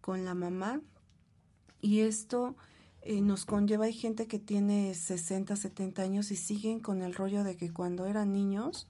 con 0.00 0.24
la 0.24 0.34
mamá? 0.34 0.80
Y 1.80 2.00
esto 2.00 2.56
eh, 3.02 3.20
nos 3.20 3.46
conlleva, 3.46 3.86
hay 3.86 3.92
gente 3.92 4.26
que 4.28 4.38
tiene 4.38 4.94
60, 4.94 5.56
70 5.56 6.02
años 6.02 6.30
y 6.30 6.36
siguen 6.36 6.80
con 6.80 7.02
el 7.02 7.14
rollo 7.14 7.44
de 7.44 7.56
que 7.56 7.72
cuando 7.72 8.06
eran 8.06 8.32
niños, 8.32 8.88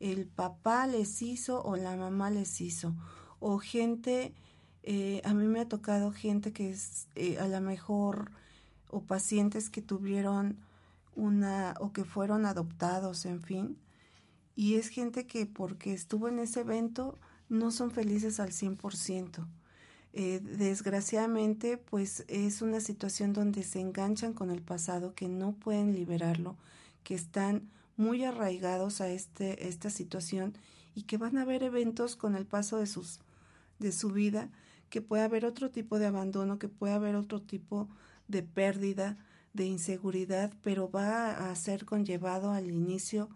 el 0.00 0.26
papá 0.26 0.86
les 0.86 1.22
hizo 1.22 1.62
o 1.62 1.76
la 1.76 1.96
mamá 1.96 2.30
les 2.30 2.60
hizo. 2.60 2.94
O 3.40 3.58
gente, 3.58 4.34
eh, 4.90 5.20
a 5.22 5.34
mí 5.34 5.46
me 5.46 5.60
ha 5.60 5.68
tocado 5.68 6.12
gente 6.12 6.54
que 6.54 6.70
es 6.70 7.08
eh, 7.14 7.36
a 7.38 7.46
lo 7.46 7.60
mejor, 7.60 8.30
o 8.88 9.02
pacientes 9.02 9.68
que 9.68 9.82
tuvieron 9.82 10.56
una, 11.14 11.74
o 11.78 11.92
que 11.92 12.06
fueron 12.06 12.46
adoptados, 12.46 13.26
en 13.26 13.42
fin. 13.42 13.76
Y 14.56 14.76
es 14.76 14.88
gente 14.88 15.26
que 15.26 15.44
porque 15.44 15.92
estuvo 15.92 16.26
en 16.28 16.38
ese 16.38 16.60
evento 16.60 17.18
no 17.50 17.70
son 17.70 17.90
felices 17.90 18.40
al 18.40 18.52
100%. 18.52 19.46
Eh, 20.14 20.40
desgraciadamente, 20.42 21.76
pues 21.76 22.24
es 22.26 22.62
una 22.62 22.80
situación 22.80 23.34
donde 23.34 23.64
se 23.64 23.80
enganchan 23.80 24.32
con 24.32 24.50
el 24.50 24.62
pasado, 24.62 25.14
que 25.14 25.28
no 25.28 25.52
pueden 25.52 25.92
liberarlo, 25.92 26.56
que 27.04 27.14
están 27.14 27.68
muy 27.98 28.24
arraigados 28.24 29.02
a 29.02 29.10
este, 29.10 29.68
esta 29.68 29.90
situación 29.90 30.56
y 30.94 31.02
que 31.02 31.18
van 31.18 31.36
a 31.36 31.42
haber 31.42 31.62
eventos 31.62 32.16
con 32.16 32.34
el 32.34 32.46
paso 32.46 32.78
de, 32.78 32.86
sus, 32.86 33.20
de 33.78 33.92
su 33.92 34.12
vida, 34.12 34.48
que 34.90 35.02
puede 35.02 35.22
haber 35.22 35.44
otro 35.44 35.70
tipo 35.70 35.98
de 35.98 36.06
abandono, 36.06 36.58
que 36.58 36.68
puede 36.68 36.94
haber 36.94 37.16
otro 37.16 37.40
tipo 37.40 37.88
de 38.28 38.42
pérdida, 38.42 39.16
de 39.52 39.66
inseguridad, 39.66 40.52
pero 40.62 40.90
va 40.90 41.50
a 41.50 41.54
ser 41.56 41.84
conllevado 41.84 42.52
al 42.52 42.70
inicio 42.70 43.28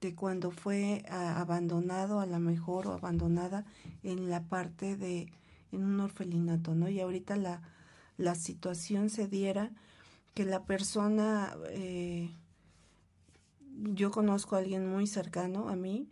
de 0.00 0.14
cuando 0.14 0.50
fue 0.50 1.04
a, 1.08 1.40
abandonado 1.40 2.20
a 2.20 2.26
la 2.26 2.38
mejor 2.38 2.86
o 2.86 2.92
abandonada 2.92 3.64
en 4.02 4.30
la 4.30 4.42
parte 4.42 4.96
de 4.96 5.32
en 5.72 5.84
un 5.84 6.00
orfelinato, 6.00 6.74
¿no? 6.74 6.88
Y 6.88 7.00
ahorita 7.00 7.36
la, 7.36 7.60
la 8.16 8.34
situación 8.34 9.10
se 9.10 9.26
diera 9.26 9.72
que 10.34 10.44
la 10.44 10.64
persona, 10.64 11.56
eh, 11.70 12.30
yo 13.94 14.10
conozco 14.10 14.54
a 14.54 14.58
alguien 14.60 14.88
muy 14.88 15.06
cercano 15.06 15.68
a 15.68 15.76
mí, 15.76 16.08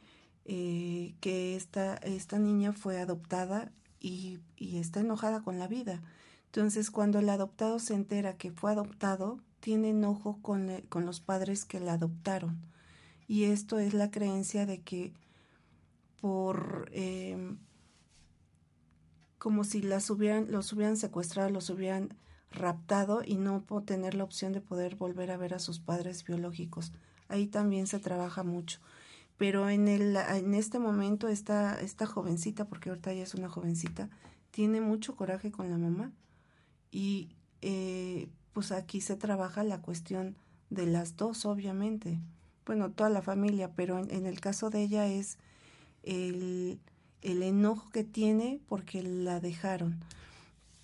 eh, 0.46 1.14
que 1.20 1.56
esta, 1.56 1.96
esta 1.96 2.38
niña 2.38 2.72
fue 2.72 2.98
adoptada 2.98 3.70
y, 4.04 4.38
y 4.56 4.76
está 4.78 5.00
enojada 5.00 5.42
con 5.42 5.58
la 5.58 5.66
vida. 5.66 6.02
Entonces, 6.46 6.90
cuando 6.90 7.18
el 7.20 7.28
adoptado 7.30 7.78
se 7.78 7.94
entera 7.94 8.36
que 8.36 8.52
fue 8.52 8.70
adoptado, 8.70 9.40
tiene 9.60 9.90
enojo 9.90 10.38
con, 10.42 10.70
con 10.90 11.06
los 11.06 11.20
padres 11.20 11.64
que 11.64 11.80
la 11.80 11.94
adoptaron. 11.94 12.60
Y 13.26 13.44
esto 13.44 13.78
es 13.78 13.94
la 13.94 14.10
creencia 14.10 14.66
de 14.66 14.82
que 14.82 15.14
por 16.20 16.90
eh, 16.92 17.56
como 19.38 19.64
si 19.64 19.80
las 19.80 20.10
hubieran, 20.10 20.50
los 20.50 20.72
hubieran 20.72 20.98
secuestrado, 20.98 21.48
los 21.48 21.70
hubieran 21.70 22.14
raptado 22.50 23.22
y 23.24 23.36
no 23.36 23.64
tener 23.86 24.14
la 24.14 24.24
opción 24.24 24.52
de 24.52 24.60
poder 24.60 24.96
volver 24.96 25.30
a 25.30 25.36
ver 25.38 25.54
a 25.54 25.58
sus 25.58 25.80
padres 25.80 26.24
biológicos. 26.24 26.92
Ahí 27.28 27.46
también 27.46 27.86
se 27.86 27.98
trabaja 27.98 28.42
mucho. 28.42 28.80
Pero 29.36 29.68
en, 29.68 29.88
el, 29.88 30.16
en 30.16 30.54
este 30.54 30.78
momento 30.78 31.28
esta, 31.28 31.80
esta 31.80 32.06
jovencita, 32.06 32.66
porque 32.66 32.90
ahorita 32.90 33.12
ya 33.12 33.22
es 33.22 33.34
una 33.34 33.48
jovencita, 33.48 34.08
tiene 34.50 34.80
mucho 34.80 35.16
coraje 35.16 35.50
con 35.50 35.70
la 35.70 35.78
mamá. 35.78 36.12
Y 36.90 37.30
eh, 37.62 38.28
pues 38.52 38.70
aquí 38.70 39.00
se 39.00 39.16
trabaja 39.16 39.64
la 39.64 39.80
cuestión 39.80 40.36
de 40.70 40.86
las 40.86 41.16
dos, 41.16 41.44
obviamente. 41.46 42.20
Bueno, 42.64 42.90
toda 42.90 43.10
la 43.10 43.22
familia, 43.22 43.72
pero 43.74 43.98
en, 43.98 44.26
el 44.26 44.40
caso 44.40 44.70
de 44.70 44.82
ella 44.82 45.06
es 45.06 45.38
el 46.02 46.78
el 47.24 47.42
enojo 47.42 47.90
que 47.90 48.04
tiene 48.04 48.60
porque 48.68 49.02
la 49.02 49.40
dejaron 49.40 49.98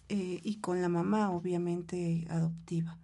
eh, 0.08 0.40
y 0.42 0.56
con 0.56 0.82
la 0.82 0.88
mamá 0.88 1.30
obviamente 1.30 2.26
adoptiva. 2.30 2.98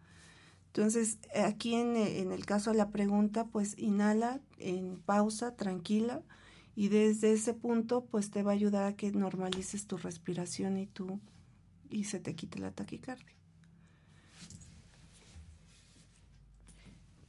Entonces, 0.76 1.18
aquí 1.34 1.74
en, 1.74 1.96
en, 1.96 2.32
el 2.32 2.44
caso 2.44 2.70
de 2.70 2.76
la 2.76 2.90
pregunta, 2.90 3.46
pues 3.46 3.78
inhala 3.78 4.42
en 4.58 4.98
pausa, 4.98 5.56
tranquila, 5.56 6.20
y 6.74 6.88
desde 6.88 7.32
ese 7.32 7.54
punto, 7.54 8.04
pues 8.04 8.30
te 8.30 8.42
va 8.42 8.50
a 8.50 8.54
ayudar 8.54 8.84
a 8.84 8.94
que 8.94 9.10
normalices 9.10 9.86
tu 9.86 9.96
respiración 9.96 10.76
y 10.76 10.86
tú, 10.86 11.18
y 11.88 12.04
se 12.04 12.20
te 12.20 12.34
quite 12.34 12.58
la 12.58 12.72
taquicardia. 12.72 13.24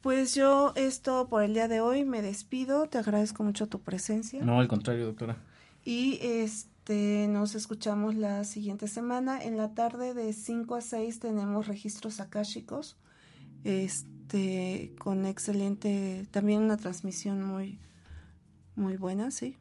Pues 0.01 0.35
yo 0.35 0.73
esto 0.75 1.29
por 1.29 1.41
el 1.41 1.53
día 1.53 1.69
de 1.69 1.79
hoy 1.79 2.03
me 2.03 2.21
despido, 2.21 2.89
te 2.89 2.97
agradezco 2.97 3.45
mucho 3.45 3.67
tu 3.67 3.79
presencia. 3.79 4.43
No, 4.43 4.59
al 4.59 4.67
contrario, 4.67 5.05
doctora. 5.05 5.37
Y 5.85 6.19
este 6.21 7.27
nos 7.29 7.55
escuchamos 7.55 8.15
la 8.15 8.43
siguiente 8.43 8.89
semana. 8.89 9.41
En 9.41 9.55
la 9.55 9.73
tarde 9.73 10.13
de 10.13 10.33
5 10.33 10.75
a 10.75 10.81
6 10.81 11.21
tenemos 11.21 11.67
registros 11.67 12.19
akáshicos. 12.19 12.97
Este 13.63 14.93
con 14.99 15.25
excelente 15.25 16.27
también 16.31 16.61
una 16.61 16.77
transmisión 16.77 17.43
muy 17.43 17.79
muy 18.75 18.97
buena, 18.97 19.31
sí. 19.31 19.57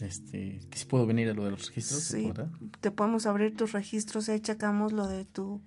Este, 0.00 0.60
que 0.70 0.78
si 0.78 0.86
puedo 0.86 1.06
venir 1.06 1.28
a 1.28 1.34
lo 1.34 1.44
de 1.44 1.50
los 1.50 1.66
registros, 1.68 2.02
sí, 2.02 2.26
¿verdad? 2.28 2.48
Te 2.80 2.90
podemos 2.90 3.26
abrir 3.26 3.54
tus 3.54 3.72
registros 3.72 4.28
y 4.28 4.32
ahí 4.32 4.40
checamos 4.40 4.92
lo 4.92 5.06
de 5.06 5.24
tu 5.24 5.60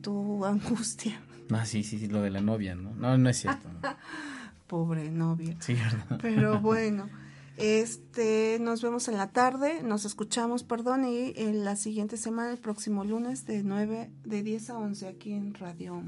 tu 0.00 0.44
angustia. 0.44 1.20
Ah, 1.50 1.64
sí, 1.66 1.82
sí, 1.82 1.98
sí, 1.98 2.08
lo 2.08 2.22
de 2.22 2.30
la 2.30 2.40
novia, 2.40 2.74
¿no? 2.74 2.94
No, 2.94 3.16
no 3.16 3.28
es 3.28 3.38
cierto. 3.38 3.68
¿no? 3.72 3.80
Pobre 4.66 5.10
novia. 5.10 5.56
Sí, 5.60 5.74
¿verdad? 5.74 6.18
Pero 6.20 6.60
bueno. 6.60 7.08
Este, 7.58 8.58
nos 8.60 8.82
vemos 8.82 9.08
en 9.08 9.16
la 9.16 9.32
tarde, 9.32 9.82
nos 9.82 10.04
escuchamos, 10.04 10.62
perdón, 10.62 11.04
y 11.04 11.32
en 11.34 11.64
la 11.64 11.74
siguiente 11.74 12.16
semana, 12.16 12.52
el 12.52 12.58
próximo 12.58 13.02
lunes, 13.02 13.46
de 13.46 13.64
9, 13.64 14.10
de 14.24 14.42
10 14.44 14.70
a 14.70 14.78
11, 14.78 15.08
aquí 15.08 15.32
en 15.32 15.54
Radio. 15.54 16.00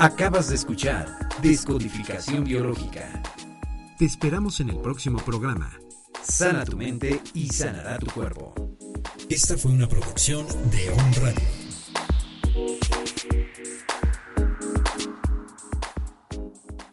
Acabas 0.00 0.48
de 0.48 0.56
escuchar 0.56 1.06
Descodificación 1.40 2.42
Biológica. 2.42 3.22
Te 3.96 4.04
esperamos 4.04 4.58
en 4.60 4.70
el 4.70 4.78
próximo 4.78 5.18
programa. 5.18 5.70
Sana 6.28 6.64
tu 6.64 6.76
mente 6.76 7.20
y 7.34 7.48
sanará 7.48 7.98
tu 7.98 8.06
cuerpo. 8.06 8.52
Esta 9.30 9.56
fue 9.56 9.70
una 9.70 9.88
producción 9.88 10.44
de 10.70 10.90
On 10.90 11.14
Radio. 11.14 12.85